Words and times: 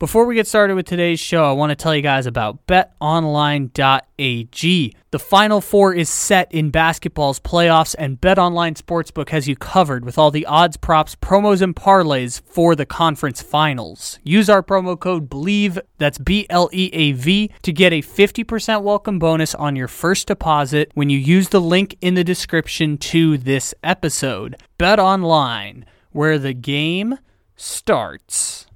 Before 0.00 0.24
we 0.24 0.34
get 0.34 0.46
started 0.46 0.76
with 0.76 0.86
today's 0.86 1.20
show, 1.20 1.44
I 1.44 1.52
want 1.52 1.68
to 1.72 1.76
tell 1.76 1.94
you 1.94 2.00
guys 2.00 2.24
about 2.24 2.66
betonline.ag. 2.66 3.68
The 5.10 5.18
Final 5.18 5.60
Four 5.60 5.92
is 5.92 6.08
set 6.08 6.50
in 6.50 6.70
basketball's 6.70 7.38
playoffs, 7.38 7.94
and 7.98 8.18
BetOnline 8.18 8.80
Sportsbook 8.80 9.28
has 9.28 9.46
you 9.46 9.56
covered 9.56 10.06
with 10.06 10.16
all 10.16 10.30
the 10.30 10.46
odds, 10.46 10.78
props, 10.78 11.16
promos, 11.16 11.60
and 11.60 11.76
parlays 11.76 12.40
for 12.46 12.74
the 12.74 12.86
conference 12.86 13.42
finals. 13.42 14.18
Use 14.24 14.48
our 14.48 14.62
promo 14.62 14.98
code 14.98 15.28
BLEAV, 15.28 15.78
that's 15.98 16.16
B 16.16 16.46
L 16.48 16.70
E 16.72 16.88
A 16.94 17.12
V, 17.12 17.52
to 17.60 17.70
get 17.70 17.92
a 17.92 18.00
50% 18.00 18.80
welcome 18.80 19.18
bonus 19.18 19.54
on 19.54 19.76
your 19.76 19.88
first 19.88 20.28
deposit 20.28 20.90
when 20.94 21.10
you 21.10 21.18
use 21.18 21.50
the 21.50 21.60
link 21.60 21.98
in 22.00 22.14
the 22.14 22.24
description 22.24 22.96
to 22.96 23.36
this 23.36 23.74
episode. 23.84 24.56
BetOnline, 24.78 25.84
where 26.12 26.38
the 26.38 26.54
game 26.54 27.18
starts. 27.54 28.66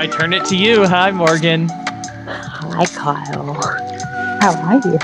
I 0.00 0.06
turn 0.06 0.32
it 0.32 0.46
to 0.46 0.56
you. 0.56 0.86
Hi, 0.86 1.10
Morgan. 1.10 1.68
Hi, 1.68 2.86
Kyle. 2.86 3.52
How 4.40 4.58
are 4.62 4.80
you? 4.88 4.98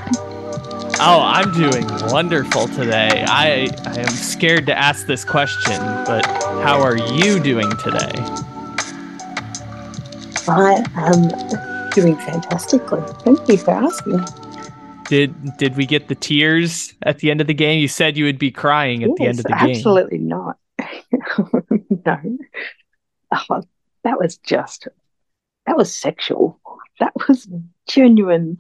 Oh, 0.99 1.21
I'm 1.23 1.53
doing 1.53 1.87
wonderful 2.11 2.67
today. 2.69 3.23
I, 3.29 3.69
I 3.85 3.99
am 3.99 4.09
scared 4.09 4.65
to 4.65 4.75
ask 4.75 5.07
this 5.07 5.23
question, 5.23 5.77
but 6.07 6.25
how 6.65 6.81
are 6.81 6.97
you 6.97 7.39
doing 7.41 7.69
today? 7.73 8.11
I 10.49 10.83
am 10.95 11.91
doing 11.91 12.17
fantastically. 12.17 13.03
Thank 13.19 13.47
you 13.51 13.59
for 13.59 13.73
asking. 13.73 14.25
Did 15.11 15.59
did 15.59 15.77
we 15.77 15.85
get 15.85 16.09
the 16.09 16.15
tears 16.15 16.95
at 17.03 17.19
the 17.19 17.31
end 17.31 17.43
of 17.43 17.49
the 17.49 17.55
game? 17.55 17.81
You 17.81 17.89
said 17.89 18.17
you 18.17 18.25
would 18.25 18.39
be 18.39 18.51
crying 18.51 19.05
at 19.05 19.11
yes, 19.11 19.19
the 19.19 19.27
end 19.27 19.39
of 19.41 19.45
the 19.45 19.57
game. 19.57 19.77
Absolutely 19.77 20.19
not. 20.21 20.57
no. 22.07 22.39
Oh, 23.51 23.63
that 24.07 24.19
was 24.21 24.39
just 24.39 24.87
that 25.67 25.77
was 25.77 25.93
sexual. 25.93 26.61
That 27.01 27.13
was 27.29 27.49
genuine 27.89 28.59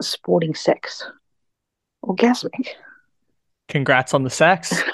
sporting 0.00 0.54
sex. 0.54 1.06
Orgasmic. 2.02 2.68
Congrats 3.68 4.14
on 4.14 4.24
the 4.24 4.30
sex. 4.30 4.82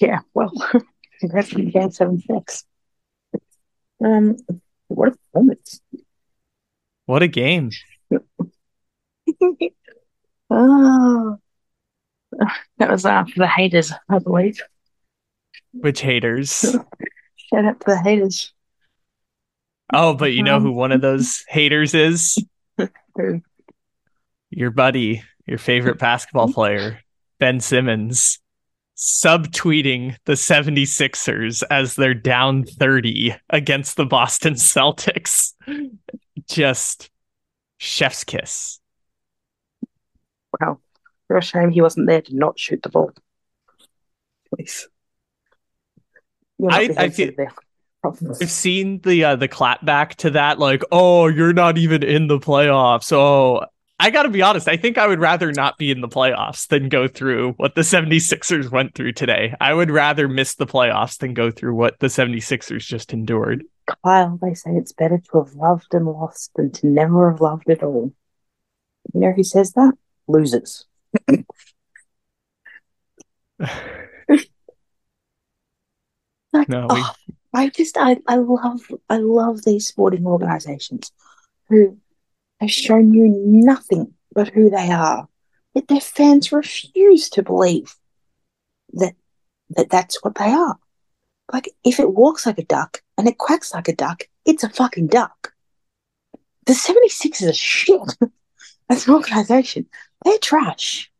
Yeah, 0.00 0.18
well, 0.34 0.52
congrats 1.20 1.54
on 1.54 1.64
the 1.64 1.70
game 1.70 1.90
seven 1.92 2.20
sex. 2.20 2.64
Um, 4.04 4.36
what 4.88 5.08
a 5.08 5.12
performance! 5.12 5.80
What 7.06 7.22
a 7.22 7.28
game. 7.28 7.70
oh, 10.50 11.38
that 12.78 12.90
was 12.90 13.06
uh, 13.06 13.24
for 13.24 13.38
the 13.38 13.46
haters, 13.46 13.92
I 14.08 14.18
believe. 14.18 14.60
Which 15.72 16.00
haters? 16.00 16.76
Shout 17.36 17.64
out 17.64 17.80
to 17.80 17.86
the 17.86 18.02
haters. 18.02 18.52
Oh, 19.92 20.14
but 20.14 20.32
you 20.32 20.42
know 20.42 20.60
who 20.60 20.72
one 20.72 20.92
of 20.92 21.00
those 21.00 21.44
haters 21.48 21.94
is? 21.94 22.36
Your 24.50 24.70
buddy, 24.70 25.22
your 25.46 25.58
favorite 25.58 25.98
basketball 25.98 26.52
player, 26.52 27.00
Ben 27.38 27.60
Simmons, 27.60 28.38
subtweeting 28.96 30.16
the 30.24 30.32
76ers 30.34 31.62
as 31.70 31.94
they're 31.96 32.14
down 32.14 32.64
30 32.64 33.34
against 33.50 33.96
the 33.96 34.06
Boston 34.06 34.54
Celtics. 34.54 35.52
Just 36.48 37.10
chef's 37.78 38.24
kiss. 38.24 38.80
Well, 40.60 40.80
Wow. 41.28 41.38
a 41.38 41.42
shame 41.42 41.70
he 41.70 41.80
wasn't 41.82 42.06
there 42.06 42.22
to 42.22 42.36
not 42.36 42.58
shoot 42.58 42.82
the 42.82 42.88
ball. 42.88 43.10
Please. 44.54 44.88
I- 46.70 46.90
I 46.96 47.08
feel- 47.10 47.32
problems. 47.32 47.58
I've 48.04 48.50
seen 48.50 49.00
the 49.00 49.24
uh, 49.24 49.36
the 49.36 49.48
clap 49.48 49.84
back 49.84 50.16
to 50.16 50.30
that, 50.30 50.58
like, 50.58 50.82
oh, 50.92 51.26
you're 51.26 51.52
not 51.52 51.78
even 51.78 52.02
in 52.02 52.26
the 52.26 52.38
playoffs. 52.38 53.12
Oh, 53.12 53.64
I 53.98 54.10
got 54.10 54.24
to 54.24 54.28
be 54.28 54.42
honest. 54.42 54.68
I 54.68 54.76
think 54.76 54.98
I 54.98 55.06
would 55.06 55.20
rather 55.20 55.52
not 55.52 55.78
be 55.78 55.90
in 55.90 56.00
the 56.00 56.08
playoffs 56.08 56.66
than 56.68 56.88
go 56.88 57.08
through 57.08 57.52
what 57.52 57.74
the 57.74 57.82
76ers 57.82 58.70
went 58.70 58.94
through 58.94 59.12
today. 59.12 59.54
I 59.60 59.72
would 59.72 59.90
rather 59.90 60.28
miss 60.28 60.56
the 60.56 60.66
playoffs 60.66 61.18
than 61.18 61.32
go 61.32 61.50
through 61.50 61.74
what 61.74 61.98
the 62.00 62.08
76ers 62.08 62.84
just 62.84 63.12
endured. 63.12 63.64
Kyle, 64.04 64.38
they 64.42 64.54
say 64.54 64.72
it's 64.72 64.92
better 64.92 65.18
to 65.18 65.38
have 65.38 65.54
loved 65.54 65.94
and 65.94 66.06
lost 66.06 66.50
than 66.56 66.72
to 66.72 66.86
never 66.86 67.30
have 67.30 67.40
loved 67.40 67.70
at 67.70 67.82
all. 67.82 68.12
You 69.12 69.20
know 69.20 69.32
who 69.32 69.44
says 69.44 69.72
that? 69.72 69.92
Losers. 70.26 70.84
No, 76.68 76.86
we- 76.88 77.02
oh, 77.02 77.12
I 77.54 77.68
just 77.68 77.96
I, 77.96 78.18
I 78.26 78.36
love 78.36 78.82
I 79.08 79.18
love 79.18 79.64
these 79.64 79.86
sporting 79.86 80.26
organizations 80.26 81.12
who 81.68 81.98
have 82.60 82.70
shown 82.70 83.12
you 83.12 83.28
nothing 83.28 84.14
but 84.34 84.48
who 84.48 84.70
they 84.70 84.90
are. 84.90 85.28
Yet 85.74 85.88
their 85.88 86.00
fans 86.00 86.52
refuse 86.52 87.30
to 87.30 87.42
believe 87.42 87.94
that 88.94 89.14
that 89.70 89.90
that's 89.90 90.22
what 90.24 90.34
they 90.34 90.50
are. 90.50 90.76
Like 91.52 91.70
if 91.84 92.00
it 92.00 92.12
walks 92.12 92.44
like 92.44 92.58
a 92.58 92.64
duck 92.64 93.02
and 93.16 93.28
it 93.28 93.38
quacks 93.38 93.72
like 93.72 93.88
a 93.88 93.94
duck, 93.94 94.24
it's 94.44 94.64
a 94.64 94.68
fucking 94.68 95.06
duck. 95.06 95.52
The 96.66 96.72
76ers 96.72 97.50
are 97.50 97.52
shit. 97.52 98.00
As 98.90 99.06
an 99.06 99.14
organization, 99.14 99.86
they're 100.24 100.38
trash. 100.38 101.10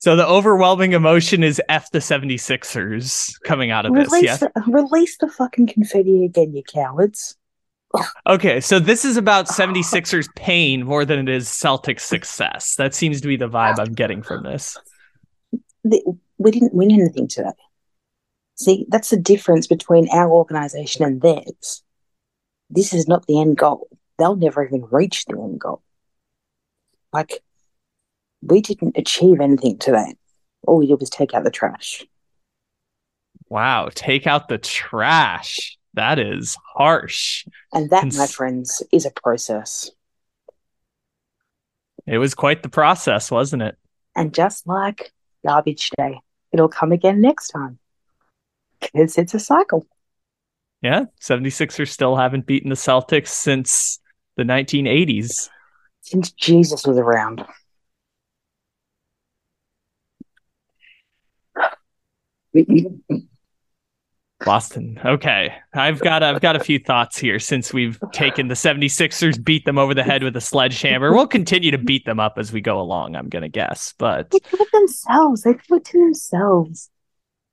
So 0.00 0.16
the 0.16 0.26
overwhelming 0.26 0.92
emotion 0.92 1.44
is 1.44 1.60
F 1.68 1.90
the 1.90 1.98
76ers 1.98 3.38
coming 3.42 3.70
out 3.70 3.84
of 3.84 3.94
this. 3.94 4.10
Release, 4.10 4.24
Yeah. 4.24 4.36
the, 4.38 4.52
release 4.66 5.18
the 5.18 5.28
fucking 5.28 5.66
confetti 5.66 6.24
again, 6.24 6.54
you 6.54 6.62
cowards. 6.62 7.36
Okay. 8.26 8.60
So 8.60 8.78
this 8.78 9.04
is 9.04 9.18
about 9.18 9.46
76ers 9.48 10.26
pain 10.36 10.84
more 10.84 11.04
than 11.04 11.18
it 11.18 11.28
is 11.28 11.48
Celtics 11.48 12.00
success. 12.00 12.76
That 12.76 12.94
seems 12.94 13.20
to 13.20 13.28
be 13.28 13.36
the 13.36 13.48
vibe 13.48 13.78
I'm 13.78 13.92
getting 13.92 14.22
from 14.22 14.42
this. 14.42 14.78
We 15.84 16.50
didn't 16.50 16.74
win 16.74 16.90
anything 16.90 17.28
today. 17.28 17.50
See, 18.54 18.86
that's 18.88 19.10
the 19.10 19.16
difference 19.18 19.66
between 19.66 20.08
our 20.10 20.30
organization 20.30 21.04
and 21.04 21.20
theirs. 21.20 21.82
This 22.70 22.94
is 22.94 23.06
not 23.06 23.26
the 23.26 23.38
end 23.38 23.58
goal. 23.58 23.88
They'll 24.18 24.36
never 24.36 24.64
even 24.64 24.86
reach 24.90 25.26
the 25.26 25.34
end 25.34 25.60
goal. 25.60 25.82
Like, 27.12 27.42
we 28.42 28.60
didn't 28.60 28.96
achieve 28.96 29.40
anything 29.40 29.78
today. 29.78 30.14
All 30.66 30.78
we 30.78 30.86
did 30.86 31.00
was 31.00 31.10
take 31.10 31.34
out 31.34 31.44
the 31.44 31.50
trash. 31.50 32.04
Wow. 33.48 33.88
Take 33.94 34.26
out 34.26 34.48
the 34.48 34.58
trash. 34.58 35.76
That 35.94 36.18
is 36.18 36.56
harsh. 36.74 37.46
And 37.72 37.90
that, 37.90 38.14
my 38.14 38.26
friends, 38.26 38.82
is 38.92 39.06
a 39.06 39.10
process. 39.10 39.90
It 42.06 42.18
was 42.18 42.34
quite 42.34 42.62
the 42.62 42.68
process, 42.68 43.30
wasn't 43.30 43.62
it? 43.62 43.76
And 44.14 44.32
just 44.32 44.66
like 44.66 45.12
garbage 45.44 45.90
day, 45.96 46.20
it'll 46.52 46.68
come 46.68 46.92
again 46.92 47.20
next 47.20 47.48
time. 47.48 47.78
Because 48.80 49.18
it's 49.18 49.34
a 49.34 49.40
cycle. 49.40 49.86
Yeah. 50.80 51.06
76ers 51.20 51.88
still 51.88 52.16
haven't 52.16 52.46
beaten 52.46 52.70
the 52.70 52.76
Celtics 52.76 53.28
since 53.28 53.98
the 54.36 54.44
1980s. 54.44 55.50
Since 56.02 56.32
Jesus 56.32 56.86
was 56.86 56.96
around. 56.96 57.44
Boston. 64.44 64.98
Okay. 65.04 65.54
I've 65.74 66.00
got 66.00 66.22
I've 66.22 66.40
got 66.40 66.56
a 66.56 66.60
few 66.60 66.78
thoughts 66.78 67.18
here 67.18 67.38
since 67.38 67.74
we've 67.74 67.98
taken 68.12 68.48
the 68.48 68.54
76ers, 68.54 69.42
beat 69.42 69.66
them 69.66 69.76
over 69.78 69.92
the 69.92 70.02
head 70.02 70.22
with 70.22 70.34
a 70.36 70.40
sledgehammer. 70.40 71.12
We'll 71.12 71.26
continue 71.26 71.70
to 71.72 71.78
beat 71.78 72.06
them 72.06 72.18
up 72.18 72.34
as 72.38 72.50
we 72.52 72.60
go 72.62 72.80
along, 72.80 73.16
I'm 73.16 73.28
gonna 73.28 73.50
guess. 73.50 73.92
But 73.98 74.30
They 74.30 74.38
do 74.38 74.56
it 74.62 74.68
themselves. 74.72 75.42
They 75.42 75.52
do 75.52 75.74
it 75.76 75.84
to 75.86 75.98
themselves. 75.98 76.90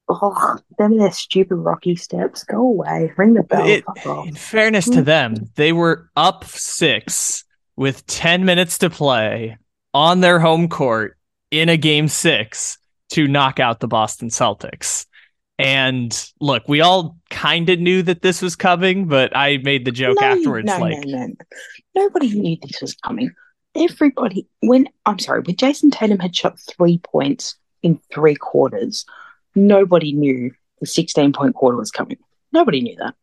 Oh, 0.10 0.58
them 0.78 0.98
their 0.98 1.12
stupid 1.12 1.56
rocky 1.58 1.98
steps. 1.98 2.46
Go 2.46 2.60
away. 2.62 3.12
Ring 3.18 3.34
the 3.34 3.44
bell. 3.44 3.68
It- 3.68 3.84
in 4.26 4.36
fairness 4.36 4.86
to 4.90 5.02
them, 5.02 5.50
they 5.56 5.74
were 5.74 6.10
up 6.16 6.46
six 6.46 7.44
with 7.76 8.06
10 8.08 8.46
minutes 8.46 8.78
to 8.78 8.90
play 8.90 9.58
on 9.94 10.22
their 10.22 10.40
home 10.40 10.70
court 10.70 11.18
in 11.52 11.68
a 11.68 11.76
game 11.76 12.08
six 12.08 12.78
to 13.10 13.28
knock 13.28 13.60
out 13.60 13.80
the 13.80 13.88
Boston 13.88 14.30
Celtics. 14.30 15.06
And 15.60 16.14
look, 16.40 16.68
we 16.68 16.82
all 16.82 17.18
kind 17.30 17.70
of 17.70 17.80
knew 17.80 18.04
that 18.04 18.22
this 18.22 18.42
was 18.42 18.56
coming, 18.56 19.08
but 19.08 19.36
I 19.36 19.58
made 19.58 19.86
the 19.86 19.92
joke 19.92 20.18
No, 20.22 20.28
afterwards 20.28 20.68
no, 20.68 20.78
like, 20.78 21.04
no, 21.06 21.26
no. 21.26 21.36
Nobody 21.96 22.30
knew 22.40 22.58
this 22.62 22.80
was 22.82 22.94
coming. 22.96 23.32
Everybody, 23.76 24.48
when 24.62 24.88
I'm 25.06 25.20
sorry, 25.20 25.42
when 25.42 25.56
Jayson 25.56 25.92
Tatum 25.92 26.20
had 26.20 26.36
shot 26.36 26.60
three 26.60 27.00
points 27.00 27.56
in 27.84 28.00
three 28.14 28.36
quarters. 28.36 29.06
Nobody 29.56 30.14
knew 30.14 30.52
the 30.80 30.86
16 30.88 31.34
point 31.34 31.56
quarter 31.56 31.78
was 31.78 31.92
coming. 31.92 32.18
Nobody 32.52 32.82
knew 32.82 32.96
that. 32.98 33.16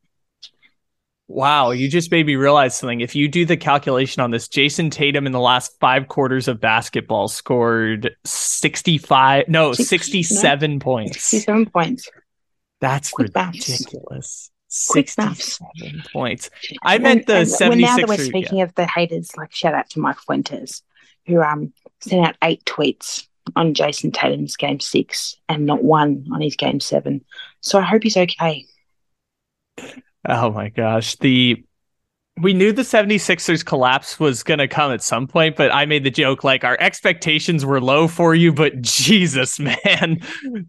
Wow, 1.34 1.72
you 1.72 1.88
just 1.88 2.12
made 2.12 2.26
me 2.26 2.36
realize 2.36 2.76
something. 2.76 3.00
If 3.00 3.16
you 3.16 3.26
do 3.26 3.44
the 3.44 3.56
calculation 3.56 4.22
on 4.22 4.30
this, 4.30 4.46
Jayson 4.46 4.90
Tatum 4.90 5.26
in 5.26 5.32
the 5.32 5.40
last 5.40 5.76
five 5.80 6.06
quarters 6.06 6.46
of 6.46 6.60
basketball 6.60 7.26
scored 7.26 8.14
65, 8.24 9.48
no, 9.48 9.72
67 9.72 10.74
no, 10.74 10.78
points. 10.78 11.20
67 11.24 11.66
points. 11.66 12.08
That's 12.80 13.10
Quick 13.10 13.32
ridiculous. 13.34 14.52
Quick 14.88 15.08
67 15.08 15.96
maths. 15.96 16.12
points. 16.12 16.50
I 16.84 16.98
meant 16.98 17.26
the 17.26 17.44
76 17.44 17.90
Now 17.90 17.96
that 17.96 18.08
we're 18.08 18.24
speaking 18.24 18.58
yeah. 18.58 18.64
of 18.64 18.74
the 18.76 18.86
haters, 18.86 19.36
like 19.36 19.52
shout 19.52 19.74
out 19.74 19.90
to 19.90 19.98
Mike 19.98 20.20
Fuentes, 20.20 20.82
who 21.26 21.42
um 21.42 21.72
sent 21.98 22.28
out 22.28 22.36
eight 22.44 22.64
tweets 22.64 23.26
on 23.56 23.74
Jayson 23.74 24.12
Tatum's 24.12 24.56
game 24.56 24.78
six 24.78 25.36
and 25.48 25.66
not 25.66 25.82
one 25.82 26.28
on 26.32 26.40
his 26.40 26.54
game 26.54 26.78
seven. 26.78 27.24
So 27.60 27.80
I 27.80 27.82
hope 27.82 28.04
he's 28.04 28.16
okay. 28.16 28.66
Oh 30.26 30.50
my 30.50 30.68
gosh. 30.68 31.16
The 31.16 31.64
we 32.40 32.52
knew 32.52 32.72
the 32.72 32.82
76ers 32.82 33.64
collapse 33.64 34.18
was 34.18 34.42
going 34.42 34.58
to 34.58 34.66
come 34.66 34.90
at 34.90 35.02
some 35.02 35.28
point, 35.28 35.54
but 35.54 35.72
I 35.72 35.86
made 35.86 36.02
the 36.02 36.10
joke 36.10 36.42
like 36.42 36.64
our 36.64 36.76
expectations 36.80 37.64
were 37.64 37.80
low 37.80 38.08
for 38.08 38.34
you, 38.34 38.52
but 38.52 38.80
Jesus, 38.80 39.60
man. 39.60 40.20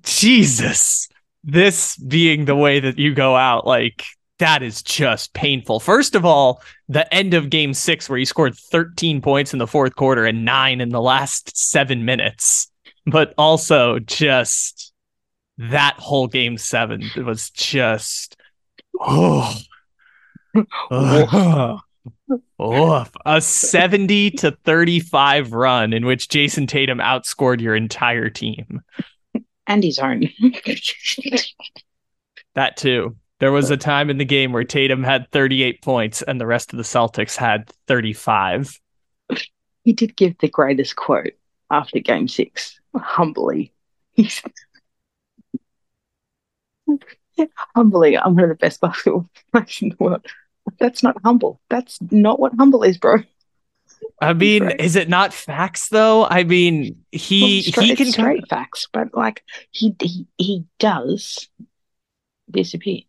Jesus. 0.04 1.10
This 1.44 1.98
being 1.98 2.46
the 2.46 2.56
way 2.56 2.80
that 2.80 3.00
you 3.00 3.14
go 3.14 3.36
out, 3.36 3.66
like 3.66 4.04
that 4.40 4.62
is 4.62 4.84
just 4.84 5.34
painful. 5.34 5.80
First 5.80 6.16
of 6.16 6.26
all, 6.26 6.62
the 6.90 7.12
end 7.14 7.34
of 7.34 7.50
game 7.50 7.74
six, 7.74 8.10
where 8.10 8.20
he 8.20 8.26
scored 8.26 8.56
13 8.56 9.22
points 9.22 9.54
in 9.54 9.60
the 9.60 9.68
fourth 9.68 9.96
quarter 9.96 10.26
and 10.26 10.46
nine 10.46 10.82
in 10.82 10.90
the 10.90 11.02
last 11.02 11.56
seven 11.58 12.06
minutes, 12.06 12.70
but 13.06 13.34
also 13.38 14.00
just 14.00 14.92
that 15.58 15.96
whole 15.98 16.28
game 16.28 16.58
seven 16.58 17.10
was 17.16 17.50
just 17.52 18.36
Oh. 19.00 19.56
oh. 22.60 23.06
A 23.26 23.42
70 23.42 24.32
to 24.32 24.52
35 24.52 25.54
run 25.54 25.94
in 25.94 26.06
which 26.06 26.30
Jayson 26.30 26.68
Tatum 26.68 27.00
outscored 27.00 27.62
your 27.62 27.76
entire 27.76 28.30
team. 28.30 28.82
And 29.68 29.84
his 29.84 30.00
own. 30.00 30.30
that 32.54 32.78
too. 32.78 33.16
There 33.40 33.52
was 33.52 33.70
a 33.70 33.78
time 33.78 34.10
in 34.10 34.18
the 34.18 34.26
game 34.26 34.54
where 34.54 34.64
Tatum 34.64 35.04
had 35.04 35.30
38 35.32 35.82
points 35.82 36.22
and 36.22 36.40
the 36.40 36.46
rest 36.46 36.72
of 36.72 36.78
the 36.78 36.84
Celtics 36.84 37.36
had 37.36 37.70
35. 37.88 38.80
He 39.84 39.94
did 39.94 40.16
give 40.16 40.38
the 40.38 40.48
greatest 40.48 40.96
quote 40.96 41.34
after 41.70 42.00
game 42.00 42.28
six, 42.28 42.80
humbly. 42.96 43.74
humbly, 47.76 48.18
I'm 48.18 48.36
one 48.36 48.44
of 48.44 48.50
the 48.50 48.56
best 48.56 48.82
basketball 48.82 49.30
players 49.52 49.82
in 49.82 49.90
the 49.90 49.96
world. 50.00 50.26
That's 50.80 51.04
not 51.04 51.18
humble. 51.24 51.60
That's 51.70 52.00
not 52.12 52.40
what 52.40 52.54
humble 52.58 52.84
is, 52.84 52.98
bro. 52.98 53.18
I 54.22 54.34
mean, 54.34 54.72
is 54.72 54.96
it 54.96 55.10
not 55.10 55.34
facts 55.34 55.90
though? 55.90 56.26
I 56.26 56.44
mean, 56.44 57.04
he 57.12 57.64
well, 57.66 57.72
straight, 57.72 57.86
he 57.86 57.96
can 57.96 58.12
straight 58.12 58.48
facts, 58.50 58.88
but 58.92 59.14
like 59.14 59.44
he 59.72 59.96
he 60.00 60.28
he 60.38 60.66
does 60.80 61.50
disappear. 62.50 63.02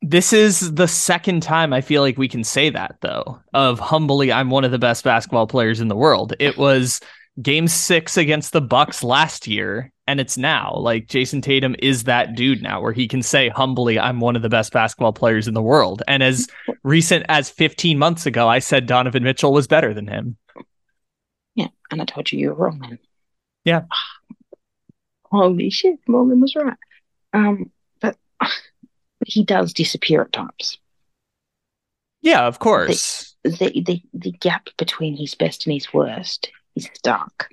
This 0.00 0.32
is 0.32 0.74
the 0.74 0.86
second 0.86 1.42
time 1.42 1.72
I 1.72 1.80
feel 1.80 2.02
like 2.02 2.18
we 2.18 2.28
can 2.28 2.44
say 2.44 2.70
that 2.70 2.96
though. 3.00 3.40
Of 3.52 3.78
humbly, 3.78 4.32
I'm 4.32 4.50
one 4.50 4.64
of 4.64 4.70
the 4.70 4.78
best 4.78 5.02
basketball 5.02 5.46
players 5.46 5.80
in 5.80 5.88
the 5.88 5.96
world. 5.96 6.34
It 6.38 6.56
was 6.56 7.00
game 7.40 7.68
six 7.68 8.16
against 8.16 8.52
the 8.52 8.60
Bucks 8.60 9.02
last 9.02 9.46
year, 9.46 9.92
and 10.06 10.20
it's 10.20 10.38
now. 10.38 10.74
Like 10.76 11.08
Jayson 11.08 11.42
Tatum 11.42 11.74
is 11.78 12.04
that 12.04 12.34
dude 12.34 12.62
now 12.62 12.80
where 12.80 12.92
he 12.92 13.08
can 13.08 13.22
say 13.22 13.48
humbly, 13.48 13.98
I'm 13.98 14.20
one 14.20 14.36
of 14.36 14.42
the 14.42 14.48
best 14.48 14.72
basketball 14.72 15.12
players 15.12 15.48
in 15.48 15.54
the 15.54 15.62
world. 15.62 16.02
And 16.06 16.22
as 16.22 16.46
recent 16.82 17.26
as 17.28 17.50
15 17.50 17.98
months 17.98 18.26
ago, 18.26 18.48
I 18.48 18.58
said 18.58 18.86
Donovan 18.86 19.22
Mitchell 19.22 19.52
was 19.52 19.66
better 19.66 19.94
than 19.94 20.06
him. 20.06 20.36
Yeah, 21.54 21.68
and 21.90 22.00
I 22.00 22.04
told 22.04 22.30
you 22.30 22.38
you 22.38 22.48
were 22.50 22.66
wrong, 22.66 22.78
man. 22.78 22.98
Yeah. 23.64 23.82
Holy 25.30 25.70
shit, 25.70 25.98
Morgan 26.06 26.40
was 26.40 26.54
right. 26.54 26.76
Um, 27.32 27.72
but 28.00 28.16
he 29.26 29.44
does 29.44 29.72
disappear 29.72 30.22
at 30.22 30.32
times. 30.32 30.78
Yeah, 32.22 32.46
of 32.46 32.58
course. 32.58 33.34
The, 33.42 33.50
the 33.50 33.82
the 33.82 34.02
the 34.14 34.32
gap 34.32 34.70
between 34.78 35.14
his 35.14 35.34
best 35.34 35.66
and 35.66 35.74
his 35.74 35.92
worst 35.92 36.50
is 36.76 36.88
stark. 36.94 37.48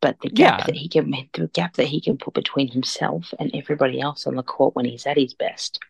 But 0.00 0.16
the 0.20 0.30
gap 0.30 0.60
yeah. 0.60 0.66
that 0.66 0.74
he 0.76 0.88
can 0.88 1.10
the 1.32 1.48
gap 1.48 1.74
that 1.74 1.86
he 1.86 2.00
can 2.00 2.16
put 2.16 2.34
between 2.34 2.68
himself 2.68 3.34
and 3.38 3.50
everybody 3.54 4.00
else 4.00 4.26
on 4.26 4.36
the 4.36 4.42
court 4.42 4.74
when 4.74 4.84
he's 4.84 5.06
at 5.06 5.16
his 5.16 5.34
best 5.34 5.80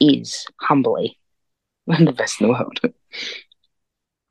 is 0.00 0.46
humbly 0.60 1.18
the 1.86 2.12
best 2.12 2.40
in 2.40 2.48
the 2.48 2.52
world. 2.52 2.80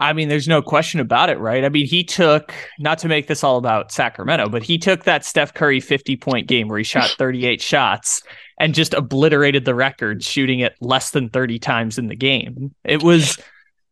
I 0.01 0.13
mean, 0.13 0.29
there's 0.29 0.47
no 0.47 0.61
question 0.61 1.01
about 1.01 1.29
it, 1.29 1.39
right? 1.39 1.65
I 1.65 1.69
mean, 1.69 1.85
he 1.85 2.05
took, 2.05 2.53
not 2.79 2.99
to 2.99 3.09
make 3.09 3.27
this 3.27 3.43
all 3.43 3.57
about 3.57 3.91
Sacramento, 3.91 4.47
but 4.47 4.63
he 4.63 4.77
took 4.77 5.03
that 5.03 5.25
Steph 5.25 5.53
Curry 5.53 5.81
50 5.81 6.15
point 6.15 6.47
game 6.47 6.69
where 6.69 6.77
he 6.77 6.85
shot 6.85 7.09
38 7.17 7.61
shots 7.61 8.23
and 8.59 8.73
just 8.73 8.93
obliterated 8.93 9.65
the 9.65 9.75
record, 9.75 10.23
shooting 10.23 10.61
it 10.61 10.75
less 10.79 11.11
than 11.11 11.29
30 11.29 11.59
times 11.59 11.97
in 11.97 12.07
the 12.07 12.15
game. 12.15 12.73
It 12.85 13.03
was 13.03 13.37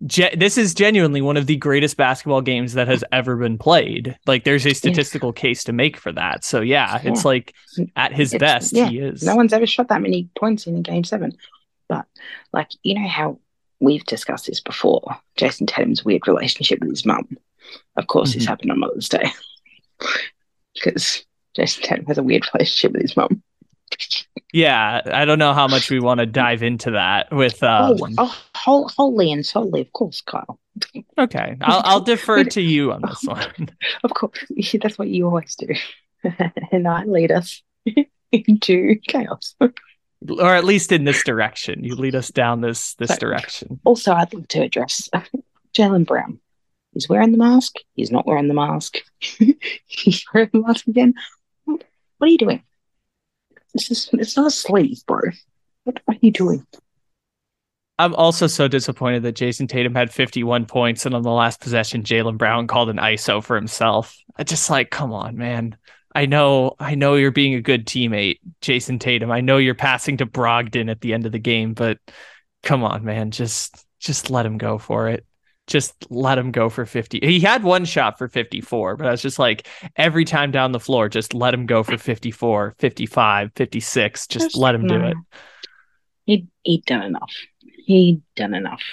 ge- 0.05 0.37
this 0.37 0.57
is 0.57 0.73
genuinely 0.73 1.21
one 1.21 1.37
of 1.37 1.47
the 1.47 1.55
greatest 1.55 1.97
basketball 1.97 2.41
games 2.41 2.73
that 2.73 2.87
has 2.87 3.03
ever 3.11 3.35
been 3.35 3.57
played. 3.57 4.17
Like 4.25 4.43
there's 4.43 4.65
a 4.65 4.73
statistical 4.73 5.29
yeah. 5.35 5.41
case 5.41 5.63
to 5.65 5.73
make 5.73 5.97
for 5.97 6.11
that. 6.11 6.43
So 6.43 6.61
yeah, 6.61 7.01
yeah. 7.01 7.11
it's 7.11 7.25
like 7.25 7.53
at 7.95 8.13
his 8.13 8.33
it's, 8.33 8.39
best 8.39 8.73
yeah. 8.73 8.87
he 8.87 8.99
is. 8.99 9.23
No 9.23 9.35
one's 9.35 9.53
ever 9.53 9.65
shot 9.65 9.87
that 9.89 10.01
many 10.01 10.29
points 10.37 10.67
in 10.67 10.77
a 10.77 10.81
game 10.81 11.03
seven. 11.03 11.33
But 11.89 12.05
like 12.53 12.71
you 12.83 12.95
know 12.95 13.07
how 13.07 13.39
we've 13.79 14.05
discussed 14.05 14.47
this 14.47 14.59
before, 14.59 15.17
Jayson 15.37 15.67
Tatum's 15.67 16.03
weird 16.03 16.27
relationship 16.27 16.79
with 16.79 16.89
his 16.89 17.05
mum. 17.05 17.37
Of 17.95 18.07
course, 18.07 18.31
mm-hmm. 18.31 18.39
this 18.39 18.47
happened 18.47 18.71
on 18.71 18.79
Mother's 18.79 19.09
Day 19.09 19.31
because 20.75 21.25
Jayson 21.55 21.83
Tatum 21.83 22.05
has 22.05 22.17
a 22.17 22.23
weird 22.23 22.47
relationship 22.53 22.93
with 22.93 23.01
his 23.01 23.17
mum. 23.17 23.41
Yeah, 24.53 25.01
I 25.05 25.25
don't 25.25 25.39
know 25.39 25.53
how 25.53 25.67
much 25.67 25.89
we 25.89 25.99
want 25.99 26.19
to 26.19 26.25
dive 26.25 26.63
into 26.63 26.91
that 26.91 27.31
with. 27.31 27.61
Um... 27.63 27.97
Oh, 28.01 28.07
oh, 28.17 28.41
whole, 28.55 28.89
wholly 28.89 29.31
and 29.31 29.45
solely, 29.45 29.81
of 29.81 29.91
course, 29.93 30.21
Kyle. 30.21 30.59
Okay, 31.17 31.57
I'll, 31.61 31.81
I'll 31.83 32.01
defer 32.01 32.43
to 32.43 32.61
you 32.61 32.91
on 32.93 33.01
this 33.01 33.23
one. 33.25 33.69
Of 34.03 34.13
course, 34.13 34.37
that's 34.81 34.97
what 34.97 35.09
you 35.09 35.25
always 35.25 35.55
do, 35.55 35.67
and 36.71 36.83
not 36.83 37.07
lead 37.07 37.31
us 37.31 37.61
into 38.31 38.95
chaos, 39.07 39.55
or 39.59 40.55
at 40.55 40.63
least 40.63 40.91
in 40.91 41.03
this 41.03 41.23
direction. 41.23 41.83
You 41.83 41.95
lead 41.95 42.15
us 42.15 42.29
down 42.29 42.61
this 42.61 42.95
this 42.95 43.17
direction. 43.17 43.79
Also, 43.83 44.13
I'd 44.13 44.33
like 44.33 44.47
to 44.49 44.61
address 44.61 45.09
Jaylen 45.75 46.05
Brown. 46.05 46.39
He's 46.93 47.09
wearing 47.09 47.31
the 47.31 47.37
mask. 47.37 47.75
He's 47.95 48.11
not 48.11 48.25
wearing 48.25 48.47
the 48.47 48.53
mask. 48.53 48.97
He's 49.85 50.25
wearing 50.33 50.49
the 50.53 50.61
mask 50.61 50.87
again. 50.87 51.13
What 51.65 51.83
are 52.21 52.27
you 52.27 52.37
doing? 52.37 52.63
This 53.77 53.91
is 53.91 54.09
it's 54.13 54.35
not 54.35 54.47
a 54.47 54.51
sleeve, 54.51 55.05
bro. 55.05 55.21
What 55.83 56.01
are 56.07 56.15
you 56.19 56.31
doing? 56.31 56.65
I'm 57.99 58.15
also 58.15 58.47
so 58.47 58.67
disappointed 58.67 59.23
that 59.23 59.35
Jayson 59.35 59.67
Tatum 59.67 59.93
had 59.93 60.11
51 60.11 60.65
points, 60.65 61.05
and 61.05 61.13
on 61.13 61.21
the 61.21 61.31
last 61.31 61.61
possession, 61.61 62.03
Jaylen 62.03 62.37
Brown 62.37 62.67
called 62.67 62.89
an 62.89 62.97
ISO 62.97 63.43
for 63.43 63.55
himself. 63.55 64.17
I 64.35 64.43
just 64.43 64.69
like, 64.69 64.89
come 64.89 65.13
on, 65.13 65.37
man. 65.37 65.77
I 66.15 66.25
know, 66.25 66.75
I 66.79 66.95
know 66.95 67.15
you're 67.15 67.31
being 67.31 67.53
a 67.53 67.61
good 67.61 67.85
teammate, 67.85 68.39
Jayson 68.61 68.99
Tatum. 68.99 69.31
I 69.31 69.41
know 69.41 69.57
you're 69.57 69.75
passing 69.75 70.17
to 70.17 70.25
Brogdon 70.25 70.89
at 70.89 71.01
the 71.01 71.13
end 71.13 71.27
of 71.27 71.31
the 71.31 71.39
game, 71.39 71.73
but 71.73 71.99
come 72.63 72.83
on, 72.83 73.03
man, 73.03 73.29
just 73.29 73.85
just 73.99 74.31
let 74.31 74.45
him 74.45 74.57
go 74.57 74.79
for 74.79 75.09
it. 75.09 75.25
Just 75.67 76.09
let 76.09 76.37
him 76.37 76.51
go 76.51 76.69
for 76.69 76.85
50. 76.85 77.19
He 77.21 77.39
had 77.41 77.63
one 77.63 77.85
shot 77.85 78.17
for 78.17 78.27
54, 78.27 78.95
but 78.95 79.05
I 79.05 79.11
was 79.11 79.21
just 79.21 79.37
like, 79.37 79.67
every 79.97 80.23
time 80.23 80.51
down 80.51 80.71
the 80.71 80.79
floor, 80.79 81.09
just 81.09 81.33
let 81.33 81.53
him 81.53 81.65
go 81.65 81.83
for 81.83 81.97
54, 81.97 82.75
55, 82.79 83.51
56. 83.53 84.27
Just, 84.27 84.45
just 84.45 84.57
let 84.57 84.73
him 84.75 84.87
do 84.87 84.95
it. 84.95 85.17
He 86.25 86.47
he'd 86.63 86.85
done 86.85 87.03
enough 87.03 87.33
he'd 87.87 88.21
done 88.35 88.53
enough. 88.53 88.83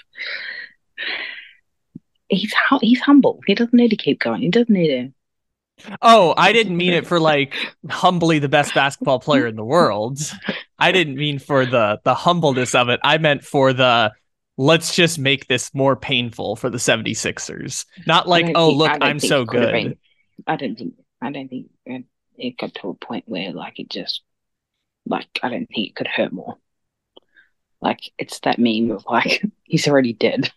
He's 2.29 2.55
he's 2.81 3.01
humble. 3.01 3.41
He 3.47 3.55
doesn't 3.55 3.75
need 3.75 3.91
to 3.91 3.97
keep 3.97 4.21
going. 4.21 4.41
He 4.41 4.49
doesn't 4.49 4.73
need 4.73 4.89
to. 4.89 5.13
Oh, 6.01 6.35
I 6.37 6.53
didn't 6.53 6.77
mean 6.77 6.95
it 6.95 7.07
for 7.07 7.19
like 7.21 7.55
humbly 7.91 8.39
the 8.39 8.49
best 8.49 8.75
basketball 8.75 9.19
player 9.19 9.47
in 9.47 9.57
the 9.57 9.65
world. 9.65 10.21
I 10.79 10.93
didn't 10.93 11.17
mean 11.17 11.39
for 11.39 11.67
the 11.67 12.01
the 12.05 12.15
humbleness 12.15 12.75
of 12.75 12.89
it. 12.89 13.01
I 13.03 13.19
meant 13.19 13.45
for 13.45 13.73
the 13.73 14.13
let's 14.57 14.95
just 14.95 15.19
make 15.19 15.47
this 15.49 15.75
more 15.75 15.97
painful 15.97 16.57
for 16.57 16.71
the 16.71 16.79
76ers. 16.79 17.87
Not 18.07 18.29
like, 18.29 18.53
oh 18.55 18.69
think, 18.69 18.79
look, 18.79 18.99
I'm 19.01 19.21
so 19.21 19.45
good. 19.45 19.73
Been, 19.73 19.99
I 20.47 20.57
don't 20.57 20.77
think 20.77 20.95
I 21.21 21.31
don't 21.31 21.49
think 21.49 21.67
it, 22.37 22.59
got 22.59 22.75
to 22.75 22.89
a 22.89 22.95
point 22.95 23.25
where 23.27 23.53
like 23.53 23.79
it 23.79 23.89
just 23.89 24.23
like 25.07 25.29
I 25.43 25.49
don't 25.49 25.67
think 25.67 25.89
it 25.89 25.95
could 25.95 26.09
hurt 26.09 26.33
more. 26.33 26.57
Like 27.81 28.01
it's 28.19 28.41
that 28.41 28.59
meme 28.59 28.91
of 28.91 29.05
like 29.07 29.43
he's 29.65 29.89
already 29.89 30.13
dead. 30.13 30.53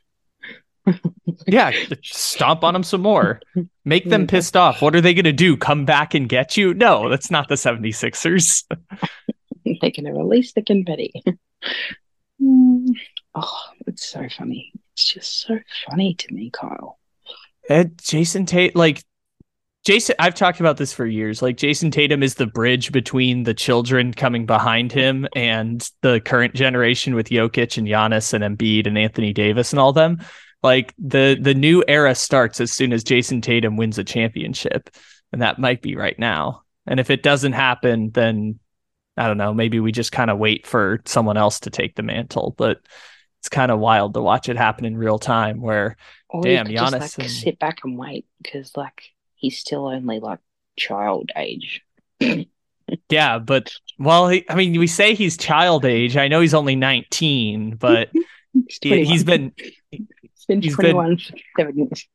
yeah, 1.48 1.72
stomp 2.02 2.64
on 2.64 2.74
them 2.74 2.84
some 2.84 3.02
more. 3.02 3.42
Make 3.84 4.10
them 4.10 4.26
pissed 4.26 4.56
off. 4.56 4.82
What 4.82 4.96
are 4.96 5.02
they 5.02 5.14
going 5.14 5.26
to 5.26 5.34
do? 5.34 5.58
Come 5.58 5.84
back 5.84 6.14
and 6.14 6.30
get 6.30 6.56
you? 6.56 6.74
No, 6.74 7.10
that's 7.10 7.30
not 7.30 7.50
the 7.50 7.56
76ers. 7.56 8.64
They're 9.66 9.92
going 9.92 10.06
to 10.06 10.14
release 10.14 10.54
the 10.54 10.62
confetti. 10.62 11.24
Hmm. 12.40 12.86
Oh, 13.40 13.60
it's 13.86 14.08
so 14.08 14.28
funny. 14.36 14.74
It's 14.94 15.14
just 15.14 15.42
so 15.42 15.60
funny 15.88 16.16
to 16.16 16.34
me, 16.34 16.50
Kyle. 16.50 16.98
Ed, 17.70 17.98
Jayson 18.00 18.48
Tate, 18.48 18.76
like 18.76 19.04
Jason, 19.86 20.16
I've 20.18 20.34
talked 20.34 20.60
about 20.60 20.78
this 20.78 20.92
for 20.92 21.06
years. 21.06 21.44
Like 21.44 21.56
Jayson 21.56 21.92
Tatum 21.92 22.24
is 22.24 22.36
the 22.36 22.48
bridge 22.48 22.92
between 22.92 23.44
the 23.44 23.54
children 23.54 24.12
coming 24.12 24.48
behind 24.48 24.92
him 24.92 25.28
and 25.36 25.88
the 26.02 26.20
current 26.20 26.56
generation 26.56 27.14
with 27.14 27.30
Jokic 27.30 27.78
and 27.78 27.88
Giannis 27.88 28.34
and 28.34 28.44
Embiid 28.44 28.88
and 28.88 28.98
Anthony 28.98 29.34
Davis 29.34 29.72
and 29.72 29.80
all 29.80 29.94
them. 29.94 30.18
Like 30.64 30.96
the 30.98 31.38
the 31.40 31.54
new 31.54 31.84
era 31.88 32.16
starts 32.16 32.60
as 32.60 32.74
soon 32.74 32.92
as 32.92 33.04
Jayson 33.04 33.42
Tatum 33.42 33.78
wins 33.78 34.00
a 34.00 34.04
championship, 34.04 34.90
and 35.32 35.44
that 35.44 35.60
might 35.60 35.84
be 35.84 35.96
right 35.96 36.18
now. 36.18 36.64
And 36.88 37.00
if 37.00 37.12
it 37.12 37.22
doesn't 37.22 37.54
happen, 37.54 38.10
then 38.10 38.60
I 39.16 39.28
don't 39.28 39.38
know. 39.38 39.54
Maybe 39.54 39.80
we 39.80 39.92
just 39.92 40.12
kind 40.12 40.32
of 40.32 40.40
wait 40.40 40.66
for 40.66 41.02
someone 41.06 41.38
else 41.38 41.60
to 41.62 41.70
take 41.70 41.96
the 41.96 42.04
mantle. 42.04 42.56
But 42.58 42.82
it's 43.48 43.56
kind 43.56 43.72
of 43.72 43.80
wild 43.80 44.14
to 44.14 44.22
watch 44.22 44.50
it 44.50 44.58
happen 44.58 44.84
in 44.84 44.98
real 44.98 45.18
time. 45.18 45.62
Where 45.62 45.96
Or 46.30 46.42
damn, 46.44 46.68
you 46.68 46.78
could 46.78 46.88
Giannis 46.88 47.00
just 47.00 47.18
like 47.18 47.28
and- 47.28 47.34
sit 47.34 47.60
back 47.60 47.80
and 47.86 47.98
wait 47.98 48.26
because 48.44 48.76
like 48.76 49.02
he's 49.36 49.58
still 49.58 49.88
only 49.88 50.20
like 50.20 50.40
child 50.76 51.32
age. 51.36 51.82
Yeah, 53.10 53.40
but 53.40 53.74
well, 54.00 54.30
he, 54.30 54.46
I 54.50 54.56
mean, 54.56 54.80
we 54.80 54.88
say 54.88 55.14
he's 55.14 55.36
child 55.36 55.84
age. 55.84 56.16
I 56.16 56.30
know 56.30 56.40
he's 56.40 56.54
only 56.54 56.78
19, 56.78 57.76
but 57.76 58.10
he, 58.54 59.04
he's 59.04 59.26
21. 59.26 59.26
been 59.26 59.54
he's 59.92 60.46
been 60.48 60.62
he's 60.62 60.76
been- 60.78 60.92
21 60.96 61.18
for 61.18 61.34
seven 61.60 61.78
years. 61.78 62.08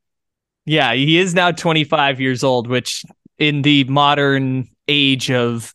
yeah, 0.65 0.95
he 0.95 1.19
is 1.19 1.35
now 1.35 1.51
25 1.51 2.23
years 2.23 2.43
old, 2.43 2.69
which 2.69 3.05
in 3.37 3.61
the 3.61 3.85
modern 3.85 4.67
age 4.89 5.31
of 5.31 5.75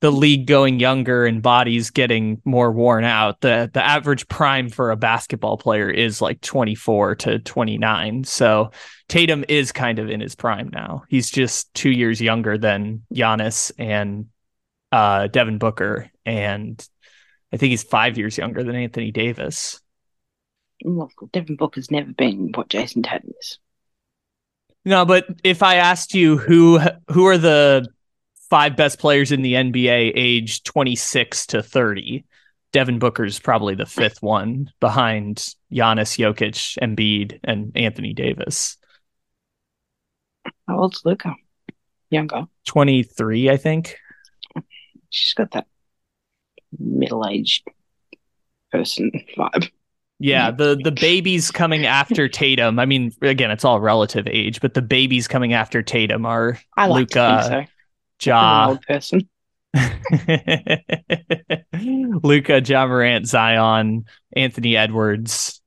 the 0.00 0.12
league 0.12 0.46
going 0.46 0.80
younger 0.80 1.24
and 1.24 1.42
bodies 1.42 1.90
getting 1.90 2.40
more 2.44 2.72
worn 2.72 3.04
out, 3.04 3.40
the 3.40 3.70
the 3.72 3.84
average 3.84 4.26
prime 4.28 4.68
for 4.68 4.90
a 4.90 4.96
basketball 4.96 5.56
player 5.56 5.88
is 5.88 6.20
like 6.20 6.40
24 6.40 7.16
to 7.16 7.38
29. 7.38 8.24
So 8.24 8.70
Tatum 9.08 9.44
is 9.48 9.72
kind 9.72 9.98
of 9.98 10.10
in 10.10 10.20
his 10.20 10.34
prime 10.34 10.70
now. 10.72 11.04
He's 11.08 11.30
just 11.30 11.72
2 11.74 11.90
years 11.90 12.20
younger 12.20 12.58
than 12.58 13.02
Giannis 13.12 13.72
and 13.78 14.26
uh 14.92 15.28
Devin 15.28 15.58
Booker 15.58 16.10
and 16.24 16.86
I 17.52 17.56
think 17.56 17.70
he's 17.70 17.84
5 17.84 18.18
years 18.18 18.36
younger 18.36 18.64
than 18.64 18.74
Anthony 18.74 19.12
Davis. 19.12 19.80
Look, 20.82 21.12
Devin 21.32 21.56
Booker's 21.56 21.90
never 21.90 22.12
been 22.12 22.50
what 22.52 22.68
Jayson 22.68 23.04
Tatum 23.04 23.30
is. 23.40 23.58
No, 24.84 25.06
but 25.06 25.26
if 25.44 25.62
I 25.62 25.76
asked 25.76 26.14
you 26.14 26.36
who 26.36 26.80
who 27.10 27.26
are 27.26 27.38
the 27.38 27.86
five 28.54 28.76
best 28.76 29.00
players 29.00 29.32
in 29.32 29.42
the 29.42 29.54
NBA 29.54 30.12
age 30.14 30.62
26 30.62 31.46
to 31.46 31.60
30, 31.60 32.24
Devin 32.72 33.00
Booker's 33.00 33.40
probably 33.40 33.74
the 33.74 33.84
fifth 33.84 34.22
one 34.22 34.70
behind 34.78 35.38
Giannis, 35.72 36.16
Jokic, 36.16 36.78
Embiid, 36.80 37.40
and 37.42 37.72
Anthony 37.74 38.12
Davis. 38.12 38.76
How 40.68 40.78
old's 40.78 41.04
Luka? 41.04 41.34
Younger. 42.10 42.44
23, 42.68 43.50
I 43.50 43.56
think. 43.56 43.96
She's 45.10 45.34
got 45.34 45.50
that 45.50 45.66
middle-aged 46.78 47.66
person 48.70 49.10
vibe. 49.36 49.68
Yeah, 50.20 50.52
the 50.52 50.78
the 50.80 50.92
babies 50.92 51.50
coming 51.50 51.86
after 51.86 52.28
Tatum. 52.28 52.78
I 52.78 52.86
mean, 52.86 53.10
again, 53.20 53.50
it's 53.50 53.64
all 53.64 53.80
relative 53.80 54.28
age, 54.28 54.60
but 54.60 54.74
the 54.74 54.80
babies 54.80 55.26
coming 55.26 55.54
after 55.54 55.82
Tatum 55.82 56.24
are 56.24 56.56
I 56.76 56.86
like 56.86 57.10
think 57.10 57.42
so. 57.42 57.64
Ja, 58.24 58.68
old 58.68 58.82
person. 58.82 59.28
Luka, 62.22 62.62
Ja 62.64 62.86
Morant, 62.86 63.26
Zion, 63.26 64.04
Anthony 64.36 64.76
Edwards. 64.76 65.60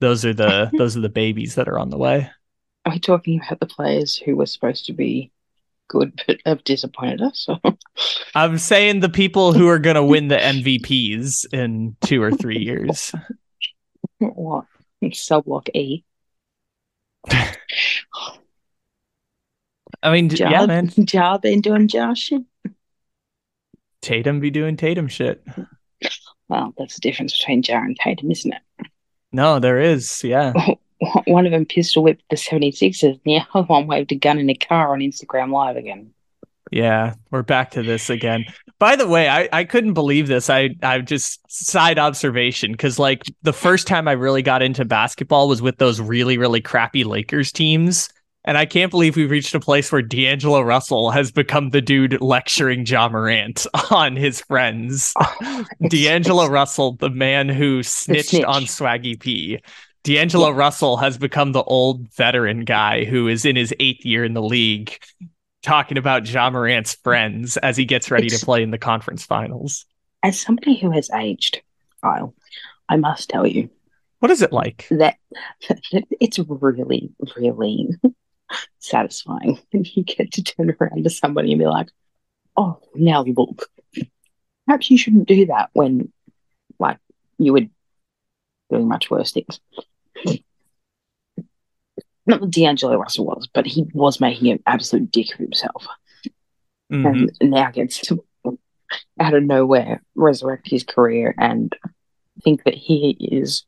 Those 0.00 0.24
are 0.24 0.34
the 0.34 0.70
those 0.78 0.96
are 0.96 1.00
the 1.00 1.08
babies 1.08 1.54
that 1.54 1.68
are 1.68 1.78
on 1.78 1.90
the 1.90 1.98
way. 1.98 2.28
Are 2.84 2.92
we 2.92 2.98
talking 2.98 3.40
about 3.40 3.60
the 3.60 3.66
players 3.66 4.16
who 4.16 4.36
were 4.36 4.46
supposed 4.46 4.86
to 4.86 4.92
be 4.92 5.30
good 5.88 6.20
but 6.26 6.38
have 6.44 6.64
disappointed 6.64 7.22
us? 7.22 7.46
I'm 8.34 8.58
saying 8.58 9.00
the 9.00 9.08
people 9.08 9.54
who 9.54 9.68
are 9.68 9.78
going 9.78 9.96
to 9.96 10.04
win 10.04 10.28
the 10.28 10.36
MVPs 10.36 11.46
in 11.52 11.96
two 12.02 12.22
or 12.22 12.32
three 12.32 12.58
years. 12.58 13.12
what? 14.18 14.66
Cell 15.12 15.42
block 15.42 15.68
E. 15.74 16.02
I 20.04 20.12
mean, 20.12 20.28
Ja, 20.30 20.50
yeah, 20.50 20.66
man. 20.66 20.90
Ja 20.96 21.38
been 21.38 21.62
doing 21.62 21.88
Ja 21.88 22.12
shit. 22.14 22.42
Tatum 24.02 24.38
be 24.38 24.50
doing 24.50 24.76
Tatum 24.76 25.08
shit. 25.08 25.42
Well, 26.48 26.74
that's 26.76 26.96
the 26.96 27.00
difference 27.00 27.36
between 27.36 27.62
Ja 27.62 27.78
and 27.78 27.96
Tatum, 27.96 28.30
isn't 28.30 28.52
it? 28.52 28.86
No, 29.32 29.58
there 29.58 29.80
is. 29.80 30.22
Yeah. 30.22 30.52
One 31.26 31.46
of 31.46 31.52
them 31.52 31.64
pistol 31.64 32.02
whipped 32.02 32.22
the 32.28 32.36
76ers, 32.36 33.02
and 33.02 33.20
the 33.24 33.40
other 33.54 33.66
one 33.66 33.86
waved 33.86 34.12
a 34.12 34.14
gun 34.14 34.38
in 34.38 34.48
a 34.48 34.54
car 34.54 34.92
on 34.92 35.00
Instagram 35.00 35.52
Live 35.52 35.76
again. 35.76 36.12
Yeah, 36.70 37.14
we're 37.30 37.42
back 37.42 37.72
to 37.72 37.82
this 37.82 38.10
again. 38.10 38.44
By 38.78 38.96
the 38.96 39.06
way, 39.06 39.28
I, 39.28 39.48
I 39.52 39.64
couldn't 39.64 39.94
believe 39.94 40.28
this. 40.28 40.48
I 40.48 40.70
I 40.82 41.00
just 41.00 41.40
side 41.50 41.98
observation 41.98 42.72
because 42.72 42.98
like 42.98 43.22
the 43.42 43.52
first 43.52 43.86
time 43.86 44.08
I 44.08 44.12
really 44.12 44.42
got 44.42 44.62
into 44.62 44.84
basketball 44.84 45.48
was 45.48 45.60
with 45.60 45.78
those 45.78 46.00
really 46.00 46.38
really 46.38 46.60
crappy 46.60 47.04
Lakers 47.04 47.52
teams, 47.52 48.08
and 48.44 48.58
I 48.58 48.66
can't 48.66 48.90
believe 48.90 49.16
we've 49.16 49.30
reached 49.30 49.54
a 49.54 49.60
place 49.60 49.90
where 49.90 50.02
D'Angelo 50.02 50.60
Russell 50.60 51.10
has 51.10 51.32
become 51.32 51.70
the 51.70 51.80
dude 51.80 52.20
lecturing 52.20 52.84
Ja 52.86 53.08
Morant 53.08 53.66
on 53.90 54.16
his 54.16 54.40
friends. 54.42 55.12
Oh, 55.18 55.64
D'Angelo 55.88 56.46
Russell, 56.46 56.96
the 56.96 57.10
man 57.10 57.48
who 57.48 57.82
snitched 57.82 58.30
snitch. 58.30 58.44
on 58.44 58.62
Swaggy 58.64 59.18
P. 59.18 59.60
D'Angelo 60.02 60.50
Russell 60.50 60.98
has 60.98 61.16
become 61.16 61.52
the 61.52 61.62
old 61.62 62.12
veteran 62.14 62.64
guy 62.64 63.04
who 63.04 63.26
is 63.28 63.46
in 63.46 63.56
his 63.56 63.72
eighth 63.80 64.04
year 64.04 64.22
in 64.22 64.34
the 64.34 64.42
league, 64.42 64.98
talking 65.62 65.96
about 65.96 66.28
Ja 66.30 66.50
Morant's 66.50 66.94
friends 66.96 67.56
as 67.56 67.76
he 67.78 67.86
gets 67.86 68.10
ready 68.10 68.28
to 68.28 68.44
play 68.44 68.62
in 68.62 68.70
the 68.70 68.76
conference 68.76 69.24
finals. 69.24 69.86
As 70.22 70.38
somebody 70.38 70.76
who 70.76 70.90
has 70.90 71.08
aged, 71.14 71.62
Kyle, 72.02 72.34
I 72.90 72.96
must 72.96 73.30
tell 73.30 73.46
you 73.46 73.70
What 74.18 74.30
is 74.30 74.42
it 74.42 74.52
like? 74.52 74.86
that 74.90 75.16
it's 76.20 76.38
really, 76.38 77.10
really 77.34 77.88
satisfying 78.78 79.58
when 79.70 79.84
you 79.94 80.04
get 80.04 80.32
to 80.32 80.42
turn 80.42 80.74
around 80.78 81.04
to 81.04 81.10
somebody 81.10 81.52
and 81.52 81.58
be 81.58 81.66
like, 81.66 81.88
oh, 82.56 82.78
now 82.94 83.22
look. 83.22 83.68
Perhaps 84.66 84.90
you 84.90 84.96
shouldn't 84.96 85.28
do 85.28 85.46
that 85.46 85.70
when, 85.74 86.10
like, 86.78 86.98
you 87.38 87.52
were 87.52 87.66
doing 88.70 88.88
much 88.88 89.10
worse 89.10 89.32
things. 89.32 89.60
Not 92.26 92.40
that 92.40 92.50
D'Angelo 92.50 92.96
Russell 92.96 93.26
was, 93.26 93.46
but 93.52 93.66
he 93.66 93.84
was 93.92 94.20
making 94.20 94.50
an 94.50 94.62
absolute 94.66 95.10
dick 95.10 95.32
of 95.34 95.38
himself. 95.40 95.86
Mhm. 96.92 97.28
and 97.40 97.50
now 97.50 97.70
gets 97.70 97.98
to 98.02 98.24
out 99.18 99.34
of 99.34 99.42
nowhere 99.42 100.02
resurrect 100.14 100.68
his 100.68 100.84
career 100.84 101.34
and 101.38 101.74
think 102.42 102.62
that 102.64 102.74
he 102.74 103.16
is 103.20 103.64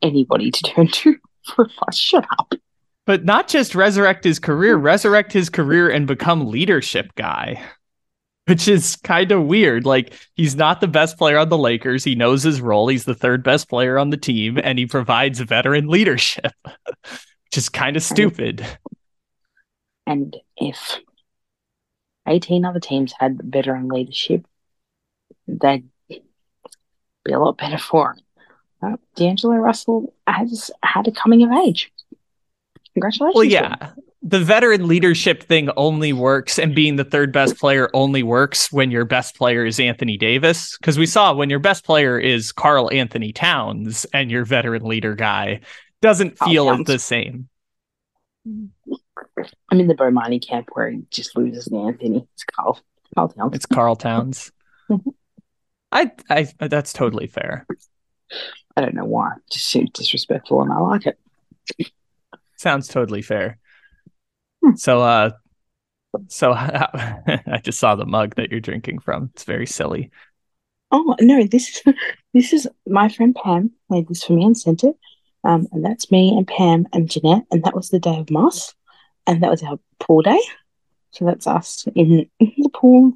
anybody 0.00 0.50
to 0.50 0.62
turn 0.62 0.88
to 0.88 1.16
for 1.44 1.68
a 1.88 1.92
shut 1.92 2.26
up. 2.38 2.54
But 3.06 3.24
not 3.24 3.48
just 3.48 3.74
resurrect 3.74 4.24
his 4.24 4.38
career, 4.38 4.76
resurrect 4.76 5.32
his 5.32 5.48
career 5.48 5.90
and 5.90 6.06
become 6.06 6.50
leadership 6.50 7.14
guy. 7.16 7.62
Which 8.46 8.66
is 8.66 8.96
kind 8.96 9.30
of 9.30 9.44
weird. 9.44 9.86
Like 9.86 10.14
he's 10.34 10.56
not 10.56 10.80
the 10.80 10.88
best 10.88 11.16
player 11.18 11.38
on 11.38 11.50
the 11.50 11.58
Lakers. 11.58 12.02
He 12.02 12.14
knows 12.14 12.42
his 12.42 12.60
role. 12.60 12.88
He's 12.88 13.04
the 13.04 13.14
third 13.14 13.44
best 13.44 13.68
player 13.68 13.96
on 13.98 14.10
the 14.10 14.16
team 14.16 14.58
and 14.62 14.78
he 14.78 14.86
provides 14.86 15.38
veteran 15.40 15.88
leadership. 15.88 16.52
Which 16.64 17.58
is 17.58 17.68
kind 17.68 17.96
of 17.96 18.02
stupid. 18.02 18.66
And 20.06 20.36
if 20.56 20.98
18 22.26 22.64
other 22.64 22.80
teams 22.80 23.12
had 23.18 23.40
veteran 23.42 23.88
leadership, 23.88 24.44
they'd 25.46 25.88
be 26.08 27.32
a 27.32 27.38
lot 27.38 27.58
better 27.58 27.78
for. 27.78 28.16
Uh, 28.82 28.96
D'Angelo 29.14 29.56
Russell 29.56 30.12
has 30.26 30.70
had 30.82 31.06
a 31.06 31.12
coming 31.12 31.42
of 31.42 31.52
age. 31.52 31.92
Congratulations. 32.94 33.34
Well, 33.34 33.44
yeah. 33.44 33.92
The 34.22 34.40
veteran 34.40 34.86
leadership 34.86 35.44
thing 35.44 35.70
only 35.76 36.12
works, 36.12 36.58
and 36.58 36.74
being 36.74 36.96
the 36.96 37.04
third 37.04 37.32
best 37.32 37.58
player 37.58 37.88
only 37.94 38.22
works 38.22 38.70
when 38.70 38.90
your 38.90 39.06
best 39.06 39.34
player 39.34 39.64
is 39.64 39.80
Anthony 39.80 40.18
Davis. 40.18 40.76
Because 40.76 40.98
we 40.98 41.06
saw 41.06 41.32
when 41.32 41.48
your 41.48 41.58
best 41.58 41.84
player 41.84 42.18
is 42.18 42.52
Karl-Anthony 42.52 43.32
Towns 43.32 44.04
and 44.12 44.30
your 44.30 44.44
veteran 44.44 44.84
leader 44.84 45.14
guy 45.14 45.60
doesn't 46.02 46.38
feel 46.38 46.66
Towns. 46.66 46.86
the 46.86 46.98
same. 46.98 47.48
I'm 48.46 49.80
in 49.80 49.86
the 49.88 49.94
Bo 49.94 50.10
Marley 50.10 50.38
camp 50.38 50.68
where 50.72 50.90
he 50.90 51.02
just 51.10 51.36
loses 51.36 51.68
Anthony. 51.72 52.26
It's 52.34 52.44
Karl. 52.44 52.78
Karl 53.14 53.28
Towns. 53.28 53.54
It's 53.54 53.66
Karl 53.66 53.96
Towns. 53.96 54.52
I, 55.92 56.12
I, 56.28 56.46
that's 56.58 56.92
totally 56.92 57.26
fair. 57.26 57.66
I 58.76 58.80
don't 58.80 58.94
know 58.94 59.04
why. 59.04 59.30
Just 59.50 59.66
seems 59.66 59.90
disrespectful 59.90 60.62
and 60.62 60.72
I 60.72 60.78
like 60.78 61.06
it. 61.06 61.18
Sounds 62.60 62.88
totally 62.88 63.22
fair. 63.22 63.56
Hmm. 64.62 64.74
So, 64.76 65.00
uh, 65.00 65.30
so 66.28 66.52
I 66.54 67.58
just 67.64 67.80
saw 67.80 67.94
the 67.94 68.04
mug 68.04 68.34
that 68.34 68.50
you're 68.50 68.60
drinking 68.60 68.98
from. 68.98 69.30
It's 69.32 69.44
very 69.44 69.66
silly. 69.66 70.10
Oh 70.90 71.16
no, 71.22 71.46
this 71.46 71.70
is 71.86 71.94
this 72.34 72.52
is 72.52 72.68
my 72.86 73.08
friend 73.08 73.34
Pam 73.34 73.70
made 73.88 74.08
this 74.08 74.22
for 74.22 74.34
me 74.34 74.44
and 74.44 74.58
sent 74.58 74.84
it. 74.84 74.94
Um, 75.42 75.68
and 75.72 75.82
that's 75.82 76.10
me 76.10 76.36
and 76.36 76.46
Pam 76.46 76.86
and 76.92 77.10
Jeanette, 77.10 77.46
and 77.50 77.64
that 77.64 77.74
was 77.74 77.88
the 77.88 77.98
day 77.98 78.18
of 78.18 78.30
Moss, 78.30 78.74
and 79.26 79.42
that 79.42 79.50
was 79.50 79.62
our 79.62 79.80
pool 79.98 80.20
day. 80.20 80.40
So 81.12 81.24
that's 81.24 81.46
us 81.46 81.86
in, 81.94 82.28
in 82.40 82.52
the 82.58 82.68
pool, 82.74 83.14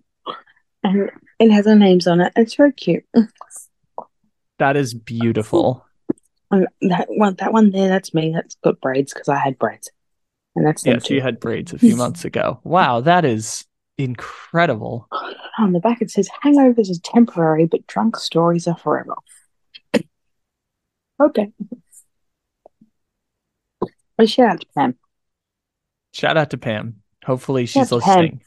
and 0.82 1.10
it 1.38 1.50
has 1.50 1.66
our 1.66 1.74
names 1.74 2.06
on 2.06 2.22
it. 2.22 2.32
It's 2.34 2.54
very 2.54 2.72
cute. 2.72 3.04
That 4.60 4.76
is 4.76 4.94
beautiful. 4.94 5.84
And 6.80 6.90
that 6.90 7.06
one, 7.08 7.34
that 7.38 7.52
one 7.52 7.70
there, 7.70 7.88
that's 7.88 8.12
me. 8.14 8.32
That's 8.34 8.54
got 8.62 8.80
braids 8.80 9.12
because 9.12 9.28
I 9.28 9.38
had 9.38 9.58
braids, 9.58 9.90
and 10.54 10.66
that's 10.66 10.84
Yes, 10.86 11.04
too. 11.04 11.14
you 11.14 11.20
had 11.20 11.40
braids 11.40 11.72
a 11.72 11.78
few 11.78 11.96
months 11.96 12.24
ago. 12.24 12.60
Wow, 12.64 13.00
that 13.00 13.24
is 13.24 13.64
incredible. 13.98 15.08
On 15.58 15.72
the 15.72 15.80
back, 15.80 16.02
it 16.02 16.10
says 16.10 16.28
hangovers 16.44 16.90
are 16.90 17.00
temporary, 17.02 17.66
but 17.66 17.86
drunk 17.86 18.16
stories 18.16 18.66
are 18.68 18.76
forever. 18.76 19.14
Okay. 21.22 21.52
Shout 24.26 24.48
out 24.50 24.60
to 24.60 24.66
Pam. 24.76 24.96
Shout 26.12 26.36
out 26.36 26.50
to 26.50 26.58
Pam. 26.58 27.02
Hopefully 27.24 27.66
she's 27.66 27.88
Pam. 27.90 27.98
listening 27.98 28.40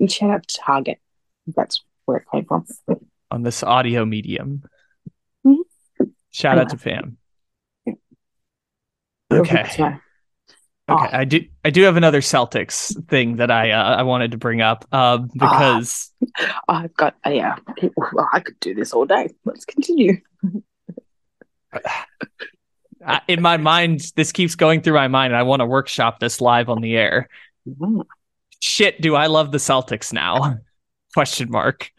And 0.00 0.10
shout 0.10 0.30
out 0.30 0.46
to 0.48 0.56
Target. 0.58 0.98
That's 1.54 1.82
where 2.06 2.18
it 2.18 2.24
came 2.32 2.44
from. 2.46 2.64
on 3.30 3.42
this 3.42 3.62
audio 3.62 4.04
medium. 4.06 4.62
Mhm. 5.46 5.58
Shout 6.30 6.58
out 6.58 6.70
to 6.70 6.76
Pam. 6.78 7.18
Okay. 9.32 9.64
free 9.64 9.72
to 9.76 9.90
know. 9.90 9.98
Okay, 10.86 11.08
Oh. 11.12 11.18
I 11.18 11.24
do. 11.24 11.40
I 11.64 11.70
do 11.70 11.82
have 11.84 11.96
another 11.96 12.20
Celtics 12.20 12.94
thing 13.08 13.36
that 13.36 13.50
I 13.50 13.70
uh, 13.70 13.96
I 13.96 14.02
wanted 14.02 14.32
to 14.32 14.36
bring 14.36 14.60
up 14.60 14.84
um, 14.92 15.30
because 15.32 16.12
I've 16.68 16.94
got, 16.94 17.16
uh, 17.26 17.30
yeah, 17.30 17.56
I 18.32 18.40
could 18.40 18.60
do 18.60 18.74
this 18.74 18.92
all 18.92 19.06
day. 19.06 19.30
Let's 19.46 19.64
continue. 19.64 20.18
In 23.28 23.42
my 23.42 23.56
mind, 23.56 24.12
this 24.16 24.32
keeps 24.32 24.54
going 24.54 24.82
through 24.82 24.94
my 24.94 25.08
mind, 25.08 25.32
and 25.32 25.38
I 25.38 25.42
want 25.42 25.60
to 25.60 25.66
workshop 25.66 26.20
this 26.20 26.40
live 26.40 26.68
on 26.68 26.80
the 26.82 26.96
air. 26.96 27.28
Mm. 27.68 28.04
Shit, 28.60 29.00
do 29.00 29.14
I 29.14 29.26
love 29.26 29.52
the 29.52 29.58
Celtics 29.58 30.12
now? 30.12 30.58
Question 31.14 31.50
mark. 31.50 31.90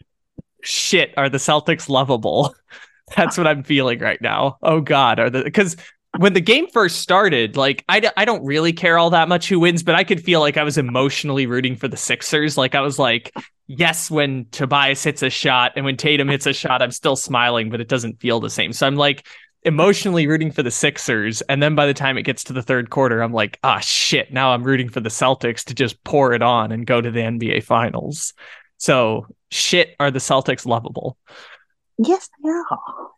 Shit, 0.62 1.12
are 1.16 1.28
the 1.28 1.38
Celtics 1.38 1.88
lovable? 1.88 2.54
That's 3.16 3.38
what 3.38 3.46
I'm 3.46 3.62
feeling 3.62 4.00
right 4.00 4.20
now. 4.20 4.58
Oh 4.62 4.80
God, 4.80 5.20
are 5.20 5.30
the 5.30 5.44
because 5.44 5.76
when 6.18 6.32
the 6.32 6.40
game 6.40 6.68
first 6.68 7.00
started, 7.00 7.56
like 7.56 7.84
I, 7.88 8.00
d- 8.00 8.08
I 8.16 8.24
don't 8.24 8.44
really 8.44 8.72
care 8.72 8.98
all 8.98 9.10
that 9.10 9.28
much 9.28 9.48
who 9.48 9.60
wins, 9.60 9.82
but 9.82 9.94
I 9.94 10.04
could 10.04 10.22
feel 10.22 10.40
like 10.40 10.56
I 10.56 10.62
was 10.62 10.78
emotionally 10.78 11.46
rooting 11.46 11.76
for 11.76 11.88
the 11.88 11.96
Sixers. 11.96 12.56
Like 12.56 12.74
I 12.74 12.80
was 12.80 12.98
like, 12.98 13.32
yes, 13.66 14.10
when 14.10 14.46
Tobias 14.50 15.02
hits 15.02 15.22
a 15.22 15.30
shot 15.30 15.72
and 15.76 15.84
when 15.84 15.96
Tatum 15.96 16.28
hits 16.28 16.46
a 16.46 16.52
shot, 16.52 16.82
I'm 16.82 16.90
still 16.90 17.16
smiling, 17.16 17.70
but 17.70 17.80
it 17.80 17.88
doesn't 17.88 18.20
feel 18.20 18.40
the 18.40 18.50
same. 18.50 18.72
So 18.72 18.86
I'm 18.86 18.96
like 18.96 19.26
emotionally 19.62 20.26
rooting 20.26 20.52
for 20.52 20.62
the 20.62 20.70
Sixers. 20.70 21.42
And 21.42 21.62
then 21.62 21.74
by 21.74 21.86
the 21.86 21.94
time 21.94 22.16
it 22.16 22.22
gets 22.22 22.44
to 22.44 22.52
the 22.52 22.62
third 22.62 22.90
quarter, 22.90 23.20
I'm 23.20 23.32
like, 23.32 23.58
ah, 23.64 23.80
shit, 23.80 24.32
now 24.32 24.52
I'm 24.52 24.62
rooting 24.62 24.88
for 24.88 25.00
the 25.00 25.08
Celtics 25.08 25.64
to 25.64 25.74
just 25.74 26.02
pour 26.04 26.32
it 26.32 26.42
on 26.42 26.70
and 26.72 26.86
go 26.86 27.00
to 27.00 27.10
the 27.10 27.20
NBA 27.20 27.64
finals. 27.64 28.32
So 28.78 29.26
shit, 29.50 29.96
are 29.98 30.10
the 30.10 30.20
Celtics 30.20 30.66
lovable? 30.66 31.16
Yes, 31.98 32.28
they 32.42 32.50
are. 32.50 33.10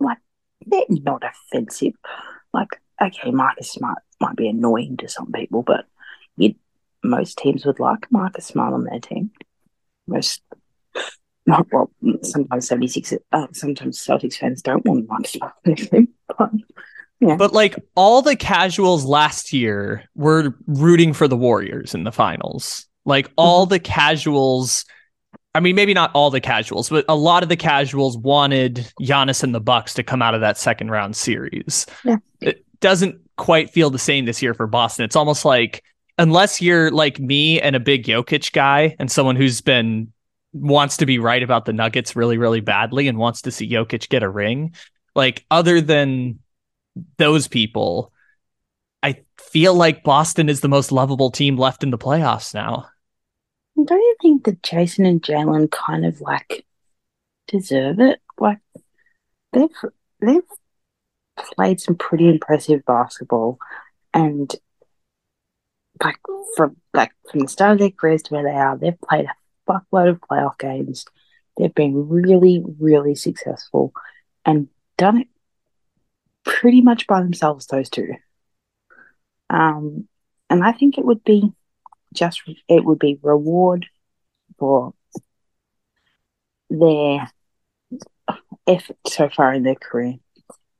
Like, 0.00 0.18
they're 0.66 0.82
not 0.88 1.22
offensive. 1.24 1.94
Like, 2.52 2.68
okay, 3.00 3.30
Marcus 3.30 3.72
Smart 3.72 3.98
might 4.20 4.36
be 4.36 4.48
annoying 4.48 4.96
to 4.98 5.08
some 5.08 5.32
people, 5.32 5.62
but 5.62 5.86
you, 6.36 6.54
most 7.02 7.38
teams 7.38 7.64
would 7.64 7.80
like 7.80 8.10
Marcus 8.10 8.46
Smart 8.46 8.74
on 8.74 8.84
their 8.84 9.00
team. 9.00 9.30
Most, 10.06 10.42
not 11.46 11.66
well, 11.72 11.90
sometimes 12.22 12.68
76, 12.68 13.14
uh, 13.32 13.46
sometimes 13.52 14.04
Celtics 14.04 14.36
fans 14.36 14.62
don't 14.62 14.84
want 14.84 15.08
Marcus 15.08 15.32
Smart 15.32 15.52
on 15.66 15.74
their 15.74 15.86
team. 15.86 16.08
But 16.38 16.50
But 17.36 17.52
like 17.52 17.76
all 17.94 18.22
the 18.22 18.36
casuals 18.36 19.04
last 19.04 19.52
year 19.52 20.04
were 20.14 20.54
rooting 20.66 21.12
for 21.12 21.28
the 21.28 21.36
Warriors 21.36 21.94
in 21.94 22.04
the 22.04 22.12
finals. 22.12 22.86
Like 23.04 23.30
all 23.36 23.66
the 23.66 23.78
casuals, 23.78 24.84
I 25.54 25.60
mean, 25.60 25.76
maybe 25.76 25.94
not 25.94 26.10
all 26.14 26.30
the 26.30 26.40
casuals, 26.40 26.88
but 26.88 27.04
a 27.08 27.14
lot 27.14 27.42
of 27.44 27.48
the 27.48 27.56
casuals 27.56 28.18
wanted 28.18 28.90
Giannis 29.00 29.42
and 29.42 29.54
the 29.54 29.60
Bucks 29.60 29.94
to 29.94 30.02
come 30.02 30.20
out 30.20 30.34
of 30.34 30.40
that 30.40 30.58
second 30.58 30.90
round 30.90 31.14
series. 31.14 31.86
Yeah. 32.04 32.16
It 32.40 32.64
doesn't 32.80 33.20
quite 33.36 33.70
feel 33.70 33.90
the 33.90 33.98
same 33.98 34.24
this 34.24 34.42
year 34.42 34.54
for 34.54 34.66
Boston. 34.66 35.04
It's 35.04 35.16
almost 35.16 35.44
like 35.44 35.84
unless 36.18 36.60
you're 36.60 36.90
like 36.90 37.18
me 37.20 37.60
and 37.60 37.76
a 37.76 37.80
big 37.80 38.04
Jokic 38.04 38.52
guy 38.52 38.96
and 38.98 39.10
someone 39.10 39.36
who's 39.36 39.60
been 39.60 40.12
wants 40.52 40.96
to 40.98 41.06
be 41.06 41.18
right 41.18 41.42
about 41.42 41.64
the 41.64 41.72
Nuggets 41.72 42.14
really, 42.16 42.38
really 42.38 42.60
badly 42.60 43.08
and 43.08 43.18
wants 43.18 43.42
to 43.42 43.50
see 43.50 43.68
Jokic 43.68 44.08
get 44.08 44.22
a 44.22 44.28
ring. 44.28 44.74
Like 45.14 45.44
other 45.50 45.80
than 45.80 46.40
those 47.18 47.48
people, 47.48 48.12
I 49.02 49.22
feel 49.38 49.74
like 49.74 50.04
Boston 50.04 50.48
is 50.48 50.60
the 50.60 50.68
most 50.68 50.92
lovable 50.92 51.30
team 51.30 51.56
left 51.56 51.82
in 51.82 51.90
the 51.90 51.98
playoffs 51.98 52.54
now. 52.54 52.86
Don't 53.76 53.90
you 53.90 54.16
think 54.22 54.44
that 54.44 54.62
Jayson 54.62 55.04
and 55.04 55.22
Jaylen 55.22 55.70
kind 55.70 56.06
of 56.06 56.20
like 56.20 56.64
deserve 57.48 58.00
it? 58.00 58.20
Like, 58.38 58.58
they've, 59.52 59.68
they've 60.20 60.42
played 61.36 61.80
some 61.80 61.96
pretty 61.96 62.28
impressive 62.28 62.84
basketball 62.84 63.58
and 64.12 64.54
like 66.02 66.18
from 66.56 66.76
like 66.92 67.12
from 67.30 67.40
the 67.40 67.48
start 67.48 67.72
of 67.72 67.78
their 67.78 67.90
careers 67.90 68.22
to 68.22 68.34
where 68.34 68.42
they 68.42 68.50
are, 68.50 68.76
they've 68.76 69.00
played 69.00 69.26
a 69.26 69.70
fuckload 69.70 70.10
of 70.10 70.20
playoff 70.20 70.58
games. 70.58 71.04
They've 71.56 71.74
been 71.74 72.08
really, 72.08 72.64
really 72.80 73.14
successful 73.14 73.92
and 74.44 74.68
done 74.98 75.18
it 75.18 75.28
pretty 76.44 76.80
much 76.80 77.06
by 77.06 77.20
themselves, 77.20 77.66
those 77.66 77.88
two. 77.88 78.14
Um, 79.50 80.08
and 80.50 80.64
I 80.64 80.72
think 80.72 80.98
it 80.98 81.04
would 81.04 81.22
be 81.24 81.52
just 82.14 82.42
it 82.68 82.84
would 82.84 82.98
be 82.98 83.18
reward 83.22 83.86
for 84.58 84.94
their 86.70 87.30
effort 88.66 88.96
so 89.06 89.28
far 89.28 89.52
in 89.52 89.62
their 89.62 89.74
career 89.74 90.14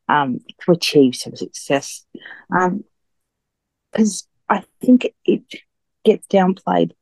um, 0.08 0.40
to 0.60 0.72
achieve 0.72 1.14
some 1.14 1.36
success. 1.36 2.04
Um, 2.56 2.84
because 3.92 4.26
I 4.48 4.64
think 4.80 5.06
it 5.24 5.42
gets 6.04 6.26
downplayed 6.26 6.92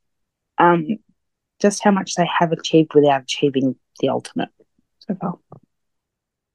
um, 0.59 0.87
just 1.61 1.83
how 1.83 1.90
much 1.90 2.14
they 2.14 2.29
have 2.38 2.53
achieved 2.53 2.95
without 2.95 3.23
achieving 3.23 3.77
the 4.01 4.11
ultimate 4.11 4.51
so 4.99 5.14
far. 5.14 5.38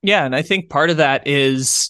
Yeah, 0.01 0.25
and 0.25 0.35
I 0.35 0.43
think 0.43 0.69
part 0.69 0.89
of 0.89 0.97
that 0.97 1.27
is 1.27 1.89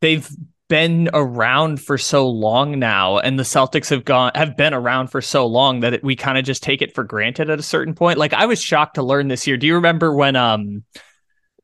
they've 0.00 0.28
been 0.68 1.08
around 1.14 1.80
for 1.80 1.96
so 1.96 2.28
long 2.28 2.78
now 2.78 3.18
and 3.18 3.38
the 3.38 3.44
Celtics 3.44 3.88
have 3.90 4.04
gone 4.04 4.32
have 4.34 4.56
been 4.56 4.74
around 4.74 5.08
for 5.08 5.20
so 5.20 5.46
long 5.46 5.80
that 5.80 5.94
it, 5.94 6.04
we 6.04 6.16
kind 6.16 6.36
of 6.38 6.44
just 6.44 6.62
take 6.62 6.82
it 6.82 6.94
for 6.94 7.04
granted 7.04 7.48
at 7.50 7.58
a 7.58 7.62
certain 7.62 7.94
point. 7.94 8.18
Like 8.18 8.32
I 8.32 8.46
was 8.46 8.60
shocked 8.60 8.96
to 8.96 9.02
learn 9.02 9.28
this 9.28 9.46
year. 9.46 9.56
Do 9.56 9.66
you 9.66 9.74
remember 9.74 10.12
when 10.12 10.34
um 10.34 10.82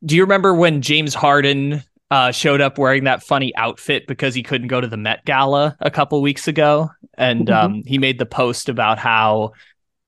do 0.05 0.15
you 0.15 0.23
remember 0.23 0.53
when 0.53 0.81
James 0.81 1.13
Harden 1.13 1.83
uh 2.11 2.31
showed 2.31 2.61
up 2.61 2.77
wearing 2.77 3.03
that 3.03 3.23
funny 3.23 3.53
outfit 3.55 4.07
because 4.07 4.33
he 4.33 4.43
couldn't 4.43 4.67
go 4.67 4.79
to 4.79 4.87
the 4.87 4.97
Met 4.97 5.25
Gala 5.25 5.75
a 5.81 5.91
couple 5.91 6.21
weeks 6.21 6.47
ago 6.47 6.89
and 7.17 7.47
Mhm. 7.47 7.53
um 7.63 7.83
he 7.85 7.97
made 7.97 8.19
the 8.19 8.25
post 8.25 8.69
about 8.69 8.99
how 8.99 9.51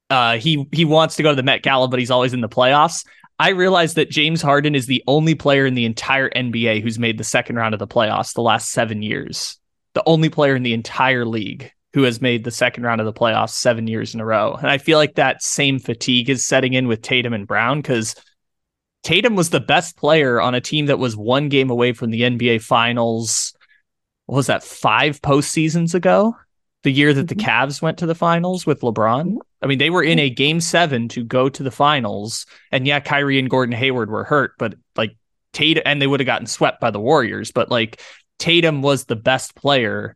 uh 0.09 0.37
he 0.37 0.67
he 0.71 0.85
wants 0.85 1.17
to 1.17 1.23
go 1.23 1.31
to 1.31 1.35
the 1.35 1.43
Met 1.43 1.63
Gala 1.63 1.89
but 1.89 1.99
he's 1.99 2.11
always 2.11 2.33
in 2.33 2.39
the 2.41 2.49
playoffs. 2.49 3.05
I 3.37 3.49
realized 3.49 3.97
that 3.97 4.09
James 4.09 4.41
Harden 4.41 4.75
is 4.75 4.87
the 4.87 5.03
only 5.07 5.35
player 5.35 5.65
in 5.65 5.73
the 5.73 5.85
entire 5.85 6.29
NBA 6.29 6.81
who's 6.81 6.97
made 6.97 7.17
the 7.17 7.23
second 7.23 7.57
round 7.57 7.73
of 7.73 7.79
the 7.79 7.87
playoffs 7.87 8.33
the 8.33 8.41
last 8.41 8.71
seven 8.71 9.01
years. 9.01 9.59
The 9.93 10.03
only 10.05 10.29
player 10.29 10.55
in 10.55 10.63
the 10.63 10.73
entire 10.73 11.25
league 11.25 11.71
who 11.93 12.03
has 12.03 12.21
made 12.21 12.43
the 12.43 12.51
second 12.51 12.83
round 12.83 12.99
of 13.01 13.05
the 13.05 13.13
playoffs 13.13 13.51
seven 13.51 13.87
years 13.87 14.13
in 14.13 14.19
a 14.19 14.25
row. 14.25 14.53
And 14.53 14.69
I 14.69 14.77
feel 14.77 14.97
like 14.97 15.15
that 15.15 15.41
same 15.41 15.79
fatigue 15.79 16.29
is 16.29 16.43
setting 16.43 16.73
in 16.73 16.87
with 16.87 17.01
Tatum 17.01 17.33
and 17.33 17.47
Brown 17.47 17.81
because 17.81 18.15
Tatum 19.03 19.35
was 19.35 19.49
the 19.49 19.59
best 19.59 19.95
player 19.97 20.41
on 20.41 20.55
a 20.55 20.61
team 20.61 20.87
that 20.87 20.99
was 20.99 21.15
one 21.15 21.47
game 21.47 21.69
away 21.69 21.93
from 21.93 22.09
the 22.09 22.21
NBA 22.21 22.61
finals. 22.61 23.53
What 24.25 24.37
was 24.37 24.47
that, 24.47 24.63
five 24.63 25.21
postseasons 25.21 25.93
ago? 25.93 26.35
The 26.85 26.91
year 26.91 27.15
that 27.15 27.27
the 27.29 27.35
Mhm. 27.35 27.43
Cavs 27.43 27.81
went 27.81 27.97
to 27.97 28.05
the 28.05 28.13
finals 28.13 28.67
with 28.67 28.81
LeBron. 28.81 29.37
I 29.63 29.65
mean, 29.65 29.79
they 29.79 29.89
were 29.89 30.03
in 30.03 30.19
a 30.19 30.29
game 30.29 30.61
seven 30.61 31.07
to 31.09 31.23
go 31.23 31.49
to 31.49 31.63
the 31.63 31.71
finals. 31.71 32.45
And 32.71 32.85
yeah, 32.85 32.99
Kyrie 32.99 33.39
and 33.39 33.49
Gordon 33.49 33.73
Hayward 33.73 34.11
were 34.11 34.23
hurt, 34.23 34.51
but 34.59 34.75
like 34.95 35.17
Tatum, 35.51 35.81
and 35.87 35.99
they 35.99 36.05
would 36.05 36.19
have 36.19 36.27
gotten 36.27 36.45
swept 36.45 36.79
by 36.79 36.91
the 36.91 36.99
Warriors. 36.99 37.51
But 37.51 37.71
like 37.71 37.99
Tatum 38.37 38.83
was 38.83 39.05
the 39.05 39.15
best 39.15 39.55
player 39.55 40.15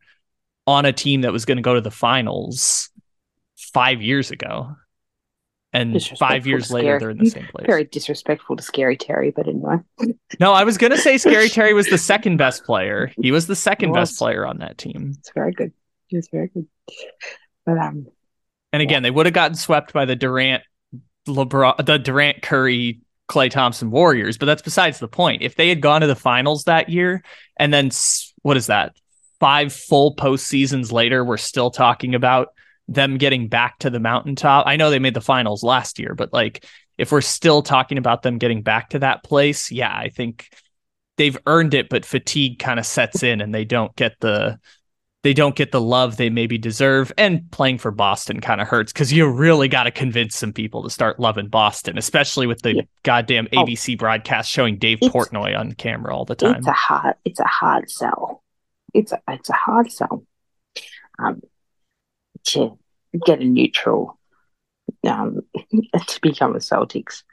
on 0.67 0.85
a 0.85 0.93
team 0.93 1.21
that 1.21 1.33
was 1.33 1.45
going 1.45 1.57
to 1.57 1.63
go 1.63 1.73
to 1.73 1.81
the 1.81 1.89
finals 1.89 2.91
five 3.57 4.03
years 4.03 4.29
ago. 4.29 4.75
And 5.73 5.99
five 6.19 6.45
years 6.45 6.71
later, 6.71 6.99
they're 6.99 7.09
in 7.09 7.17
the 7.17 7.31
same 7.31 7.47
place. 7.47 7.65
Very 7.65 7.85
disrespectful 7.85 8.57
to 8.57 8.61
Scary 8.63 8.95
Terry, 8.95 9.31
but 9.31 9.47
anyway. 9.47 9.77
No, 10.39 10.53
I 10.53 10.63
was 10.63 10.77
gonna 10.79 10.97
say 10.97 11.17
Scary 11.19 11.49
Terry 11.49 11.73
was 11.73 11.87
the 11.87 11.97
second 11.97 12.37
best 12.37 12.63
player. 12.63 13.11
He 13.21 13.31
was 13.31 13.45
the 13.47 13.55
second 13.55 13.91
best 13.93 14.17
player 14.19 14.45
on 14.47 14.59
that 14.59 14.77
team. 14.79 15.13
It's 15.19 15.31
very 15.33 15.51
good. 15.51 15.71
It's 16.09 16.29
very 16.29 16.47
good. 16.47 16.67
But 17.65 17.77
um, 17.77 18.07
And 18.73 18.81
again, 18.81 19.03
they 19.03 19.11
would 19.11 19.25
have 19.25 19.33
gotten 19.33 19.55
swept 19.55 19.93
by 19.93 20.05
the 20.05 20.15
Durant, 20.15 20.63
LeBron, 21.27 21.85
the 21.85 21.97
Durant, 21.97 22.41
Curry, 22.41 23.01
Klay 23.29 23.49
Thompson 23.49 23.91
Warriors. 23.91 24.37
But 24.37 24.47
that's 24.47 24.61
besides 24.61 24.99
the 24.99 25.07
point. 25.07 25.41
If 25.41 25.55
they 25.55 25.69
had 25.69 25.81
gone 25.81 26.01
to 26.01 26.07
the 26.07 26.15
finals 26.15 26.63
that 26.63 26.89
year, 26.89 27.23
and 27.57 27.73
then 27.73 27.91
what 28.41 28.57
is 28.57 28.67
that? 28.67 28.95
Five 29.39 29.71
full 29.71 30.15
postseasons 30.15 30.91
later, 30.91 31.23
we're 31.23 31.37
still 31.37 31.71
talking 31.71 32.15
about 32.15 32.49
them 32.87 33.17
getting 33.17 33.47
back 33.47 33.77
to 33.79 33.89
the 33.89 33.99
mountaintop. 33.99 34.65
I 34.67 34.75
know 34.75 34.89
they 34.89 34.99
made 34.99 35.13
the 35.13 35.21
finals 35.21 35.63
last 35.63 35.99
year, 35.99 36.15
but 36.15 36.33
like 36.33 36.65
if 36.97 37.11
we're 37.11 37.21
still 37.21 37.61
talking 37.61 37.97
about 37.97 38.23
them 38.23 38.39
getting 38.39 38.63
back 38.63 38.89
to 38.89 38.99
that 38.99 39.23
place, 39.23 39.71
yeah, 39.71 39.95
I 39.95 40.09
think 40.09 40.49
they've 41.15 41.37
earned 41.45 41.73
it, 41.73 41.87
but 41.87 42.03
fatigue 42.03 42.59
kind 42.59 42.79
of 42.79 42.85
sets 42.85 43.23
in 43.23 43.41
and 43.41 43.53
they 43.53 43.63
don't 43.63 43.95
get 43.95 44.15
the 44.19 44.59
they 45.23 45.33
don't 45.33 45.55
get 45.55 45.71
the 45.73 45.81
love 45.81 46.15
they 46.17 46.29
maybe 46.29 46.57
deserve. 46.57 47.11
And 47.17 47.49
playing 47.51 47.79
for 47.79 47.91
Boston 47.91 48.39
kind 48.39 48.61
of 48.61 48.67
hurts 48.67 48.93
because 48.93 49.11
you 49.11 49.29
really 49.29 49.67
got 49.67 49.83
to 49.83 49.91
convince 49.91 50.35
some 50.37 50.53
people 50.53 50.81
to 50.83 50.89
start 50.89 51.19
loving 51.19 51.49
Boston, 51.49 51.97
especially 51.97 52.47
with 52.47 52.61
the 52.61 52.75
Yeah. 52.75 52.81
goddamn 53.03 53.47
Oh. 53.53 53.63
ABC 53.65 53.97
broadcast 53.97 54.49
showing 54.49 54.77
Dave 54.77 54.99
Portnoy 54.99 55.57
on 55.59 55.73
camera 55.73 56.15
all 56.15 56.23
the 56.25 56.35
time. 56.35 56.55
it's 56.55 56.67
a 56.67 56.71
hard 56.71 57.15
it's 57.25 57.39
a 57.39 57.45
hard 57.47 57.89
sell. 57.91 58.43
It's 58.93 59.11
a 59.11 59.21
it's 59.27 59.49
a 59.49 59.53
hard 59.53 59.91
sell. 59.91 60.23
Um, 61.21 61.41
to 62.45 62.79
get 63.25 63.41
a 63.41 63.43
neutral, 63.43 64.17
um, 65.05 65.41
to 66.07 66.19
become 66.21 66.55
a 66.55 66.59
Celtics 66.59 67.23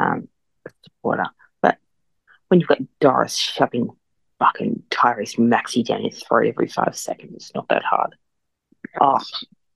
um 0.00 0.28
supporter, 0.84 1.24
but 1.62 1.78
when 2.46 2.60
you've 2.60 2.68
got 2.68 2.78
Doris 3.00 3.36
shoving 3.36 3.88
fucking 4.38 4.82
Tyrese 4.90 5.38
Maxey 5.38 5.82
down 5.82 6.02
his 6.02 6.22
throat 6.22 6.46
every 6.46 6.68
five 6.68 6.96
seconds, 6.96 7.32
it's 7.34 7.54
not 7.54 7.68
that 7.68 7.82
hard. 7.82 8.14
Oh, 9.00 9.20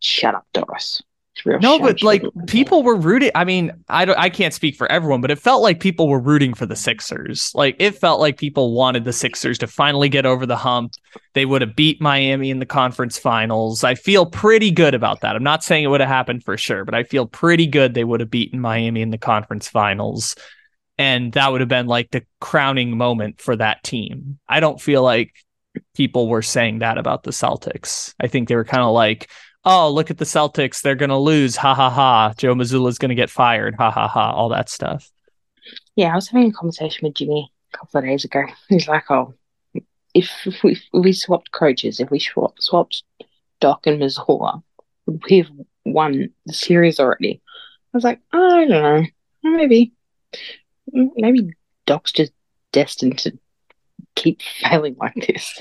shut 0.00 0.34
up, 0.34 0.46
Doris. 0.52 1.02
It's 1.34 1.46
a 1.46 1.48
real 1.48 1.60
No, 1.60 1.78
but 1.78 2.02
like 2.02 2.22
people 2.46 2.82
were 2.82 2.94
rooting. 2.94 3.30
I 3.34 3.44
mean, 3.44 3.72
I 3.88 4.04
don't. 4.04 4.18
I 4.18 4.28
can't 4.28 4.52
speak 4.52 4.76
for 4.76 4.90
everyone, 4.92 5.22
but 5.22 5.30
it 5.30 5.38
felt 5.38 5.62
like 5.62 5.80
people 5.80 6.08
were 6.08 6.20
rooting 6.20 6.52
for 6.52 6.66
the 6.66 6.76
Sixers. 6.76 7.54
Like 7.54 7.76
it 7.78 7.92
felt 7.92 8.20
like 8.20 8.36
people 8.36 8.74
wanted 8.74 9.04
the 9.04 9.14
Sixers 9.14 9.56
to 9.58 9.66
finally 9.66 10.10
get 10.10 10.26
over 10.26 10.44
the 10.44 10.56
hump. 10.56 10.92
They 11.32 11.46
would 11.46 11.62
have 11.62 11.74
beat 11.74 12.02
Miami 12.02 12.50
in 12.50 12.58
the 12.58 12.66
conference 12.66 13.16
finals. 13.16 13.82
I 13.82 13.94
feel 13.94 14.26
pretty 14.26 14.70
good 14.70 14.94
about 14.94 15.22
that. 15.22 15.34
I'm 15.34 15.42
not 15.42 15.64
saying 15.64 15.84
it 15.84 15.88
would 15.88 16.00
have 16.00 16.08
happened 16.08 16.44
for 16.44 16.58
sure, 16.58 16.84
but 16.84 16.94
I 16.94 17.02
feel 17.02 17.26
pretty 17.26 17.66
good 17.66 17.94
they 17.94 18.04
would 18.04 18.20
have 18.20 18.30
beaten 18.30 18.60
Miami 18.60 19.00
in 19.00 19.10
the 19.10 19.18
conference 19.18 19.68
finals, 19.68 20.36
and 20.98 21.32
that 21.32 21.50
would 21.50 21.60
have 21.60 21.68
been 21.68 21.86
like 21.86 22.10
the 22.10 22.24
crowning 22.40 22.96
moment 22.96 23.40
for 23.40 23.56
that 23.56 23.82
team. 23.82 24.38
I 24.48 24.60
don't 24.60 24.80
feel 24.80 25.02
like 25.02 25.34
people 25.94 26.28
were 26.28 26.42
saying 26.42 26.80
that 26.80 26.98
about 26.98 27.22
the 27.22 27.30
Celtics. 27.30 28.14
I 28.20 28.26
think 28.26 28.48
they 28.48 28.56
were 28.56 28.64
kind 28.64 28.82
of 28.82 28.92
like 28.92 29.30
oh, 29.64 29.90
look 29.90 30.10
at 30.10 30.18
the 30.18 30.24
Celtics. 30.24 30.82
They're 30.82 30.94
going 30.94 31.10
to 31.10 31.16
lose. 31.16 31.56
Ha 31.56 31.74
ha 31.74 31.90
ha. 31.90 32.34
Joe 32.36 32.54
Mazzulla's 32.54 32.98
going 32.98 33.10
to 33.10 33.14
get 33.14 33.30
fired. 33.30 33.74
Ha 33.76 33.90
ha 33.90 34.08
ha. 34.08 34.32
All 34.32 34.48
that 34.50 34.68
stuff. 34.68 35.10
Yeah, 35.96 36.12
I 36.12 36.14
was 36.14 36.28
having 36.28 36.48
a 36.48 36.52
conversation 36.52 37.06
with 37.06 37.14
Jimmy 37.14 37.50
a 37.72 37.78
couple 37.78 37.98
of 37.98 38.04
days 38.04 38.24
ago. 38.24 38.44
He's 38.68 38.88
like, 38.88 39.10
"Oh, 39.10 39.34
if 40.14 40.30
we 40.62 40.72
if 40.72 40.82
we 40.92 41.12
swapped 41.12 41.52
coaches, 41.52 42.00
if 42.00 42.10
we 42.10 42.18
swapped 42.18 42.62
swapped 42.62 43.02
Doc 43.60 43.86
and 43.86 44.00
Mazzulla, 44.00 44.62
would 45.06 45.22
we 45.28 45.38
have 45.38 45.50
won 45.84 46.30
the 46.46 46.52
series 46.52 46.98
already?" 46.98 47.40
I 47.94 47.96
was 47.96 48.04
like, 48.04 48.20
"I 48.32 48.38
don't 48.38 48.68
know, 48.70 49.04
maybe, 49.42 49.92
maybe 50.90 51.50
Doc's 51.86 52.12
just 52.12 52.32
destined 52.72 53.18
to 53.18 53.38
keep 54.14 54.40
failing 54.62 54.96
like 54.98 55.14
this." 55.26 55.60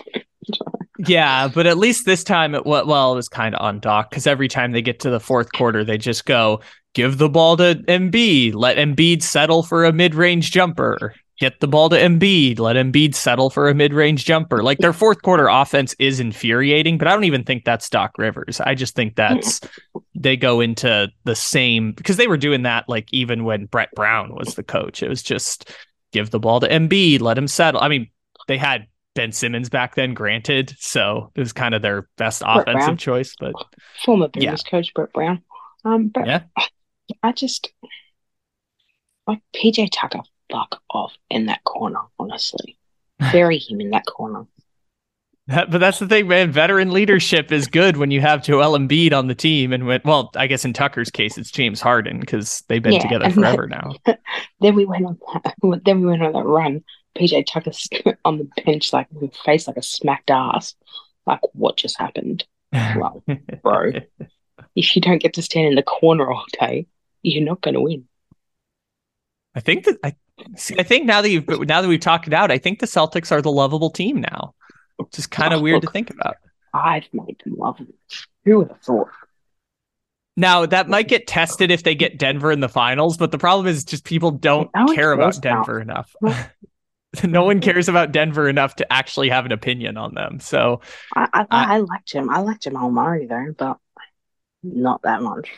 Yeah, 1.07 1.47
but 1.47 1.67
at 1.67 1.77
least 1.77 2.05
this 2.05 2.23
time 2.23 2.53
it 2.55 2.65
well, 2.65 3.13
it 3.13 3.15
was 3.15 3.29
kind 3.29 3.55
of 3.55 3.61
on 3.61 3.79
Doc 3.79 4.09
because 4.09 4.27
every 4.27 4.47
time 4.47 4.71
they 4.71 4.81
get 4.81 4.99
to 5.01 5.09
the 5.09 5.19
fourth 5.19 5.51
quarter, 5.51 5.83
they 5.83 5.97
just 5.97 6.25
go 6.25 6.61
give 6.93 7.17
the 7.17 7.29
ball 7.29 7.57
to 7.57 7.75
Embiid, 7.87 8.53
let 8.53 8.77
Embiid 8.77 9.21
settle 9.23 9.63
for 9.63 9.85
a 9.85 9.93
mid-range 9.93 10.51
jumper. 10.51 11.15
Get 11.41 11.59
the 11.59 11.67
ball 11.67 11.89
to 11.89 11.95
Embiid, 11.95 12.59
let 12.59 12.75
Embiid 12.75 13.15
settle 13.15 13.49
for 13.49 13.67
a 13.67 13.73
mid-range 13.73 14.25
jumper. 14.25 14.61
Like 14.61 14.77
their 14.77 14.93
fourth 14.93 15.23
quarter 15.23 15.47
offense 15.47 15.95
is 15.97 16.19
infuriating, 16.19 16.99
but 16.99 17.07
I 17.07 17.13
don't 17.13 17.23
even 17.23 17.43
think 17.43 17.65
that's 17.65 17.89
Doc 17.89 18.11
Rivers. 18.19 18.61
I 18.61 18.75
just 18.75 18.93
think 18.93 19.15
that's 19.15 19.59
they 20.13 20.37
go 20.37 20.61
into 20.61 21.09
the 21.23 21.35
same 21.35 21.93
because 21.93 22.17
they 22.17 22.27
were 22.27 22.37
doing 22.37 22.61
that 22.61 22.87
like 22.87 23.07
even 23.11 23.43
when 23.43 23.65
Brett 23.65 23.89
Brown 23.95 24.35
was 24.35 24.53
the 24.53 24.61
coach. 24.61 25.01
It 25.01 25.09
was 25.09 25.23
just 25.23 25.73
give 26.11 26.29
the 26.29 26.39
ball 26.39 26.59
to 26.59 26.69
Embiid, 26.69 27.21
let 27.21 27.39
him 27.39 27.47
settle. 27.47 27.81
I 27.81 27.87
mean, 27.87 28.11
they 28.47 28.59
had 28.59 28.85
Ben 29.15 29.31
Simmons 29.31 29.67
back 29.67 29.95
then, 29.95 30.13
granted, 30.13 30.75
so 30.77 31.31
it 31.33 31.39
was 31.39 31.53
kind 31.53 31.73
of 31.73 31.81
their 31.81 32.07
best 32.17 32.41
Brett 32.41 32.59
offensive 32.67 32.85
Brown. 32.85 32.97
choice. 32.97 33.35
But 33.39 33.53
Former 34.05 34.29
Yeah. 34.35 34.55
Coach 34.69 34.93
Brett 34.93 35.11
Brown. 35.11 35.41
Um, 35.83 36.09
but 36.09 36.27
Yeah. 36.27 36.43
I 37.23 37.31
just 37.31 37.73
like 39.25 39.39
PJ 39.55 39.89
Tucker. 39.91 40.19
Fuck 40.51 40.81
off 40.89 41.13
in 41.29 41.47
that 41.47 41.63
corner, 41.63 42.01
honestly. 42.19 42.77
Bury 43.31 43.57
him 43.57 43.81
in 43.81 43.91
that 43.91 44.05
corner. 44.05 44.45
that, 45.47 45.71
but 45.71 45.79
that's 45.79 45.99
the 45.99 46.07
thing, 46.07 46.27
man. 46.27 46.51
Veteran 46.51 46.91
leadership 46.91 47.51
is 47.51 47.67
good 47.67 47.97
when 47.97 48.11
you 48.11 48.21
have 48.21 48.43
Joel 48.43 48.77
Embiid 48.77 49.13
on 49.13 49.27
the 49.27 49.35
team, 49.35 49.73
and 49.73 49.85
when 49.85 50.01
well, 50.05 50.31
I 50.35 50.47
guess 50.47 50.65
in 50.65 50.73
Tucker's 50.73 51.09
case, 51.09 51.37
it's 51.37 51.51
James 51.51 51.81
Harden 51.81 52.19
because 52.19 52.63
they've 52.67 52.81
been 52.81 52.93
Yeah, 52.93 52.99
together 52.99 53.29
forever 53.29 53.67
now. 53.67 53.95
Then 54.59 54.75
we 54.75 54.85
went 54.85 55.05
on 55.05 55.19
that. 55.43 55.55
Then 55.83 56.01
we 56.01 56.07
went 56.07 56.23
on 56.23 56.33
that 56.33 56.45
run. 56.45 56.83
PJ 57.17 57.45
Tucker's 57.45 57.89
on 58.23 58.37
the 58.37 58.49
bench, 58.63 58.93
like 58.93 59.07
with 59.11 59.35
face 59.35 59.67
like 59.67 59.77
a 59.77 59.83
smacked 59.83 60.29
ass. 60.31 60.75
Like 61.25 61.41
what 61.53 61.77
just 61.77 61.97
happened, 61.99 62.45
bro? 62.71 63.23
if 64.75 64.95
you 64.95 65.01
don't 65.01 65.21
get 65.21 65.33
to 65.35 65.41
stand 65.41 65.67
in 65.67 65.75
the 65.75 65.83
corner 65.83 66.31
all 66.31 66.45
day, 66.59 66.87
you're 67.23 67.43
not 67.43 67.61
going 67.61 67.73
to 67.75 67.81
win. 67.81 68.07
I 69.55 69.59
think 69.59 69.85
that 69.85 69.97
I 70.03 70.15
see. 70.55 70.75
I 70.79 70.83
think 70.83 71.05
now 71.05 71.21
that 71.21 71.29
you've 71.29 71.47
now 71.67 71.81
that 71.81 71.87
we've 71.87 71.99
talked 71.99 72.27
it 72.27 72.33
out, 72.33 72.51
I 72.51 72.57
think 72.57 72.79
the 72.79 72.85
Celtics 72.85 73.31
are 73.31 73.41
the 73.41 73.51
lovable 73.51 73.89
team 73.89 74.21
now. 74.21 74.53
Which 74.97 75.17
is 75.17 75.25
kind 75.27 75.53
of 75.53 75.61
weird 75.61 75.81
to 75.81 75.89
think 75.89 76.09
about. 76.11 76.35
I've 76.73 77.05
made 77.11 77.41
them 77.43 77.55
lovely. 77.57 77.87
Who 78.45 78.59
would 78.59 78.67
have 78.69 78.81
thought? 78.81 79.09
Now 80.37 80.65
that 80.65 80.87
might 80.87 81.07
get 81.07 81.27
tested 81.27 81.71
if 81.71 81.83
they 81.83 81.95
get 81.95 82.17
Denver 82.17 82.51
in 82.51 82.59
the 82.61 82.69
finals, 82.69 83.17
but 83.17 83.31
the 83.31 83.37
problem 83.37 83.67
is 83.67 83.83
just 83.83 84.03
people 84.05 84.31
don't 84.31 84.69
No 84.75 84.85
care 84.93 85.11
about 85.11 85.41
Denver 85.41 85.79
about- 85.79 86.07
enough. 86.23 86.51
No. 87.25 87.43
one 87.43 87.59
cares 87.59 87.89
about 87.89 88.13
Denver 88.13 88.47
enough 88.47 88.77
to 88.77 88.93
actually 88.93 89.27
have 89.27 89.45
an 89.45 89.51
opinion 89.51 89.97
on 89.97 90.13
them. 90.13 90.39
So 90.39 90.79
I 91.13 91.27
I, 91.33 91.45
I- 91.51 91.75
I 91.75 91.77
liked 91.79 92.13
him. 92.13 92.29
I 92.29 92.39
liked 92.39 92.63
Jamal 92.63 92.89
Murray 92.89 93.25
though, 93.25 93.53
but 93.57 93.77
not 94.63 95.01
that 95.01 95.21
much. 95.21 95.49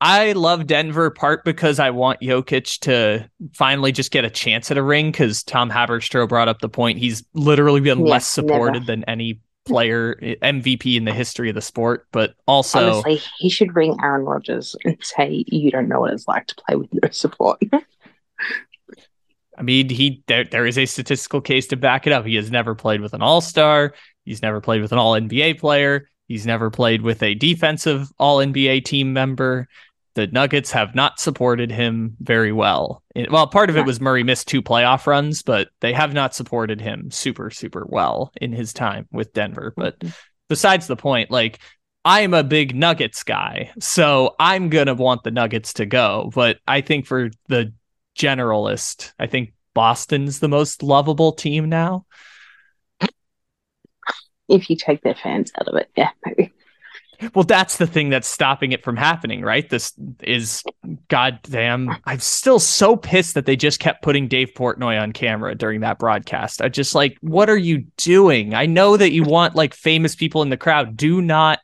I 0.00 0.32
love 0.32 0.66
Denver 0.66 1.10
part 1.10 1.44
because 1.44 1.78
I 1.78 1.90
want 1.90 2.20
Jokic 2.20 2.80
to 2.80 3.28
finally 3.54 3.92
just 3.92 4.10
get 4.10 4.24
a 4.24 4.30
chance 4.30 4.70
at 4.70 4.76
a 4.76 4.82
ring 4.82 5.10
because 5.10 5.42
Tom 5.42 5.70
Haberstroh 5.70 6.28
brought 6.28 6.48
up 6.48 6.60
the 6.60 6.68
point 6.68 6.98
he's 6.98 7.24
literally 7.32 7.80
been 7.80 8.00
less 8.00 8.26
supported 8.26 8.80
never. 8.80 8.86
than 8.86 9.04
any 9.04 9.40
player 9.64 10.18
eh, 10.20 10.34
MVP 10.42 10.96
in 10.96 11.04
the 11.04 11.12
history 11.12 11.48
of 11.48 11.54
the 11.54 11.62
sport. 11.62 12.06
But 12.12 12.34
also, 12.46 12.90
Honestly, 12.90 13.20
he 13.38 13.48
should 13.48 13.74
ring 13.74 13.96
Aaron 14.02 14.24
Rodgers 14.24 14.76
and 14.84 14.96
say, 15.00 15.44
"You 15.46 15.70
don't 15.70 15.88
know 15.88 16.00
what 16.00 16.12
it's 16.12 16.28
like 16.28 16.46
to 16.48 16.54
play 16.56 16.76
with 16.76 16.92
no 16.92 17.08
support." 17.10 17.60
I 19.56 19.62
mean, 19.62 19.88
he 19.88 20.22
there, 20.26 20.44
there 20.44 20.66
is 20.66 20.78
a 20.78 20.86
statistical 20.86 21.40
case 21.40 21.68
to 21.68 21.76
back 21.76 22.06
it 22.06 22.12
up. 22.12 22.26
He 22.26 22.34
has 22.36 22.50
never 22.50 22.74
played 22.74 23.00
with 23.00 23.14
an 23.14 23.22
All 23.22 23.40
Star. 23.40 23.94
He's 24.24 24.42
never 24.42 24.60
played 24.60 24.82
with 24.82 24.92
an 24.92 24.98
All 24.98 25.12
NBA 25.12 25.58
player. 25.58 26.08
He's 26.28 26.46
never 26.46 26.70
played 26.70 27.02
with 27.02 27.22
a 27.22 27.34
defensive 27.34 28.08
All 28.18 28.38
NBA 28.38 28.84
team 28.84 29.12
member. 29.12 29.68
The 30.14 30.26
Nuggets 30.28 30.70
have 30.70 30.94
not 30.94 31.18
supported 31.18 31.72
him 31.72 32.16
very 32.20 32.52
well. 32.52 33.02
Well, 33.30 33.48
part 33.48 33.68
of 33.68 33.76
it 33.76 33.84
was 33.84 34.00
Murray 34.00 34.22
missed 34.22 34.46
two 34.46 34.62
playoff 34.62 35.06
runs, 35.06 35.42
but 35.42 35.68
they 35.80 35.92
have 35.92 36.14
not 36.14 36.34
supported 36.34 36.80
him 36.80 37.10
super, 37.10 37.50
super 37.50 37.84
well 37.88 38.32
in 38.40 38.52
his 38.52 38.72
time 38.72 39.08
with 39.10 39.32
Denver. 39.32 39.72
But 39.76 39.98
mm-hmm. 39.98 40.10
besides 40.48 40.86
the 40.86 40.96
point, 40.96 41.32
like 41.32 41.58
I'm 42.04 42.32
a 42.32 42.44
big 42.44 42.76
Nuggets 42.76 43.24
guy, 43.24 43.72
so 43.80 44.36
I'm 44.38 44.68
gonna 44.68 44.94
want 44.94 45.24
the 45.24 45.30
Nuggets 45.30 45.74
to 45.74 45.86
go. 45.86 46.30
But 46.32 46.58
I 46.66 46.80
think 46.80 47.06
for 47.06 47.30
the 47.48 47.72
generalist, 48.16 49.12
I 49.18 49.26
think 49.26 49.52
Boston's 49.74 50.38
the 50.38 50.48
most 50.48 50.82
lovable 50.82 51.32
team 51.32 51.68
now. 51.68 52.06
If 54.48 54.68
you 54.70 54.76
take 54.76 55.02
their 55.02 55.14
fans 55.14 55.52
out 55.60 55.68
of 55.68 55.74
it, 55.76 55.90
yeah, 55.96 56.10
maybe. 56.24 56.52
Well, 57.34 57.44
that's 57.44 57.78
the 57.78 57.86
thing 57.86 58.10
that's 58.10 58.26
stopping 58.28 58.72
it 58.72 58.82
from 58.82 58.96
happening, 58.96 59.42
right? 59.42 59.68
This 59.70 59.92
is 60.22 60.62
goddamn. 61.08 61.96
I'm 62.04 62.18
still 62.18 62.58
so 62.58 62.96
pissed 62.96 63.34
that 63.34 63.46
they 63.46 63.56
just 63.56 63.78
kept 63.78 64.02
putting 64.02 64.26
Dave 64.26 64.50
Portnoy 64.54 65.00
on 65.00 65.12
camera 65.12 65.54
during 65.54 65.80
that 65.80 65.98
broadcast. 65.98 66.60
I 66.60 66.68
just 66.68 66.94
like, 66.94 67.16
what 67.20 67.48
are 67.48 67.56
you 67.56 67.86
doing? 67.96 68.52
I 68.52 68.66
know 68.66 68.96
that 68.96 69.12
you 69.12 69.22
want 69.22 69.54
like 69.54 69.74
famous 69.74 70.16
people 70.16 70.42
in 70.42 70.50
the 70.50 70.56
crowd. 70.56 70.96
Do 70.96 71.22
not 71.22 71.60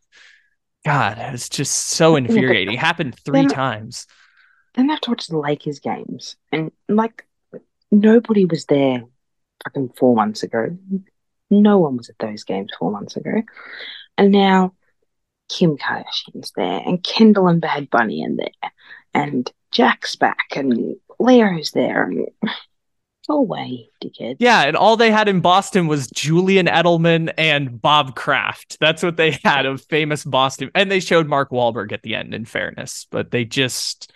God, 0.84 1.18
it's 1.18 1.48
just 1.48 1.74
so 1.74 2.16
infuriating. 2.16 2.76
Happened 2.76 3.18
three 3.18 3.40
Then- 3.40 3.48
times. 3.48 4.06
Then 4.74 4.88
I 4.88 4.94
have 4.94 5.00
to 5.02 5.10
watch 5.10 5.26
the 5.26 5.36
Lakers 5.36 5.80
games, 5.80 6.36
and 6.52 6.70
like 6.88 7.26
nobody 7.90 8.44
was 8.44 8.66
there 8.66 9.02
fucking 9.64 9.90
four 9.98 10.14
months 10.14 10.44
ago. 10.44 10.78
No 11.50 11.78
one 11.78 11.96
was 11.96 12.08
at 12.08 12.18
those 12.18 12.44
games 12.44 12.70
four 12.78 12.90
months 12.90 13.16
ago, 13.16 13.42
and 14.16 14.30
now 14.32 14.74
Kim 15.48 15.76
Kardashian's 15.76 16.52
there, 16.56 16.80
and 16.86 17.02
Kendall 17.02 17.48
and 17.48 17.60
Bad 17.60 17.90
Bunny 17.90 18.22
in 18.22 18.36
there, 18.36 18.70
and 19.14 19.50
Jack's 19.72 20.16
back, 20.16 20.56
and 20.56 20.96
Leo's 21.18 21.72
there, 21.72 22.04
and 22.04 22.28
go 23.28 23.36
away, 23.38 23.88
dickhead. 24.02 24.36
Yeah, 24.38 24.62
and 24.62 24.76
all 24.76 24.96
they 24.96 25.10
had 25.10 25.28
in 25.28 25.40
Boston 25.40 25.86
was 25.86 26.08
Julian 26.08 26.66
Edelman 26.66 27.32
and 27.36 27.80
Bob 27.80 28.14
Kraft. 28.16 28.78
That's 28.80 29.02
what 29.02 29.16
they 29.16 29.32
had 29.44 29.66
of 29.66 29.80
famous 29.82 30.24
Boston. 30.24 30.70
And 30.74 30.90
they 30.90 31.00
showed 31.00 31.28
Mark 31.28 31.50
Wahlberg 31.50 31.92
at 31.92 32.02
the 32.02 32.14
end, 32.14 32.34
in 32.34 32.44
fairness, 32.44 33.06
but 33.10 33.30
they 33.30 33.44
just. 33.44 34.12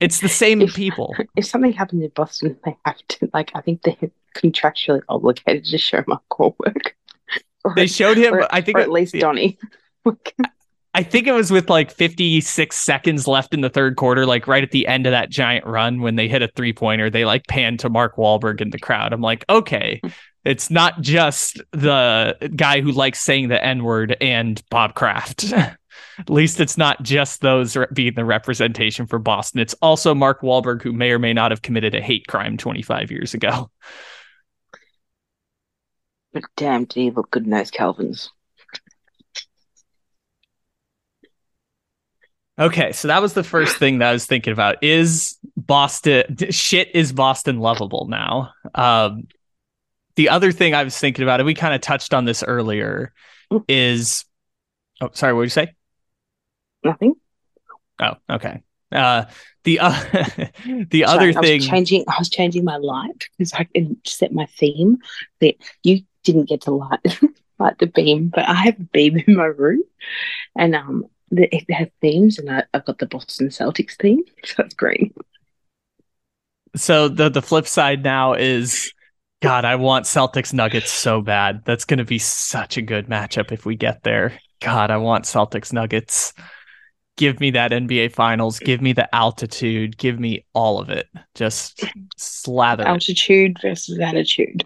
It's 0.00 0.20
the 0.20 0.28
same 0.28 0.60
If- 0.62 0.74
people. 0.74 1.14
If 1.36 1.46
something 1.46 1.72
happens 1.72 2.02
in 2.02 2.10
Boston, 2.14 2.58
they 2.64 2.76
have 2.84 2.98
to 3.08 3.30
like. 3.32 3.52
I 3.54 3.60
think 3.60 3.82
they're 3.82 4.10
contractually 4.40 5.02
obligated 5.08 5.64
to 5.66 5.78
show 5.78 6.02
Mark 6.06 6.22
Wahlberg. 6.30 6.92
Or, 7.64 7.74
They 7.74 7.86
showed 7.86 8.16
him, 8.16 8.34
or, 8.34 8.46
I 8.50 8.60
think, 8.60 8.78
or 8.78 8.80
at 8.80 8.90
least 8.90 9.14
yeah. 9.14 9.20
Donnie. 9.20 9.58
I 10.94 11.02
think 11.02 11.26
it 11.26 11.32
was 11.32 11.50
with 11.50 11.68
like 11.70 11.90
56 11.90 12.76
seconds 12.76 13.28
left 13.28 13.54
in 13.54 13.60
the 13.60 13.68
third 13.68 13.96
quarter, 13.96 14.26
like 14.26 14.48
right 14.48 14.62
at 14.62 14.70
the 14.70 14.86
end 14.86 15.06
of 15.06 15.12
that 15.12 15.30
giant 15.30 15.66
run 15.66 16.00
when 16.00 16.16
they 16.16 16.28
hit 16.28 16.42
a 16.42 16.48
three 16.48 16.72
pointer, 16.72 17.10
they 17.10 17.24
like 17.24 17.46
panned 17.46 17.80
to 17.80 17.90
Mark 17.90 18.16
Wahlberg 18.16 18.60
in 18.60 18.70
the 18.70 18.78
crowd. 18.78 19.12
I'm 19.12 19.20
like, 19.20 19.44
okay, 19.48 20.00
it's 20.44 20.70
not 20.70 21.00
just 21.00 21.60
the 21.72 22.36
guy 22.56 22.80
who 22.80 22.90
likes 22.90 23.20
saying 23.20 23.48
the 23.48 23.62
N 23.62 23.84
word 23.84 24.16
and 24.20 24.60
Bob 24.70 24.94
Kraft. 24.94 25.52
At 26.18 26.30
least 26.30 26.58
it's 26.58 26.76
not 26.76 27.02
just 27.02 27.42
those 27.42 27.76
being 27.92 28.14
the 28.14 28.24
representation 28.24 29.06
for 29.06 29.20
Boston. 29.20 29.60
It's 29.60 29.74
also 29.74 30.14
Mark 30.14 30.40
Wahlberg, 30.40 30.82
who 30.82 30.92
may 30.92 31.12
or 31.12 31.18
may 31.20 31.32
not 31.32 31.52
have 31.52 31.62
committed 31.62 31.94
a 31.94 32.00
hate 32.00 32.26
crime 32.26 32.56
25 32.56 33.12
years 33.12 33.34
ago. 33.34 33.70
Damn, 36.56 36.84
did 36.84 37.00
he 37.00 37.10
look 37.10 37.30
good 37.30 37.44
in 37.44 37.50
those 37.50 37.70
Calvins? 37.70 38.30
Okay, 42.58 42.90
so 42.90 43.06
that 43.08 43.22
was 43.22 43.34
the 43.34 43.44
first 43.44 43.76
thing 43.76 43.98
that 43.98 44.08
I 44.08 44.12
was 44.12 44.26
thinking 44.26 44.52
about. 44.52 44.82
Is 44.82 45.38
Boston 45.56 46.36
shit 46.50 46.90
is 46.94 47.12
Boston 47.12 47.60
lovable 47.60 48.06
now? 48.08 48.50
Um 48.74 49.28
the 50.16 50.30
other 50.30 50.50
thing 50.50 50.74
I 50.74 50.82
was 50.82 50.98
thinking 50.98 51.22
about, 51.22 51.38
and 51.38 51.46
we 51.46 51.54
kind 51.54 51.72
of 51.72 51.80
touched 51.80 52.12
on 52.12 52.24
this 52.24 52.42
earlier, 52.42 53.12
is 53.68 54.24
oh 55.00 55.10
sorry, 55.12 55.34
what 55.34 55.42
did 55.42 55.46
you 55.46 55.50
say? 55.50 55.74
Nothing. 56.82 57.14
Oh, 58.00 58.14
okay. 58.28 58.62
Uh 58.90 59.26
the 59.68 59.80
uh, 59.80 59.90
the 60.90 61.04
other 61.04 61.32
Sorry, 61.32 61.36
I 61.36 61.40
thing 61.40 61.58
was 61.58 61.66
changing. 61.68 62.04
I 62.08 62.14
was 62.18 62.30
changing 62.30 62.64
my 62.64 62.76
light 62.76 63.28
because 63.36 63.52
I 63.52 63.64
can 63.64 63.98
set 64.06 64.32
my 64.32 64.46
theme. 64.46 64.98
That 65.40 65.56
you 65.82 66.02
didn't 66.24 66.48
get 66.48 66.62
to 66.62 66.70
light 66.70 67.00
light 67.58 67.78
the 67.78 67.86
beam, 67.86 68.28
but 68.28 68.48
I 68.48 68.54
have 68.54 68.78
a 68.78 68.84
beam 68.84 69.22
in 69.26 69.36
my 69.36 69.46
room, 69.46 69.82
and 70.56 70.74
um, 70.74 71.06
the, 71.30 71.54
it 71.54 71.70
has 71.70 71.88
themes, 72.00 72.38
and 72.38 72.50
I, 72.50 72.64
I've 72.72 72.84
got 72.84 72.98
the 72.98 73.06
Boston 73.06 73.48
Celtics 73.48 73.96
theme, 73.96 74.22
so 74.44 74.62
it's 74.62 74.74
green. 74.74 75.12
so 76.76 77.08
the 77.08 77.28
the 77.28 77.42
flip 77.42 77.66
side 77.66 78.02
now 78.02 78.34
is 78.34 78.92
God, 79.40 79.64
I 79.64 79.76
want 79.76 80.04
Celtics 80.04 80.52
Nuggets 80.52 80.90
so 80.90 81.20
bad. 81.20 81.64
That's 81.64 81.84
going 81.84 81.98
to 81.98 82.04
be 82.04 82.18
such 82.18 82.76
a 82.76 82.82
good 82.82 83.06
matchup 83.06 83.52
if 83.52 83.64
we 83.64 83.76
get 83.76 84.02
there. 84.02 84.38
God, 84.60 84.90
I 84.90 84.96
want 84.96 85.26
Celtics 85.26 85.72
Nuggets. 85.72 86.32
Give 87.16 87.38
me 87.38 87.52
that 87.52 87.70
NBA 87.70 88.12
Finals. 88.12 88.58
Give 88.58 88.80
me 88.80 88.92
the 88.92 89.12
altitude. 89.14 89.96
Give 89.96 90.18
me 90.18 90.44
all 90.54 90.80
of 90.80 90.90
it. 90.90 91.06
Just 91.34 91.84
slather 92.16 92.82
it. 92.82 92.88
Altitude 92.88 93.58
versus 93.62 93.98
attitude. 94.00 94.64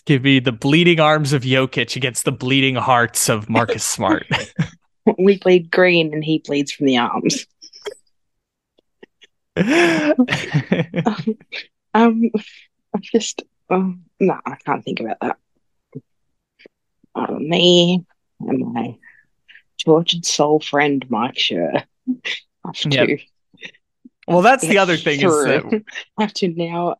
Give 0.00 0.22
me 0.22 0.38
the 0.40 0.52
bleeding 0.52 1.00
arms 1.00 1.32
of 1.32 1.42
Jokic 1.42 1.96
against 1.96 2.24
the 2.24 2.32
bleeding 2.32 2.74
hearts 2.74 3.28
of 3.28 3.48
Marcus 3.48 3.84
Smart. 3.84 4.26
we 5.18 5.38
bleed 5.38 5.70
green, 5.70 6.12
and 6.12 6.24
he 6.24 6.38
bleeds 6.44 6.72
from 6.72 6.86
the 6.86 6.98
arms. 6.98 7.46
Um, 11.96 12.28
I'm 12.92 13.00
just, 13.02 13.44
um, 13.70 14.02
no, 14.18 14.36
I 14.44 14.56
can't 14.66 14.84
think 14.84 14.98
about 14.98 15.16
that. 15.20 15.36
Uh, 17.14 17.34
me 17.34 18.04
and 18.40 18.74
my 18.74 18.96
tortured 19.84 20.26
soul 20.26 20.58
friend 20.58 21.04
Mike 21.08 21.34
Scher 21.34 21.84
have 22.64 22.74
to, 22.74 22.90
Yep. 22.90 23.20
well, 24.26 24.42
that's 24.42 24.66
the 24.66 24.78
other 24.78 24.96
thing 24.96 25.20
is 25.22 25.44
that 25.44 25.62
through- 25.62 25.84
have 26.18 26.34
to 26.34 26.48
now 26.48 26.96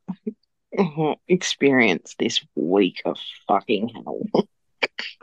experience 1.29 2.15
this 2.19 2.45
week 2.55 3.03
of 3.05 3.19
fucking 3.49 3.89
hell. 3.89 4.49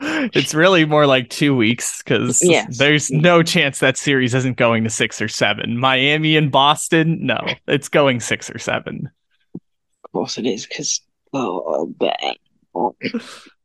it's 0.00 0.54
really 0.54 0.84
more 0.84 1.06
like 1.06 1.30
two 1.30 1.54
weeks 1.56 2.02
because 2.02 2.40
Yes. 2.42 2.78
there's 2.78 3.10
no 3.10 3.42
chance 3.42 3.78
that 3.80 3.96
series 3.96 4.34
isn't 4.34 4.56
going 4.56 4.84
to 4.84 4.90
six 4.90 5.20
or 5.22 5.28
seven. 5.28 5.78
Miami 5.78 6.36
and 6.36 6.50
Boston, 6.50 7.24
no, 7.24 7.38
it's 7.68 7.88
going 7.88 8.20
six 8.20 8.50
or 8.50 8.58
seven. 8.58 9.10
Of 9.54 10.12
course 10.12 10.38
it 10.38 10.46
is, 10.46 10.66
because 10.66 11.00
oh, 11.32 11.86
bad. 11.98 12.36
Oh, 12.74 12.96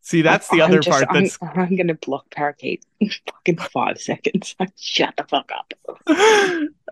See, 0.01 0.21
that's 0.21 0.49
the 0.49 0.61
I'm 0.61 0.69
other 0.69 0.79
just- 0.81 0.89
part 0.89 1.07
that's 1.13 1.37
I'm, 1.41 1.49
I'm 1.61 1.75
gonna 1.77 1.93
block 1.93 2.29
Parakeet 2.29 2.83
in 2.99 3.09
fucking 3.25 3.55
five 3.57 4.01
seconds. 4.01 4.53
Shut 4.75 5.15
the 5.15 5.23
fuck 5.23 5.49
up. 5.55 5.73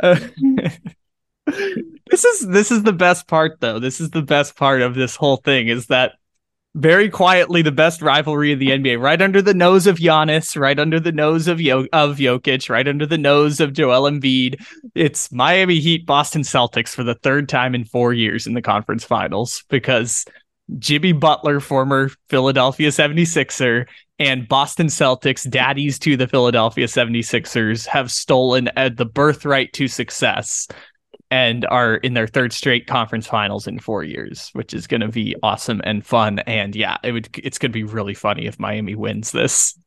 Uh, 0.01 0.19
this 1.45 2.25
is 2.25 2.47
this 2.47 2.71
is 2.71 2.83
the 2.83 2.93
best 2.93 3.27
part 3.27 3.59
though. 3.59 3.79
This 3.79 4.01
is 4.01 4.09
the 4.09 4.21
best 4.21 4.55
part 4.55 4.81
of 4.81 4.95
this 4.95 5.15
whole 5.15 5.37
thing 5.37 5.67
is 5.67 5.87
that 5.87 6.13
very 6.75 7.09
quietly 7.09 7.61
the 7.61 7.71
best 7.71 8.01
rivalry 8.01 8.51
of 8.51 8.59
the 8.59 8.69
NBA, 8.69 8.99
right 8.99 9.21
under 9.21 9.41
the 9.41 9.53
nose 9.53 9.87
of 9.87 9.97
Giannis, 9.97 10.59
right 10.59 10.77
under 10.77 10.99
the 10.99 11.11
nose 11.11 11.47
of 11.47 11.61
Yo- 11.61 11.87
of 11.93 12.17
Jokic, 12.17 12.69
right 12.69 12.87
under 12.87 13.05
the 13.05 13.17
nose 13.17 13.59
of 13.61 13.73
Joel 13.73 14.09
Embiid. 14.09 14.61
It's 14.93 15.31
Miami 15.31 15.79
Heat, 15.79 16.05
Boston 16.05 16.41
Celtics 16.41 16.89
for 16.89 17.03
the 17.03 17.15
third 17.15 17.47
time 17.47 17.75
in 17.75 17.85
four 17.85 18.13
years 18.13 18.45
in 18.45 18.53
the 18.53 18.61
conference 18.61 19.05
finals 19.05 19.63
because 19.69 20.25
Jimmy 20.77 21.13
Butler, 21.13 21.59
former 21.59 22.09
Philadelphia 22.29 22.89
76er, 22.89 23.87
and 24.19 24.47
Boston 24.47 24.87
Celtics, 24.87 25.49
daddies 25.49 25.99
to 25.99 26.17
the 26.17 26.27
Philadelphia 26.27 26.87
76ers, 26.87 27.85
have 27.85 28.11
stolen 28.11 28.69
uh, 28.75 28.89
the 28.89 29.05
birthright 29.05 29.71
to 29.73 29.87
success 29.87 30.67
and 31.31 31.65
are 31.65 31.95
in 31.95 32.13
their 32.13 32.27
third 32.27 32.53
straight 32.53 32.87
conference 32.87 33.27
finals 33.27 33.67
in 33.67 33.79
four 33.79 34.03
years, 34.03 34.49
which 34.53 34.73
is 34.73 34.87
going 34.87 35.01
to 35.01 35.09
be 35.09 35.35
awesome 35.41 35.81
and 35.83 36.05
fun. 36.05 36.39
And 36.39 36.75
yeah, 36.75 36.97
it 37.03 37.11
would 37.11 37.29
it's 37.43 37.57
going 37.57 37.71
to 37.71 37.73
be 37.73 37.83
really 37.83 38.13
funny 38.13 38.45
if 38.45 38.59
Miami 38.59 38.95
wins 38.95 39.31
this. 39.31 39.77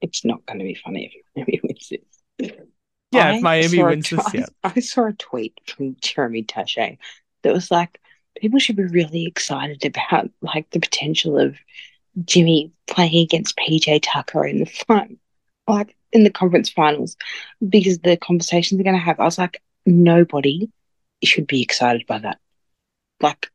It's 0.00 0.24
not 0.24 0.44
going 0.46 0.58
to 0.58 0.64
be 0.64 0.74
funny 0.74 1.12
if 1.14 1.36
Miami 1.36 1.60
wins 1.64 1.88
this. 2.38 2.56
Yeah, 3.12 3.28
I 3.28 3.34
if 3.36 3.42
Miami 3.42 3.82
wins 3.82 4.10
this, 4.10 4.34
yeah. 4.34 4.46
I 4.64 4.80
saw 4.80 5.06
a 5.06 5.12
tweet 5.12 5.58
from 5.66 5.96
Jeremy 6.00 6.44
Taché 6.44 6.98
that 7.42 7.52
was 7.52 7.70
like, 7.70 8.00
people 8.36 8.58
should 8.58 8.76
be 8.76 8.84
really 8.84 9.26
excited 9.26 9.84
about 9.84 10.30
like 10.42 10.70
the 10.70 10.80
potential 10.80 11.38
of 11.38 11.56
Jimmy 12.24 12.72
playing 12.86 13.22
against 13.22 13.56
PJ 13.56 14.00
Tucker 14.02 14.44
in 14.44 14.58
the 14.58 14.66
front, 14.66 15.18
like 15.66 15.96
in 16.12 16.24
the 16.24 16.30
conference 16.30 16.68
finals, 16.68 17.16
because 17.66 17.98
the 17.98 18.16
conversations 18.16 18.78
they're 18.78 18.84
going 18.84 18.96
to 18.96 19.04
have. 19.04 19.20
I 19.20 19.24
was 19.24 19.38
like, 19.38 19.60
nobody 19.86 20.68
should 21.22 21.46
be 21.46 21.62
excited 21.62 22.06
by 22.06 22.18
that. 22.18 22.38
Like, 23.20 23.50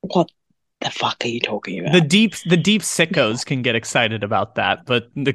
what 0.00 0.30
the 0.80 0.90
fuck 0.90 1.24
are 1.24 1.28
you 1.28 1.40
talking 1.40 1.80
about? 1.80 1.92
The 1.92 2.00
deep 2.00 2.34
the 2.48 2.56
deep 2.56 2.82
sickos 2.82 3.44
can 3.44 3.62
get 3.62 3.74
excited 3.74 4.22
about 4.22 4.54
that, 4.54 4.86
but 4.86 5.10
the 5.14 5.34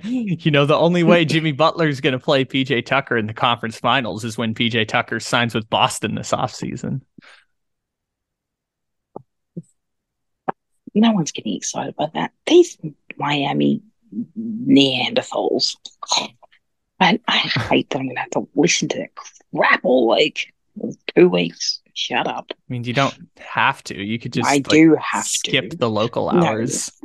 you 0.04 0.50
know 0.50 0.66
the 0.66 0.76
only 0.76 1.02
way 1.02 1.24
Jimmy 1.24 1.52
Butler 1.52 1.88
is 1.88 2.00
going 2.00 2.12
to 2.12 2.18
play 2.18 2.44
PJ 2.44 2.84
Tucker 2.84 3.16
in 3.16 3.26
the 3.26 3.34
conference 3.34 3.78
finals 3.78 4.24
is 4.24 4.36
when 4.36 4.54
PJ 4.54 4.88
Tucker 4.88 5.20
signs 5.20 5.54
with 5.54 5.68
Boston 5.70 6.14
this 6.14 6.32
offseason. 6.32 7.00
no 10.94 11.12
one's 11.12 11.32
getting 11.32 11.56
excited 11.56 11.94
about 11.94 12.14
that. 12.14 12.32
These 12.46 12.78
Miami 13.16 13.82
Neanderthals. 14.38 15.76
I, 17.00 17.18
I 17.26 17.36
hate 17.36 17.90
that 17.90 17.98
I'm 17.98 18.06
going 18.06 18.16
to 18.16 18.20
have 18.20 18.30
to 18.30 18.48
listen 18.54 18.88
to 18.88 18.98
that 18.98 19.10
all 19.82 20.08
week. 20.14 20.52
Two 21.16 21.28
weeks. 21.28 21.80
Shut 21.94 22.26
up. 22.26 22.46
I 22.50 22.54
mean, 22.68 22.84
you 22.84 22.94
don't 22.94 23.14
have 23.38 23.82
to. 23.84 24.02
You 24.02 24.18
could 24.18 24.32
just 24.32 24.48
I 24.48 24.54
like, 24.56 24.68
do 24.70 24.96
have 25.00 25.24
skip 25.26 25.70
to. 25.70 25.76
the 25.76 25.90
local 25.90 26.30
No. 26.32 26.44
hours. 26.46 26.90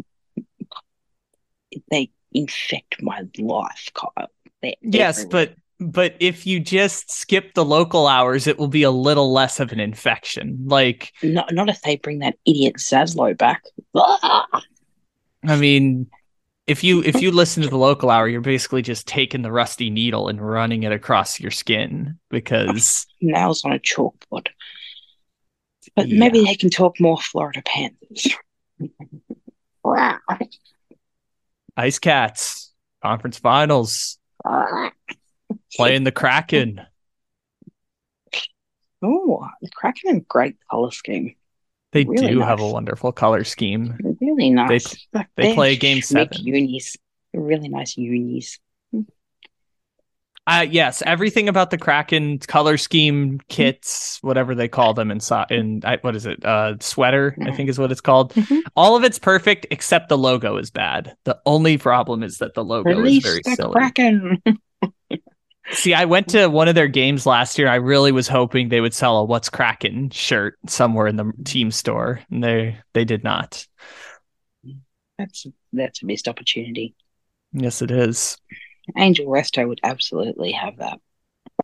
They 1.91 2.09
infect 2.33 3.01
my 3.01 3.23
life, 3.37 3.91
Kyle. 3.93 4.29
They're 4.61 4.73
Yes, 4.81 5.19
everywhere. 5.19 5.47
but 5.47 5.55
but 5.93 6.15
if 6.19 6.47
you 6.47 6.59
just 6.59 7.11
skip 7.11 7.53
the 7.53 7.65
local 7.65 8.07
hours, 8.07 8.47
it 8.47 8.57
will 8.57 8.69
be 8.69 8.81
a 8.83 8.89
little 8.89 9.31
less 9.31 9.59
of 9.59 9.71
an 9.71 9.79
infection. 9.79 10.63
Like, 10.65 11.13
not, 11.21 11.53
not 11.53 11.69
if 11.69 11.81
they 11.81 11.97
bring 11.97 12.19
that 12.19 12.35
idiot 12.45 12.77
Zaslow 12.77 13.37
back. 13.37 13.63
Ah! 13.95 14.47
I 15.43 15.55
mean, 15.57 16.07
if 16.67 16.83
you 16.83 17.01
if 17.01 17.21
you 17.21 17.31
listen 17.31 17.63
to 17.63 17.69
the 17.69 17.77
local 17.77 18.09
hour, 18.09 18.27
you're 18.27 18.41
basically 18.41 18.81
just 18.81 19.07
taking 19.07 19.41
the 19.41 19.51
rusty 19.51 19.89
needle 19.89 20.27
and 20.27 20.41
running 20.41 20.83
it 20.83 20.91
across 20.91 21.39
your 21.39 21.51
skin 21.51 22.19
because 22.29 23.07
Nails 23.21 23.63
on 23.63 23.71
a 23.71 23.79
chalkboard. 23.79 24.47
But 25.95 26.09
Yeah. 26.09 26.19
maybe 26.19 26.43
they 26.43 26.55
can 26.55 26.69
talk 26.69 26.99
more 26.99 27.17
Florida 27.17 27.61
Panthers. 27.65 28.27
wow. 29.83 30.17
Ice 31.77 31.99
Cats 31.99 32.73
conference 33.01 33.39
finals 33.39 34.17
playing 35.75 36.03
the 36.03 36.11
Kraken. 36.11 36.81
Oh, 39.01 39.47
the 39.61 39.69
Kraken 39.69 40.17
a 40.17 40.19
great 40.21 40.57
color 40.69 40.91
scheme. 40.91 41.35
They 41.93 42.03
Really 42.03 42.27
do 42.27 42.41
have 42.41 42.59
a 42.59 42.67
wonderful 42.67 43.11
color 43.11 43.43
scheme. 43.43 43.97
Really 44.19 44.49
nice. 44.49 45.07
Like, 45.13 45.27
they 45.35 45.43
they're 45.43 45.53
play 45.55 45.73
a 45.73 45.75
game 45.77 46.01
seven. 46.01 46.37
Unis. 46.43 46.97
Really 47.33 47.69
nice 47.69 47.97
unis. 47.97 48.59
Uh, 50.47 50.65
yes, 50.69 51.03
everything 51.05 51.49
about 51.49 51.71
the 51.71 51.77
Kraken 51.77 52.39
color 52.39 52.77
scheme 52.77 53.41
kits, 53.49 54.17
whatever 54.21 54.55
they 54.55 54.69
call 54.69 54.93
them 54.93 55.11
inside 55.11 55.51
in 55.51 55.81
what 56.01 56.15
is 56.15 56.25
it? 56.25 56.43
Uh, 56.45 56.75
sweater, 56.79 57.35
I 57.41 57.51
think 57.51 57.69
is 57.69 57.77
what 57.77 57.91
it's 57.91 57.99
called. 57.99 58.33
Mhm. 58.33 58.61
All 58.73 58.95
of 58.95 59.03
it's 59.03 59.19
perfect 59.19 59.67
except 59.71 60.07
the 60.07 60.17
logo 60.17 60.55
is 60.55 60.71
bad. 60.71 61.17
The 61.25 61.37
only 61.45 61.77
problem 61.77 62.23
is 62.23 62.37
that 62.37 62.53
the 62.53 62.63
logo 62.63 62.89
Release 62.89 63.25
is 63.25 63.29
very 63.29 63.41
the 63.43 63.55
silly. 63.55 63.73
Kraken. 63.73 64.41
See, 65.71 65.93
I 65.93 66.05
went 66.05 66.29
to 66.29 66.47
one 66.47 66.67
of 66.67 66.75
their 66.75 66.87
games 66.87 67.25
last 67.25 67.57
year. 67.57 67.67
I 67.67 67.75
really 67.75 68.11
was 68.11 68.27
hoping 68.27 68.69
they 68.69 68.81
would 68.81 68.93
sell 68.93 69.17
a 69.17 69.23
"What's 69.25 69.49
Kraken" 69.49 70.09
shirt 70.11 70.57
somewhere 70.67 71.07
in 71.07 71.17
the 71.17 71.31
team 71.43 71.71
store, 71.71 72.21
and 72.31 72.43
they 72.43 72.77
they 72.93 73.03
did 73.03 73.23
not. 73.23 73.67
That's 75.17 75.45
that's 75.73 76.03
a 76.03 76.05
missed 76.05 76.27
opportunity. 76.27 76.95
Yes, 77.51 77.81
it 77.81 77.91
is. 77.91 78.37
Angel 78.97 79.27
Resto 79.27 79.67
would 79.67 79.81
absolutely 79.83 80.53
have 80.53 80.77
that 80.77 80.99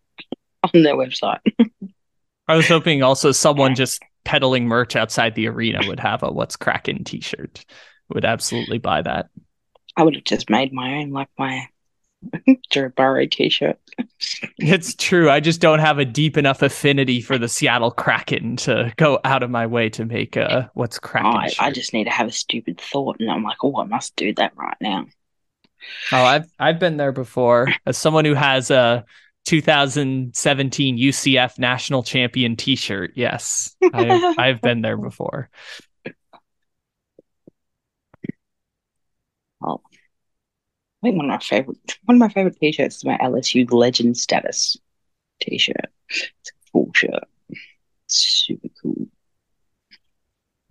on 0.74 0.84
their 0.84 0.96
website. 0.96 1.39
I 2.48 2.56
was 2.58 2.68
hoping 2.68 3.04
also 3.04 3.32
someone 3.32 3.74
just 3.76 4.02
peddling 4.26 4.68
merch 4.68 4.98
outside 4.98 5.34
the 5.36 5.48
arena 5.48 5.80
would 5.88 6.02
have 6.02 6.24
a 6.24 6.32
"What's 6.32 6.58
Kraken" 6.58 7.06
T-shirt. 7.06 7.66
Would 8.10 8.26
absolutely 8.26 8.80
buy 8.80 9.02
that. 9.02 9.28
I 9.96 10.04
would 10.04 10.16
have 10.16 10.26
just 10.26 10.50
made 10.50 10.74
my 10.74 10.96
own, 10.96 11.12
like 11.12 11.30
my 11.38 11.68
Joe 12.70 12.90
Burrow 12.90 13.26
t-shirt. 13.26 13.78
It's 14.58 14.96
true. 14.96 15.30
I 15.30 15.40
just 15.40 15.62
don't 15.62 15.80
have 15.80 16.00
a 16.00 16.06
deep 16.06 16.38
enough 16.38 16.62
affinity 16.62 17.22
for 17.22 17.38
the 17.38 17.48
Seattle 17.48 17.92
Kraken 17.92 18.56
to 18.58 18.94
go 18.98 19.20
out 19.24 19.44
of 19.44 19.50
my 19.50 19.68
way 19.68 19.90
to 19.90 20.06
make 20.06 20.36
a 20.36 20.72
"What's 20.74 21.00
Kraken." 21.00 21.32
Oh, 21.32 21.38
I, 21.38 21.68
I 21.68 21.72
just 21.72 21.94
need 21.94 22.06
to 22.06 22.10
have 22.10 22.28
a 22.28 22.32
stupid 22.32 22.80
thought, 22.80 23.18
and 23.20 23.30
I'm 23.30 23.44
like, 23.44 23.58
oh, 23.64 23.78
I 23.78 23.86
must 23.86 24.16
do 24.16 24.34
that 24.36 24.54
right 24.56 24.78
now. 24.82 25.06
Oh, 26.12 26.24
I've 26.24 26.48
I've 26.60 26.80
been 26.80 26.98
there 26.98 27.12
before. 27.12 27.68
As 27.86 27.98
someone 27.98 28.26
who 28.26 28.34
has 28.34 28.72
a 28.72 29.06
2017 29.46 30.98
UCF 30.98 31.60
national 31.60 32.04
champion 32.04 32.56
T-shirt, 32.56 33.12
yes, 33.16 33.76
I've, 33.94 34.24
I've 34.40 34.62
been 34.62 34.82
there 34.82 34.98
before. 34.98 35.50
Oh, 39.62 39.82
I 41.04 41.08
think 41.08 41.18
one 41.18 41.26
of 41.26 41.32
my 41.32 41.39
favorite 41.39 41.98
one 42.06 42.16
of 42.16 42.20
my 42.20 42.30
favorite 42.30 42.58
t-shirts 42.62 42.98
is 42.98 43.04
my 43.04 43.18
LSU 43.18 43.70
legend 43.70 44.18
status 44.18 44.78
t-shirt. 45.42 45.92
It's 46.10 46.50
a 46.50 46.72
cool 46.72 46.92
shirt. 46.96 47.26
Super 48.08 48.70
cool. 48.82 49.08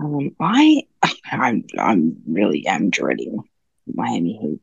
Um, 0.01 0.35
I 0.41 0.85
I'm 1.31 1.65
I'm 1.79 2.17
really 2.27 2.67
am 2.67 2.89
dreading 2.89 3.43
Miami 3.87 4.39
Heat. 4.41 4.61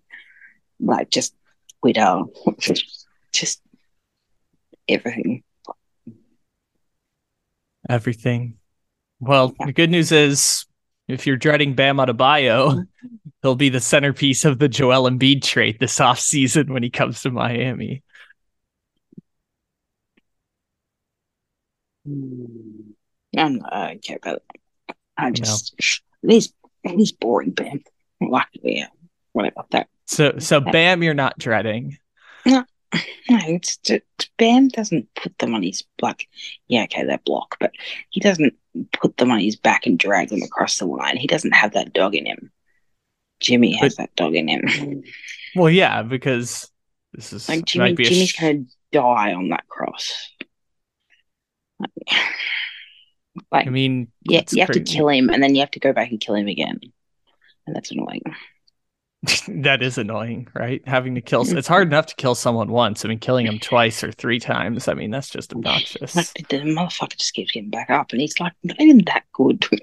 Like 0.79 1.11
just 1.11 1.35
Twitter, 1.81 2.23
just 3.31 3.61
everything. 4.87 5.43
Everything. 7.87 8.57
Well, 9.19 9.53
the 9.59 9.73
good 9.73 9.91
news 9.91 10.11
is, 10.11 10.65
if 11.09 11.25
you're 11.25 11.37
dreading 11.37 11.73
Bam 11.73 11.97
Adebayo, 11.97 12.85
he'll 13.41 13.55
be 13.55 13.69
the 13.69 13.79
centerpiece 13.79 14.45
of 14.45 14.59
the 14.59 14.69
Joel 14.69 15.09
Embiid 15.09 15.43
trade 15.43 15.77
this 15.79 15.97
offseason 15.99 16.69
when 16.69 16.83
he 16.83 16.89
comes 16.89 17.23
to 17.23 17.31
Miami. 17.31 18.03
Mm. 22.07 22.93
I'm 23.37 23.55
not, 23.55 23.73
I 23.73 23.87
don't 23.87 24.03
care 24.03 24.17
about 24.17 24.35
it. 24.37 24.95
I 25.17 25.31
just 25.31 26.01
these 26.23 26.53
these 26.83 27.11
boring 27.11 27.51
band. 27.51 27.85
Like 28.21 28.47
yeah, 28.53 28.87
whatever 29.33 29.63
that. 29.71 29.87
So, 30.05 30.39
so 30.39 30.59
Bam, 30.59 31.03
you're 31.03 31.13
not 31.13 31.37
dreading. 31.37 31.97
No, 32.45 32.65
it's 33.29 33.77
just, 33.77 34.03
Bam 34.37 34.69
doesn't 34.69 35.13
put 35.15 35.37
them 35.37 35.53
on 35.53 35.61
his 35.61 35.83
like. 36.01 36.27
Yeah, 36.67 36.83
okay, 36.83 37.05
that 37.05 37.25
block, 37.25 37.57
but 37.59 37.71
he 38.09 38.19
doesn't 38.19 38.55
put 38.93 39.17
them 39.17 39.31
on 39.31 39.39
his 39.39 39.55
back 39.55 39.85
and 39.85 39.97
drag 39.97 40.29
them 40.29 40.41
across 40.41 40.77
the 40.79 40.85
line. 40.85 41.17
He 41.17 41.27
doesn't 41.27 41.53
have 41.53 41.73
that 41.73 41.93
dog 41.93 42.15
in 42.15 42.25
him. 42.25 42.51
Jimmy 43.39 43.73
has 43.73 43.95
that 43.95 44.15
dog 44.15 44.35
in 44.35 44.47
him. 44.47 45.03
Well, 45.55 45.69
yeah, 45.69 46.03
because 46.03 46.69
this 47.13 47.33
is 47.33 47.49
Like 47.49 47.65
Jimmy, 47.65 47.95
Jimmy's 47.95 48.29
sh- 48.29 48.39
gonna 48.39 48.65
die 48.91 49.33
on 49.33 49.49
that 49.49 49.67
cross. 49.67 50.29
Like, 53.51 53.67
I 53.67 53.69
mean, 53.69 54.11
yeah, 54.23 54.39
it's 54.39 54.53
you 54.53 54.61
have 54.61 54.71
to 54.71 54.81
kill 54.81 55.09
him, 55.09 55.29
and 55.29 55.41
then 55.41 55.55
you 55.55 55.61
have 55.61 55.71
to 55.71 55.79
go 55.79 55.93
back 55.93 56.11
and 56.11 56.19
kill 56.19 56.35
him 56.35 56.47
again, 56.47 56.79
and 57.65 57.75
that's 57.75 57.91
annoying. 57.91 58.21
that 59.47 59.81
is 59.81 59.97
annoying, 59.97 60.47
right? 60.53 60.81
Having 60.87 61.15
to 61.15 61.21
kill 61.21 61.43
mm. 61.43 61.57
it's 61.57 61.67
hard 61.67 61.87
enough 61.87 62.05
to 62.07 62.15
kill 62.15 62.35
someone 62.35 62.69
once. 62.69 63.03
I 63.03 63.09
mean, 63.09 63.19
killing 63.19 63.45
him 63.45 63.59
twice 63.59 64.03
or 64.03 64.11
three 64.11 64.39
times. 64.39 64.87
I 64.87 64.93
mean, 64.93 65.11
that's 65.11 65.29
just 65.29 65.53
obnoxious. 65.53 66.13
The 66.13 66.23
motherfucker 66.23 67.17
just 67.17 67.33
keeps 67.33 67.51
getting 67.51 67.69
back 67.69 67.89
up, 67.89 68.11
and 68.11 68.21
he's 68.21 68.39
like 68.39 68.53
not 68.63 68.79
even 68.79 69.03
that 69.05 69.23
good. 69.33 69.65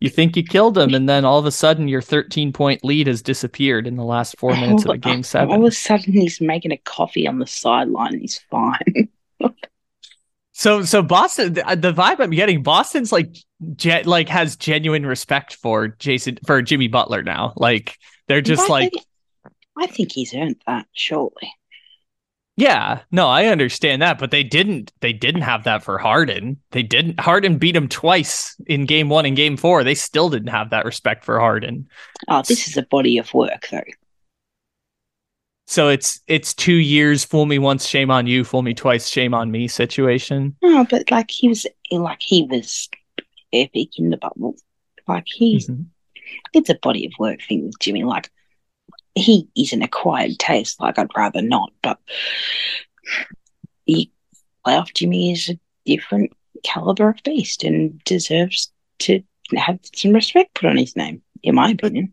You 0.00 0.10
think 0.10 0.36
you 0.36 0.42
killed 0.42 0.76
him, 0.76 0.94
and 0.94 1.08
then 1.08 1.24
all 1.24 1.38
of 1.38 1.46
a 1.46 1.52
sudden, 1.52 1.86
your 1.86 2.02
13 2.02 2.52
point 2.52 2.84
lead 2.84 3.06
has 3.06 3.22
disappeared 3.22 3.86
in 3.86 3.94
the 3.94 4.02
last 4.02 4.36
four 4.36 4.50
minutes 4.50 4.84
of 4.84 4.90
a 4.90 4.98
game 4.98 5.22
All 5.32 5.60
of 5.60 5.62
a 5.62 5.70
sudden, 5.70 6.12
he's 6.12 6.40
making 6.40 6.72
a 6.72 6.76
coffee 6.78 7.28
on 7.28 7.38
the 7.38 7.46
sideline, 7.46 8.14
and 8.14 8.20
he's 8.20 8.40
fine. 8.50 9.08
So, 10.58 10.84
so 10.84 11.02
Boston, 11.02 11.52
the, 11.52 11.76
the 11.78 11.92
vibe 11.92 12.18
I'm 12.18 12.30
getting, 12.30 12.62
Boston's 12.62 13.12
like, 13.12 13.36
ge- 13.74 14.06
like 14.06 14.30
has 14.30 14.56
genuine 14.56 15.04
respect 15.04 15.52
for 15.56 15.88
Jason 15.88 16.38
for 16.46 16.62
Jimmy 16.62 16.88
Butler 16.88 17.22
now. 17.22 17.52
Like 17.56 17.98
they're 18.28 18.40
just 18.40 18.68
I 18.68 18.72
like, 18.72 18.92
think, 18.92 19.04
I 19.78 19.86
think 19.86 20.12
he's 20.12 20.34
earned 20.34 20.56
that, 20.66 20.86
surely. 20.92 21.52
yeah, 22.56 23.02
no, 23.10 23.28
I 23.28 23.46
understand 23.46 24.00
that, 24.02 24.18
but 24.18 24.30
they 24.30 24.42
didn't. 24.42 24.92
They 25.00 25.12
didn't 25.12 25.42
have 25.42 25.64
that 25.64 25.82
for 25.82 25.98
Harden. 25.98 26.58
They 26.70 26.82
didn't. 26.82 27.20
Harden 27.20 27.58
beat 27.58 27.76
him 27.76 27.88
twice 27.88 28.56
in 28.66 28.86
game 28.86 29.08
one 29.10 29.26
and 29.26 29.36
game 29.36 29.56
four. 29.56 29.84
They 29.84 29.94
still 29.94 30.30
didn't 30.30 30.48
have 30.48 30.70
that 30.70 30.84
respect 30.86 31.24
for 31.24 31.38
Harden. 31.38 31.88
Oh, 32.28 32.42
this 32.46 32.66
is 32.68 32.76
a 32.76 32.82
body 32.82 33.18
of 33.18 33.32
work, 33.34 33.68
though. 33.70 33.82
So 35.68 35.88
it's 35.88 36.20
it's 36.28 36.54
two 36.54 36.74
years. 36.76 37.24
Fool 37.24 37.44
me 37.46 37.58
once, 37.58 37.86
shame 37.86 38.10
on 38.10 38.26
you. 38.26 38.44
Fool 38.44 38.62
me 38.62 38.72
twice, 38.72 39.08
shame 39.08 39.34
on 39.34 39.50
me. 39.50 39.66
Situation. 39.68 40.56
No, 40.62 40.84
but 40.88 41.10
like 41.10 41.30
he 41.30 41.48
was, 41.48 41.66
like 41.90 42.22
he 42.22 42.44
was 42.44 42.88
epic 43.52 43.98
in 43.98 44.10
the 44.10 44.16
bubble. 44.16 44.56
Like 45.08 45.26
he's, 45.26 45.68
Mhm. 45.68 45.86
It's 46.52 46.70
a 46.70 46.78
body 46.82 47.06
of 47.06 47.12
work 47.18 47.40
thing 47.42 47.66
with 47.66 47.78
Jimmy. 47.78 48.04
Like 48.04 48.30
he 49.14 49.48
is 49.56 49.72
an 49.72 49.82
acquired 49.82 50.38
taste. 50.38 50.80
Like 50.80 50.98
I'd 50.98 51.08
rather 51.16 51.42
not, 51.42 51.72
but 51.82 51.98
he 53.84 54.10
playoff 54.66 54.94
Jimmy 54.94 55.32
is 55.32 55.48
a 55.48 55.58
different 55.84 56.32
caliber 56.62 57.10
of 57.10 57.22
beast 57.24 57.64
and 57.64 58.02
deserves 58.04 58.72
to 58.98 59.22
have 59.54 59.78
some 59.94 60.12
respect 60.12 60.54
put 60.54 60.68
on 60.68 60.76
his 60.76 60.96
name, 60.96 61.22
in 61.42 61.54
my 61.54 61.70
opinion. 61.70 62.12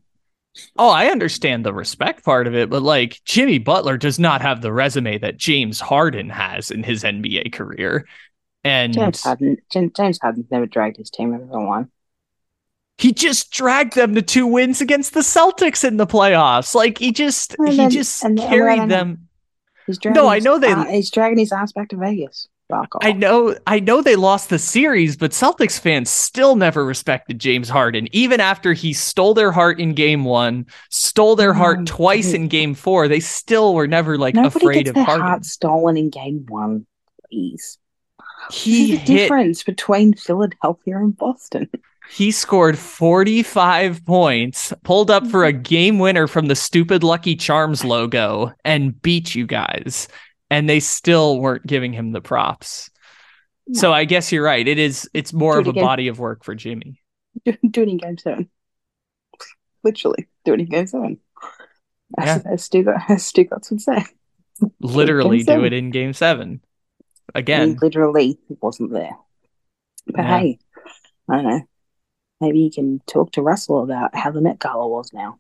Oh, 0.78 0.90
I 0.90 1.08
understand 1.08 1.66
the 1.66 1.74
respect 1.74 2.24
part 2.24 2.46
of 2.46 2.54
it, 2.54 2.70
but 2.70 2.84
like 2.84 3.22
Jimmy 3.26 3.58
Butler 3.58 3.98
does 3.98 4.20
not 4.20 4.42
have 4.42 4.62
the 4.62 4.72
resume 4.72 5.18
that 5.18 5.38
James 5.38 5.80
Harden 5.80 6.30
has 6.30 6.70
in 6.70 6.84
his 6.84 7.04
NBA 7.04 7.52
career. 7.54 8.06
And 8.64 8.94
James 8.94 9.24
Harden, 9.24 9.58
James, 9.72 10.20
Harden's 10.22 10.52
never 10.52 10.68
dragged 10.68 10.98
his 10.98 11.10
team 11.10 11.34
over 11.34 11.46
the 11.46 11.58
line. 11.58 11.90
He 12.98 13.12
just 13.12 13.52
dragged 13.52 13.96
them 13.96 14.16
to 14.16 14.22
two 14.22 14.46
wins 14.48 14.82
against 14.82 15.14
the 15.14 15.22
Celtics 15.22 15.84
in 15.84 15.98
the 15.98 16.08
playoffs. 16.08 16.76
Like 16.76 16.98
he 17.00 17.12
just 17.12 17.56
And 17.60 17.70
he 17.70 17.78
then- 17.78 17.90
just 17.90 18.22
carried 18.38 18.82
then- 18.82 18.90
them. 18.90 19.28
He's 19.88 19.98
dragging 19.98 20.22
No, 20.22 20.30
I 20.30 20.40
know 20.40 20.60
they- 20.60 20.72
uh, 20.72 20.86
he's 20.86 21.12
dragging 21.12 21.38
his 21.40 21.52
ass 21.52 21.72
back 21.74 21.90
to 21.90 21.98
Vegas. 21.98 22.48
I 23.02 23.12
know 23.12 23.56
I 23.68 23.80
know 23.82 24.02
they 24.02 24.16
lost 24.16 24.50
the 24.50 24.58
series, 24.58 25.16
but 25.16 25.30
Celtics 25.30 25.80
fans 25.80 26.10
still 26.10 26.56
never 26.56 26.84
respected 26.84 27.38
James 27.38 27.70
Harden. 27.70 28.08
Even 28.14 28.40
after 28.40 28.74
he 28.74 28.94
stole 28.94 29.36
their 29.36 29.52
heart 29.52 29.80
in 29.80 29.94
game 29.94 30.24
one, 30.26 30.66
stole 30.90 31.36
their 31.36 31.54
heart 31.54 31.80
No, 31.80 31.86
twice 31.86 32.34
in 32.34 32.48
game 32.48 32.74
four, 32.74 33.08
they 33.08 33.20
still 33.20 33.76
were 33.76 33.86
never 33.86 34.18
like 34.18 34.34
Nobody 34.34 34.66
afraid 34.66 34.88
of 34.88 34.96
Harden. 34.96 35.22
heart 35.22 35.46
stolen 35.46 35.98
in 35.98 36.10
game 36.10 36.46
one. 36.50 36.88
Please. 37.30 37.78
He 38.50 38.88
There's 38.96 39.00
hit 39.02 39.06
difference 39.18 39.64
between 39.64 40.14
Philadelphia 40.16 40.98
and 40.98 41.16
Boston. 41.16 41.70
he 42.14 42.30
scored 42.30 42.78
45 42.78 44.06
points, 44.06 44.72
pulled 44.84 45.10
up 45.10 45.26
for 45.26 45.46
a 45.46 45.52
mm-hmm. 45.52 45.64
game 45.64 46.00
winner 46.00 46.28
from 46.28 46.46
the 46.46 46.56
stupid 46.56 47.04
Lucky 47.04 47.36
Charms 47.36 47.84
logo, 47.84 48.52
and 48.64 49.02
beat 49.02 49.34
you 49.34 49.48
guys. 49.48 50.08
And 50.52 50.70
they 50.70 50.80
still 50.80 51.40
weren't 51.40 51.66
giving 51.66 51.92
him 51.92 52.12
the 52.12 52.22
props. 52.22 52.92
No. 53.68 53.80
So 53.80 53.94
I 53.94 54.06
guess 54.06 54.32
you're 54.32 54.44
right. 54.44 54.68
It 54.68 54.78
is 54.78 55.10
it's 55.16 55.34
more 55.34 55.58
of 55.58 55.66
a 55.66 55.72
again. 55.72 55.84
body 55.84 56.08
of 56.08 56.20
work 56.20 56.44
for 56.44 56.54
Jimmy. 56.54 57.02
Do, 57.46 57.58
do 57.68 57.82
it 57.82 57.90
in 57.90 57.98
game 57.98 58.20
seven. 58.20 58.48
Literally, 59.84 60.28
do 60.46 60.54
it 60.54 60.60
in 60.60 60.68
game 60.68 60.86
seven. 60.86 61.20
Yeah. 62.20 62.36
As, 62.36 62.46
as 62.46 62.64
Stu, 62.66 62.86
as 63.10 63.24
Stugotz 63.24 63.72
would 63.72 63.82
say. 63.82 64.06
Literally 64.80 65.42
do 65.42 65.64
it 65.64 65.74
in 65.74 65.90
game 65.90 66.14
seven. 66.14 66.62
He 67.34 67.40
Again. 67.40 67.80
literally 67.82 68.38
it 68.52 68.60
wasn't 68.62 68.92
there. 68.94 69.18
But 70.06 70.26
Yeah. 70.26 70.40
hey, 70.40 70.60
I 71.28 71.36
don't 71.38 71.46
know. 71.46 71.62
Maybe 72.44 72.60
you 72.60 72.70
can 72.72 73.00
talk 73.08 73.32
to 73.32 73.42
Russell 73.42 73.84
about 73.84 74.14
how 74.14 74.30
the 74.30 74.42
Met 74.42 74.60
Gala 74.60 74.86
was 74.86 75.14
now. 75.14 75.40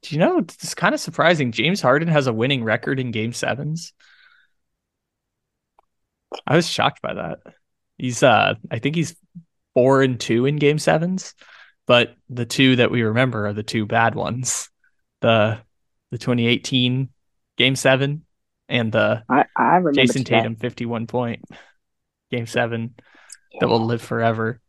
Do 0.00 0.14
you 0.14 0.18
know 0.18 0.38
it's 0.38 0.74
kind 0.74 0.94
of 0.94 1.00
surprising? 1.00 1.52
James 1.52 1.82
Harden 1.82 2.08
has 2.08 2.26
a 2.26 2.32
winning 2.32 2.64
record 2.64 2.98
in 2.98 3.10
game 3.10 3.34
sevens. 3.34 3.92
I 6.46 6.56
was 6.56 6.66
shocked 6.66 7.02
by 7.02 7.12
that. 7.12 7.40
He's 7.98 8.22
uh 8.22 8.54
I 8.70 8.78
think 8.78 8.96
he's 8.96 9.14
four 9.74 10.00
and 10.00 10.18
two 10.18 10.46
in 10.46 10.56
game 10.56 10.78
sevens, 10.78 11.34
but 11.86 12.14
the 12.30 12.46
two 12.46 12.76
that 12.76 12.90
we 12.90 13.02
remember 13.02 13.48
are 13.48 13.52
the 13.52 13.62
two 13.62 13.84
bad 13.84 14.14
ones. 14.14 14.70
The 15.20 15.58
the 16.10 16.16
2018 16.16 17.10
game 17.58 17.76
seven 17.76 18.24
and 18.70 18.92
the 18.92 19.24
I, 19.28 19.44
I 19.54 19.76
remember 19.76 19.92
Jayson. 19.92 20.24
Tatum 20.24 20.56
51 20.56 21.06
point 21.06 21.44
game 22.30 22.46
seven 22.46 22.94
that 23.60 23.68
will 23.68 23.84
live 23.84 24.00
forever 24.00 24.60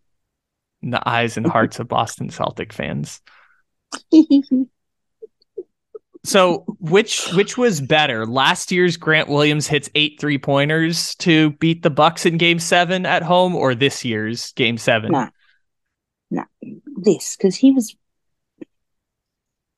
in 0.87 0.91
the 0.91 1.07
eyes 1.07 1.35
and 1.37 1.45
hearts 1.45 1.79
of 1.79 1.87
Boston 1.87 2.29
Celtic 2.29 2.73
fans. 2.73 3.21
So 6.27 6.65
which 6.81 7.31
which 7.35 7.57
was 7.57 7.79
better? 7.79 8.25
Last 8.25 8.69
year's 8.69 8.97
Grant 8.97 9.29
Williams 9.29 9.65
hits 9.65 9.89
eight 9.95 10.19
three 10.19 10.37
pointers 10.37 11.15
to 11.15 11.51
beat 11.51 11.83
the 11.83 11.89
Bucks 11.89 12.25
in 12.25 12.37
game 12.37 12.59
seven 12.59 13.05
at 13.05 13.23
home, 13.23 13.55
or 13.55 13.73
this 13.73 14.03
year's 14.03 14.51
game 14.51 14.77
seven? 14.77 15.13
No. 15.13 15.29
no, 16.29 16.43
this 16.97 17.37
because 17.37 17.55
he 17.55 17.71
was 17.71 17.95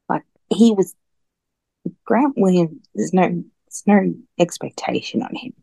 like 0.07 0.23
he 0.51 0.71
was 0.71 0.95
Grant 2.03 2.33
Williams. 2.35 2.79
There's 2.95 3.13
no 3.13 3.27
there's 3.27 3.83
no 3.85 4.15
expectation 4.39 5.21
on 5.21 5.35
him, 5.35 5.53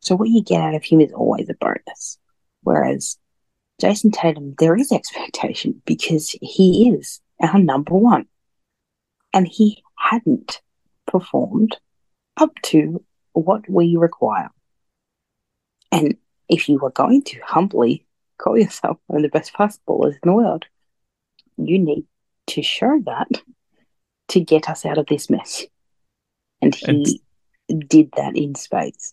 so 0.00 0.16
what 0.16 0.28
you 0.28 0.42
get 0.42 0.60
out 0.60 0.74
of 0.74 0.82
him 0.82 1.00
is 1.00 1.12
always 1.12 1.48
a 1.50 1.54
bonus. 1.54 2.18
Whereas 2.62 3.16
Jayson 3.82 4.12
Tatum, 4.12 4.54
there 4.58 4.76
is 4.76 4.92
expectation 4.92 5.82
because 5.84 6.36
he 6.40 6.88
is 6.90 7.20
our 7.40 7.58
number 7.58 7.94
one, 7.94 8.26
and 9.32 9.48
he 9.48 9.82
hadn't 9.98 10.60
performed 11.06 11.76
up 12.36 12.54
to 12.62 13.04
what 13.32 13.68
we 13.68 13.96
require. 13.96 14.50
And 15.90 16.16
if 16.48 16.68
you 16.68 16.78
were 16.78 16.92
going 16.92 17.22
to 17.24 17.40
humbly 17.44 18.06
call 18.38 18.56
yourself 18.56 18.98
one 19.08 19.24
of 19.24 19.30
the 19.30 19.36
best 19.36 19.52
basketballers 19.54 20.12
in 20.12 20.20
the 20.22 20.32
world, 20.32 20.64
you 21.56 21.78
need 21.78 22.04
to 22.48 22.62
show 22.62 23.00
that 23.06 23.28
to 24.28 24.40
get 24.40 24.68
us 24.68 24.86
out 24.86 24.98
of 24.98 25.06
this 25.06 25.28
mess. 25.28 25.64
And 26.60 26.74
he 26.74 27.20
did 27.68 28.10
that 28.16 28.36
in 28.36 28.54
space. 28.54 29.12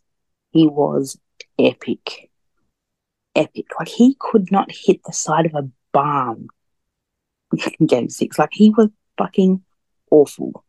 He 0.52 0.68
was 0.68 1.18
epic. 1.58 2.29
Epic. 3.40 3.66
Like 3.80 3.88
he 3.88 4.16
could 4.20 4.52
not 4.52 4.70
hit 4.70 5.02
the 5.06 5.14
side 5.14 5.46
of 5.46 5.56
a 5.56 5.70
barn 5.94 6.50
in 7.80 7.88
game 7.88 8.10
six. 8.10 8.38
Like 8.38 8.50
he 8.52 8.70
was 8.70 8.90
fucking 9.18 9.64
awful. 10.12 10.64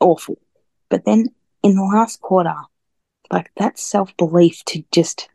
Awful. 0.00 0.38
But 0.88 1.04
then 1.04 1.28
in 1.62 1.74
the 1.74 1.82
last 1.82 2.20
quarter, 2.20 2.54
like 3.30 3.50
that 3.56 3.78
self 3.78 4.16
belief 4.16 4.62
to 4.66 4.84
just 4.92 5.28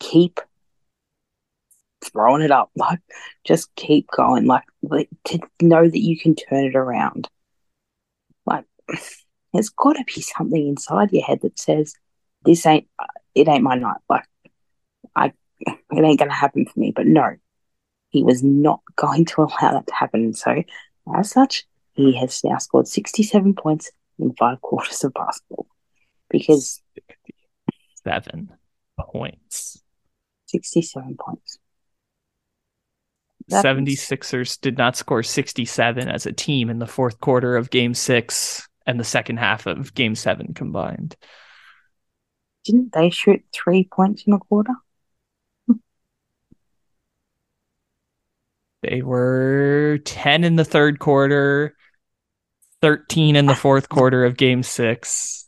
keep 0.00 0.40
throwing 2.02 2.42
it 2.42 2.50
up, 2.50 2.70
like 2.76 3.00
just 3.44 3.74
keep 3.76 4.08
going, 4.10 4.46
like, 4.46 4.64
to 5.24 5.38
know 5.62 5.88
that 5.88 6.00
you 6.00 6.18
can 6.18 6.34
turn 6.34 6.64
it 6.64 6.74
around. 6.74 7.28
Like, 8.44 8.64
there's 9.52 9.68
got 9.68 9.94
to 9.94 10.04
be 10.04 10.20
something 10.20 10.68
inside 10.68 11.12
your 11.12 11.24
head 11.24 11.40
that 11.42 11.58
says, 11.58 11.94
"This 12.44 12.66
ain't, 12.66 12.88
uh, 12.98 13.06
it 13.34 13.48
ain't 13.48 13.62
my 13.62 13.76
night." 13.76 14.00
Like, 14.08 14.24
I, 15.16 15.32
it 15.60 15.78
ain't 15.92 16.18
gonna 16.18 16.32
happen 16.32 16.66
for 16.66 16.78
me. 16.78 16.92
But 16.94 17.06
no, 17.06 17.36
he 18.10 18.22
was 18.22 18.42
not 18.42 18.80
going 18.96 19.24
to 19.26 19.42
allow 19.42 19.72
that 19.72 19.86
to 19.86 19.94
happen. 19.94 20.32
So, 20.34 20.62
as 21.14 21.30
such, 21.30 21.66
he 21.92 22.16
has 22.16 22.42
now 22.44 22.58
scored 22.58 22.88
67 22.88 23.54
points 23.54 23.90
in 24.18 24.34
five 24.34 24.60
quarters 24.60 25.02
of 25.04 25.14
basketball 25.14 25.66
because 26.28 26.80
Seven 28.04 28.50
points. 28.98 29.82
67 30.46 31.16
points. 31.18 31.58
That 33.48 33.64
76ers 33.64 34.60
did 34.60 34.78
not 34.78 34.96
score 34.96 35.22
67 35.22 36.08
as 36.08 36.24
a 36.24 36.32
team 36.32 36.70
in 36.70 36.78
the 36.78 36.86
fourth 36.86 37.20
quarter 37.20 37.56
of 37.56 37.70
game 37.70 37.94
six 37.94 38.68
and 38.86 38.98
the 38.98 39.04
second 39.04 39.38
half 39.38 39.66
of 39.66 39.92
game 39.94 40.14
seven 40.14 40.54
combined. 40.54 41.16
Didn't 42.64 42.92
they 42.92 43.10
shoot 43.10 43.42
three 43.52 43.88
points 43.90 44.24
in 44.26 44.32
a 44.32 44.38
quarter? 44.38 44.74
They 48.82 49.02
were 49.02 49.98
10 50.04 50.44
in 50.44 50.56
the 50.56 50.64
third 50.64 50.98
quarter, 50.98 51.76
13 52.80 53.36
in 53.36 53.46
the 53.46 53.52
ah. 53.52 53.56
fourth 53.56 53.88
quarter 53.88 54.24
of 54.24 54.36
game 54.36 54.62
six. 54.62 55.46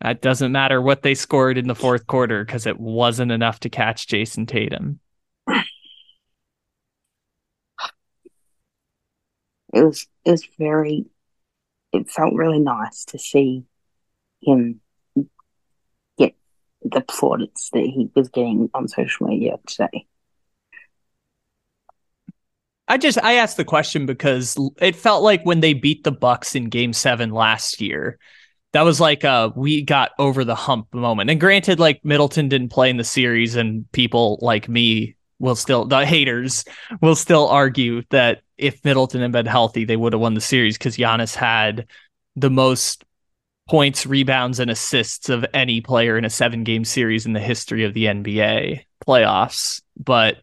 That 0.00 0.22
doesn't 0.22 0.52
matter 0.52 0.80
what 0.80 1.02
they 1.02 1.14
scored 1.14 1.58
in 1.58 1.68
the 1.68 1.74
fourth 1.74 2.06
quarter 2.06 2.44
because 2.44 2.66
it 2.66 2.78
wasn't 2.78 3.32
enough 3.32 3.60
to 3.60 3.70
catch 3.70 4.06
Jayson 4.06 4.46
Tatum. 4.46 5.00
It 9.72 9.82
was 9.82 10.06
it 10.24 10.30
was 10.30 10.48
very 10.58 11.06
it 11.92 12.10
felt 12.10 12.34
really 12.34 12.60
nice 12.60 13.04
to 13.06 13.18
see 13.18 13.64
him 14.42 14.80
get 16.18 16.34
the 16.82 17.02
plaudits 17.02 17.70
that 17.70 17.80
he 17.80 18.10
was 18.14 18.28
getting 18.28 18.70
on 18.74 18.88
social 18.88 19.26
media 19.26 19.56
today. 19.66 20.06
I 22.88 22.98
just 22.98 23.18
I 23.22 23.34
asked 23.34 23.56
the 23.56 23.64
question 23.64 24.06
because 24.06 24.56
it 24.80 24.96
felt 24.96 25.22
like 25.22 25.44
when 25.44 25.60
they 25.60 25.74
beat 25.74 26.04
the 26.04 26.12
Bucks 26.12 26.54
in 26.54 26.68
game 26.68 26.92
7 26.92 27.30
last 27.30 27.80
year, 27.80 28.18
that 28.72 28.82
was 28.82 29.00
like 29.00 29.24
a 29.24 29.52
we 29.56 29.82
got 29.82 30.12
over 30.18 30.44
the 30.44 30.54
hump 30.54 30.92
moment. 30.94 31.30
And 31.30 31.40
granted 31.40 31.80
like 31.80 32.04
Middleton 32.04 32.48
didn't 32.48 32.68
play 32.68 32.90
in 32.90 32.96
the 32.96 33.04
series 33.04 33.56
and 33.56 33.90
people 33.92 34.38
like 34.40 34.68
me 34.68 35.16
will 35.38 35.56
still 35.56 35.84
the 35.84 36.06
haters 36.06 36.64
will 37.00 37.16
still 37.16 37.48
argue 37.48 38.02
that 38.10 38.42
if 38.56 38.84
Middleton 38.84 39.20
had 39.20 39.32
been 39.32 39.46
healthy, 39.46 39.84
they 39.84 39.96
would 39.96 40.12
have 40.12 40.22
won 40.22 40.34
the 40.34 40.40
series 40.40 40.78
because 40.78 40.96
Giannis 40.96 41.34
had 41.34 41.86
the 42.36 42.50
most 42.50 43.04
points, 43.68 44.06
rebounds, 44.06 44.60
and 44.60 44.70
assists 44.70 45.28
of 45.28 45.44
any 45.52 45.80
player 45.80 46.16
in 46.16 46.24
a 46.24 46.30
seven 46.30 46.64
game 46.64 46.84
series 46.84 47.26
in 47.26 47.32
the 47.32 47.40
history 47.40 47.84
of 47.84 47.94
the 47.94 48.04
NBA 48.04 48.82
playoffs. 49.06 49.82
But 49.96 50.38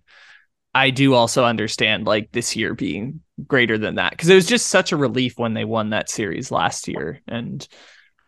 I 0.73 0.89
do 0.89 1.13
also 1.13 1.45
understand 1.45 2.05
like 2.05 2.31
this 2.31 2.55
year 2.55 2.73
being 2.73 3.21
greater 3.47 3.77
than 3.77 3.95
that 3.95 4.11
because 4.11 4.29
it 4.29 4.35
was 4.35 4.47
just 4.47 4.67
such 4.67 4.91
a 4.91 4.97
relief 4.97 5.37
when 5.37 5.53
they 5.53 5.65
won 5.65 5.91
that 5.91 6.09
series 6.09 6.51
last 6.51 6.87
year. 6.87 7.21
And 7.27 7.65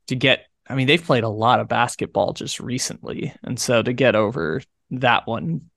to 0.08 0.16
get, 0.16 0.46
I 0.68 0.76
mean, 0.76 0.88
they've 0.88 1.04
played 1.04 1.24
a 1.24 1.30
lot 1.30 1.60
of 1.60 1.68
basketball 1.68 2.34
just 2.34 2.60
recently. 2.60 3.34
And 3.44 3.60
so 3.60 3.82
to 3.82 3.94
get 3.94 4.16
over 4.16 4.62
that 4.92 5.26
one 5.28 5.70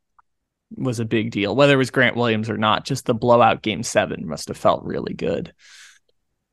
was 0.77 1.01
a 1.01 1.05
big 1.05 1.31
deal. 1.31 1.57
Whether 1.57 1.75
it 1.75 1.79
was 1.79 1.91
Grant 1.91 2.16
Williams 2.16 2.51
or 2.51 2.59
not, 2.59 2.85
just 2.85 3.07
the 3.07 3.14
blowout 3.14 3.62
game 3.62 3.83
seven 3.83 4.27
must 4.27 4.49
have 4.49 4.57
felt 4.57 4.85
really 4.85 5.14
good. 5.14 5.55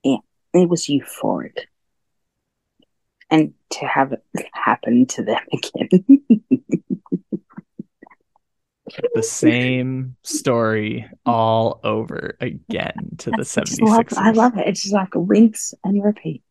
Yeah, 0.03 0.17
It 0.53 0.69
was 0.69 0.87
euphoric. 0.87 1.65
And 3.29 3.53
to 3.71 3.85
have 3.85 4.13
it 4.13 4.23
happen 4.53 5.05
to 5.07 5.23
them 5.23 5.41
again. 5.53 6.05
The 9.13 9.23
same 9.23 10.15
story 10.23 11.09
all 11.25 11.79
over 11.83 12.37
again 12.39 13.15
to 13.19 13.31
the 13.31 13.37
I 13.37 13.41
76ers. 13.41 14.17
I 14.17 14.31
love 14.31 14.57
it. 14.57 14.67
It's 14.67 14.81
just 14.81 14.93
like 14.93 15.09
rinse 15.13 15.73
and 15.83 16.03
repeat. 16.03 16.43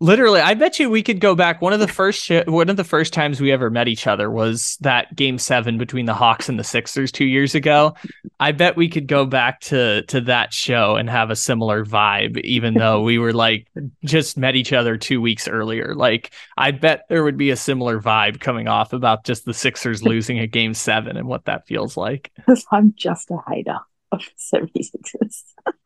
Literally, 0.00 0.40
I 0.40 0.54
bet 0.54 0.78
you 0.78 0.90
we 0.90 1.02
could 1.02 1.20
go 1.20 1.34
back. 1.34 1.62
One 1.62 1.72
of 1.72 1.80
the 1.80 1.88
first 1.88 2.24
sh- 2.24 2.46
one 2.46 2.68
of 2.68 2.76
the 2.76 2.84
first 2.84 3.12
times 3.12 3.40
we 3.40 3.50
ever 3.52 3.70
met 3.70 3.88
each 3.88 4.06
other 4.06 4.30
was 4.30 4.76
that 4.80 5.14
game 5.16 5.38
seven 5.38 5.78
between 5.78 6.06
the 6.06 6.14
Hawks 6.14 6.48
and 6.48 6.58
the 6.58 6.64
Sixers 6.64 7.10
two 7.10 7.24
years 7.24 7.54
ago. 7.54 7.94
I 8.38 8.52
bet 8.52 8.76
we 8.76 8.88
could 8.88 9.06
go 9.06 9.24
back 9.24 9.60
to 9.62 10.02
to 10.02 10.20
that 10.22 10.52
show 10.52 10.96
and 10.96 11.08
have 11.08 11.30
a 11.30 11.36
similar 11.36 11.84
vibe, 11.84 12.38
even 12.40 12.74
though 12.78 13.02
we 13.02 13.18
were 13.18 13.32
like 13.32 13.68
just 14.04 14.36
met 14.36 14.56
each 14.56 14.72
other 14.72 14.96
two 14.96 15.20
weeks 15.20 15.48
earlier. 15.48 15.94
Like 15.94 16.32
I 16.56 16.72
bet 16.72 17.06
there 17.08 17.24
would 17.24 17.38
be 17.38 17.50
a 17.50 17.56
similar 17.56 18.00
vibe 18.00 18.40
coming 18.40 18.68
off 18.68 18.92
about 18.92 19.24
just 19.24 19.44
the 19.44 19.54
Sixers 19.54 20.02
losing 20.02 20.38
a 20.38 20.46
game 20.46 20.74
seven 20.74 21.16
and 21.16 21.26
what 21.26 21.46
that 21.46 21.66
feels 21.66 21.96
like. 21.96 22.32
Because 22.36 22.66
I'm 22.70 22.92
just 22.96 23.30
a 23.30 23.38
hater 23.48 23.78
of 24.12 24.20
76ers. 24.36 25.44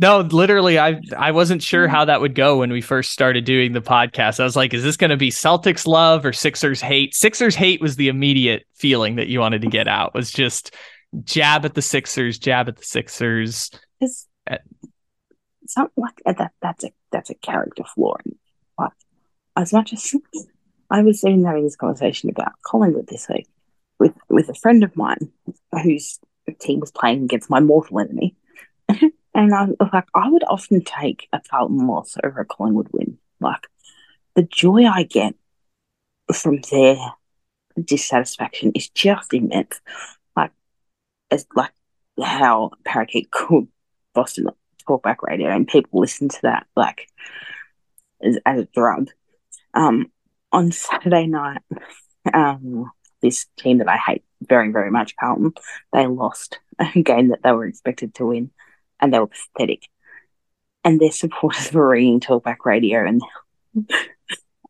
No, 0.00 0.20
literally, 0.20 0.78
I 0.78 0.98
I 1.16 1.32
wasn't 1.32 1.62
sure 1.62 1.86
hmm. 1.86 1.94
how 1.94 2.06
that 2.06 2.22
would 2.22 2.34
go 2.34 2.58
when 2.58 2.72
we 2.72 2.80
first 2.80 3.12
started 3.12 3.44
doing 3.44 3.72
the 3.72 3.82
podcast. 3.82 4.40
I 4.40 4.44
was 4.44 4.56
like, 4.56 4.72
is 4.72 4.82
this 4.82 4.96
going 4.96 5.10
to 5.10 5.16
be 5.16 5.30
Celtics 5.30 5.86
love 5.86 6.24
or 6.24 6.32
Sixers 6.32 6.80
hate? 6.80 7.14
Sixers 7.14 7.54
hate 7.54 7.82
was 7.82 7.96
the 7.96 8.08
immediate 8.08 8.64
feeling 8.74 9.16
that 9.16 9.28
you 9.28 9.40
wanted 9.40 9.60
to 9.60 9.68
get 9.68 9.86
out. 9.86 10.14
Was 10.14 10.30
just 10.30 10.74
jab 11.24 11.66
at 11.66 11.74
the 11.74 11.82
Sixers, 11.82 12.38
jab 12.38 12.68
at 12.68 12.76
the 12.76 12.84
Sixers. 12.84 13.70
It's 14.00 14.26
uh, 14.50 14.56
something 15.66 15.92
like 16.02 16.22
uh, 16.24 16.32
that. 16.32 16.52
That's 16.62 16.84
a 16.84 16.92
that's 17.12 17.28
a 17.28 17.34
character 17.34 17.84
flaw. 17.94 18.16
But 18.78 18.92
as 19.54 19.74
much 19.74 19.92
as 19.92 20.14
I 20.90 21.02
was 21.02 21.22
even 21.24 21.44
having 21.44 21.64
this 21.64 21.76
conversation 21.76 22.30
about 22.30 22.52
Collingwood 22.62 23.08
this 23.08 23.28
week 23.28 23.48
with 23.98 24.14
with 24.30 24.48
a 24.48 24.54
friend 24.54 24.82
of 24.82 24.96
mine 24.96 25.30
whose 25.82 26.18
team 26.58 26.80
was 26.80 26.90
playing 26.90 27.24
against 27.24 27.50
my 27.50 27.60
mortal 27.60 28.00
enemy. 28.00 28.34
And 29.34 29.54
I 29.54 29.66
was 29.66 29.90
like 29.92 30.08
I 30.14 30.28
would 30.28 30.44
often 30.44 30.82
take 30.82 31.28
a 31.32 31.40
Carlton 31.40 31.86
loss 31.86 32.16
over 32.22 32.40
a 32.40 32.44
Collingwood 32.44 32.88
win. 32.92 33.18
Like 33.40 33.66
the 34.34 34.42
joy 34.42 34.86
I 34.86 35.04
get 35.04 35.34
from 36.34 36.60
their 36.70 36.96
dissatisfaction 37.82 38.72
is 38.74 38.88
just 38.90 39.32
immense. 39.32 39.80
Like 40.36 40.52
it's 41.30 41.46
like 41.54 41.72
how 42.22 42.70
Parakeet 42.84 43.30
called 43.30 43.68
Boston 44.14 44.48
talkback 44.88 45.16
radio 45.22 45.50
and 45.50 45.68
people 45.68 46.00
listen 46.00 46.28
to 46.28 46.42
that 46.42 46.66
like 46.74 47.06
as, 48.22 48.38
as 48.44 48.60
a 48.60 48.68
drug. 48.74 49.10
Um 49.74 50.10
on 50.52 50.72
Saturday 50.72 51.26
night, 51.26 51.62
um 52.34 52.90
this 53.22 53.46
team 53.58 53.78
that 53.78 53.88
I 53.88 53.96
hate 53.96 54.24
very, 54.42 54.72
very 54.72 54.90
much, 54.90 55.14
Carlton, 55.16 55.52
they 55.92 56.06
lost 56.06 56.58
a 56.78 57.02
game 57.02 57.28
that 57.28 57.42
they 57.42 57.52
were 57.52 57.66
expected 57.66 58.14
to 58.14 58.26
win 58.26 58.50
and 59.00 59.12
they 59.12 59.18
were 59.18 59.28
pathetic. 59.28 59.88
And 60.84 61.00
their 61.00 61.12
supporters 61.12 61.72
were 61.72 61.88
ringing 61.88 62.20
talkback 62.20 62.64
radio 62.64 63.06
and 63.06 63.22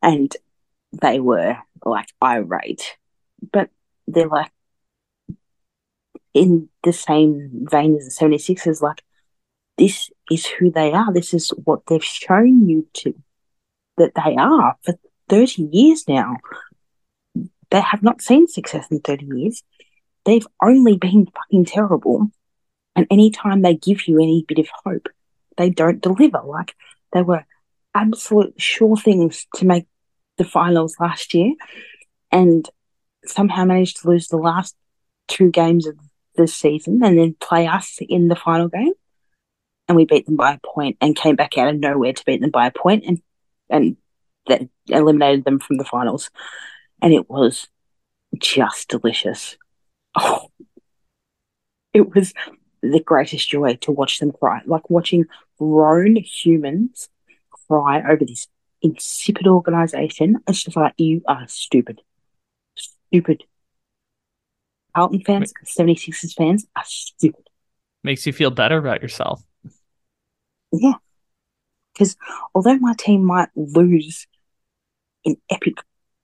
and 0.01 0.35
they 1.01 1.19
were 1.19 1.57
like 1.85 2.07
irate. 2.21 2.97
But 3.51 3.69
they're 4.07 4.27
like 4.27 4.51
in 6.33 6.69
the 6.83 6.93
same 6.93 7.65
vein 7.69 7.95
as 7.95 8.17
the 8.17 8.25
76ers, 8.25 8.81
like 8.81 9.01
this 9.77 10.09
is 10.29 10.45
who 10.45 10.71
they 10.71 10.91
are. 10.91 11.11
This 11.13 11.33
is 11.33 11.49
what 11.63 11.85
they've 11.87 12.03
shown 12.03 12.67
you 12.69 12.87
to 12.93 13.13
that 13.97 14.13
they 14.15 14.35
are 14.35 14.75
for 14.83 14.95
30 15.29 15.69
years 15.71 16.07
now. 16.07 16.37
They 17.69 17.81
have 17.81 18.03
not 18.03 18.21
seen 18.21 18.47
success 18.47 18.87
in 18.91 18.99
30 18.99 19.27
years. 19.33 19.63
They've 20.25 20.47
only 20.61 20.97
been 20.97 21.27
fucking 21.27 21.65
terrible. 21.65 22.29
And 22.95 23.07
anytime 23.09 23.61
they 23.61 23.75
give 23.75 24.07
you 24.07 24.19
any 24.19 24.45
bit 24.47 24.59
of 24.59 24.67
hope, 24.83 25.07
they 25.57 25.69
don't 25.69 26.01
deliver. 26.01 26.41
Like 26.43 26.75
they 27.13 27.21
were 27.21 27.45
absolute 27.95 28.53
sure 28.57 28.97
things 28.97 29.47
to 29.55 29.65
make 29.65 29.85
the 30.37 30.43
finals 30.43 30.95
last 30.99 31.33
year 31.33 31.53
and 32.31 32.69
somehow 33.25 33.65
managed 33.65 34.01
to 34.01 34.09
lose 34.09 34.27
the 34.27 34.37
last 34.37 34.75
two 35.27 35.51
games 35.51 35.87
of 35.87 35.97
the 36.35 36.47
season 36.47 37.03
and 37.03 37.17
then 37.17 37.35
play 37.39 37.67
us 37.67 37.99
in 38.01 38.27
the 38.27 38.35
final 38.35 38.67
game. 38.67 38.93
And 39.87 39.95
we 39.95 40.05
beat 40.05 40.25
them 40.25 40.37
by 40.37 40.53
a 40.53 40.59
point 40.65 40.97
and 41.01 41.15
came 41.15 41.35
back 41.35 41.57
out 41.57 41.67
of 41.67 41.79
nowhere 41.79 42.13
to 42.13 42.25
beat 42.25 42.41
them 42.41 42.51
by 42.51 42.67
a 42.67 42.71
point 42.71 43.03
and 43.05 43.21
and 43.69 43.97
that 44.47 44.61
eliminated 44.87 45.45
them 45.45 45.59
from 45.59 45.77
the 45.77 45.85
finals. 45.85 46.29
And 47.01 47.13
it 47.13 47.29
was 47.29 47.67
just 48.37 48.89
delicious. 48.89 49.57
Oh, 50.15 50.47
it 51.93 52.13
was 52.13 52.33
the 52.81 52.99
greatest 52.99 53.49
joy 53.49 53.75
to 53.81 53.91
watch 53.91 54.19
them 54.19 54.31
cry. 54.31 54.61
Like 54.65 54.89
watching 54.89 55.25
grown 55.57 56.15
humans 56.15 57.09
cry 57.67 58.01
over 58.01 58.25
this 58.25 58.47
insipid 58.81 59.47
organization. 59.47 60.39
It's 60.47 60.63
just 60.63 60.75
like, 60.75 60.93
you 60.97 61.21
are 61.27 61.47
stupid. 61.47 62.01
Stupid. 62.75 63.43
Carlton 64.95 65.21
fans, 65.21 65.53
76ers 65.65 66.33
fans 66.35 66.67
are 66.75 66.83
stupid. 66.85 67.47
Makes 68.03 68.25
you 68.25 68.33
feel 68.33 68.51
better 68.51 68.77
about 68.77 69.01
yourself. 69.01 69.41
Yeah. 70.73 70.93
Because 71.93 72.15
although 72.55 72.77
my 72.77 72.93
team 72.97 73.23
might 73.23 73.49
lose 73.55 74.27
in 75.23 75.37
epic 75.49 75.75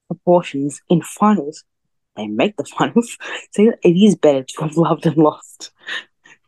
proportions 0.08 0.82
in 0.90 1.02
finals, 1.02 1.64
they 2.16 2.28
make 2.28 2.58
the 2.58 2.66
finals. 2.78 3.18
So 3.52 3.74
it 3.84 3.90
is 3.90 4.16
better 4.16 4.44
to 4.44 4.62
have 4.64 4.76
loved 4.76 5.06
and 5.06 5.18
lost 5.18 5.72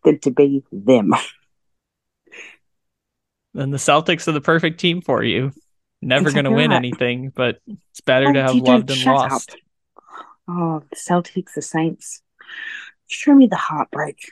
than 0.03 0.19
to 0.19 0.31
be 0.31 0.63
them. 0.71 1.13
Then 3.53 3.71
the 3.71 3.77
Celtics 3.77 4.27
are 4.27 4.31
the 4.31 4.41
perfect 4.41 4.79
team 4.79 5.01
for 5.01 5.23
you. 5.23 5.51
Never 6.01 6.31
going 6.31 6.45
to 6.45 6.51
win 6.51 6.71
anything, 6.71 7.31
but 7.35 7.59
it's 7.67 7.99
better 8.01 8.27
oh, 8.27 8.33
to 8.33 8.41
have 8.43 8.55
loved 8.55 8.91
and 8.91 9.05
lost. 9.05 9.51
Up. 9.51 9.59
Oh, 10.47 10.83
the 10.89 10.95
Celtics, 10.95 11.55
the 11.55 11.61
Saints. 11.61 12.21
Show 13.07 13.33
me 13.33 13.47
the 13.47 13.55
heartbreak. 13.55 14.31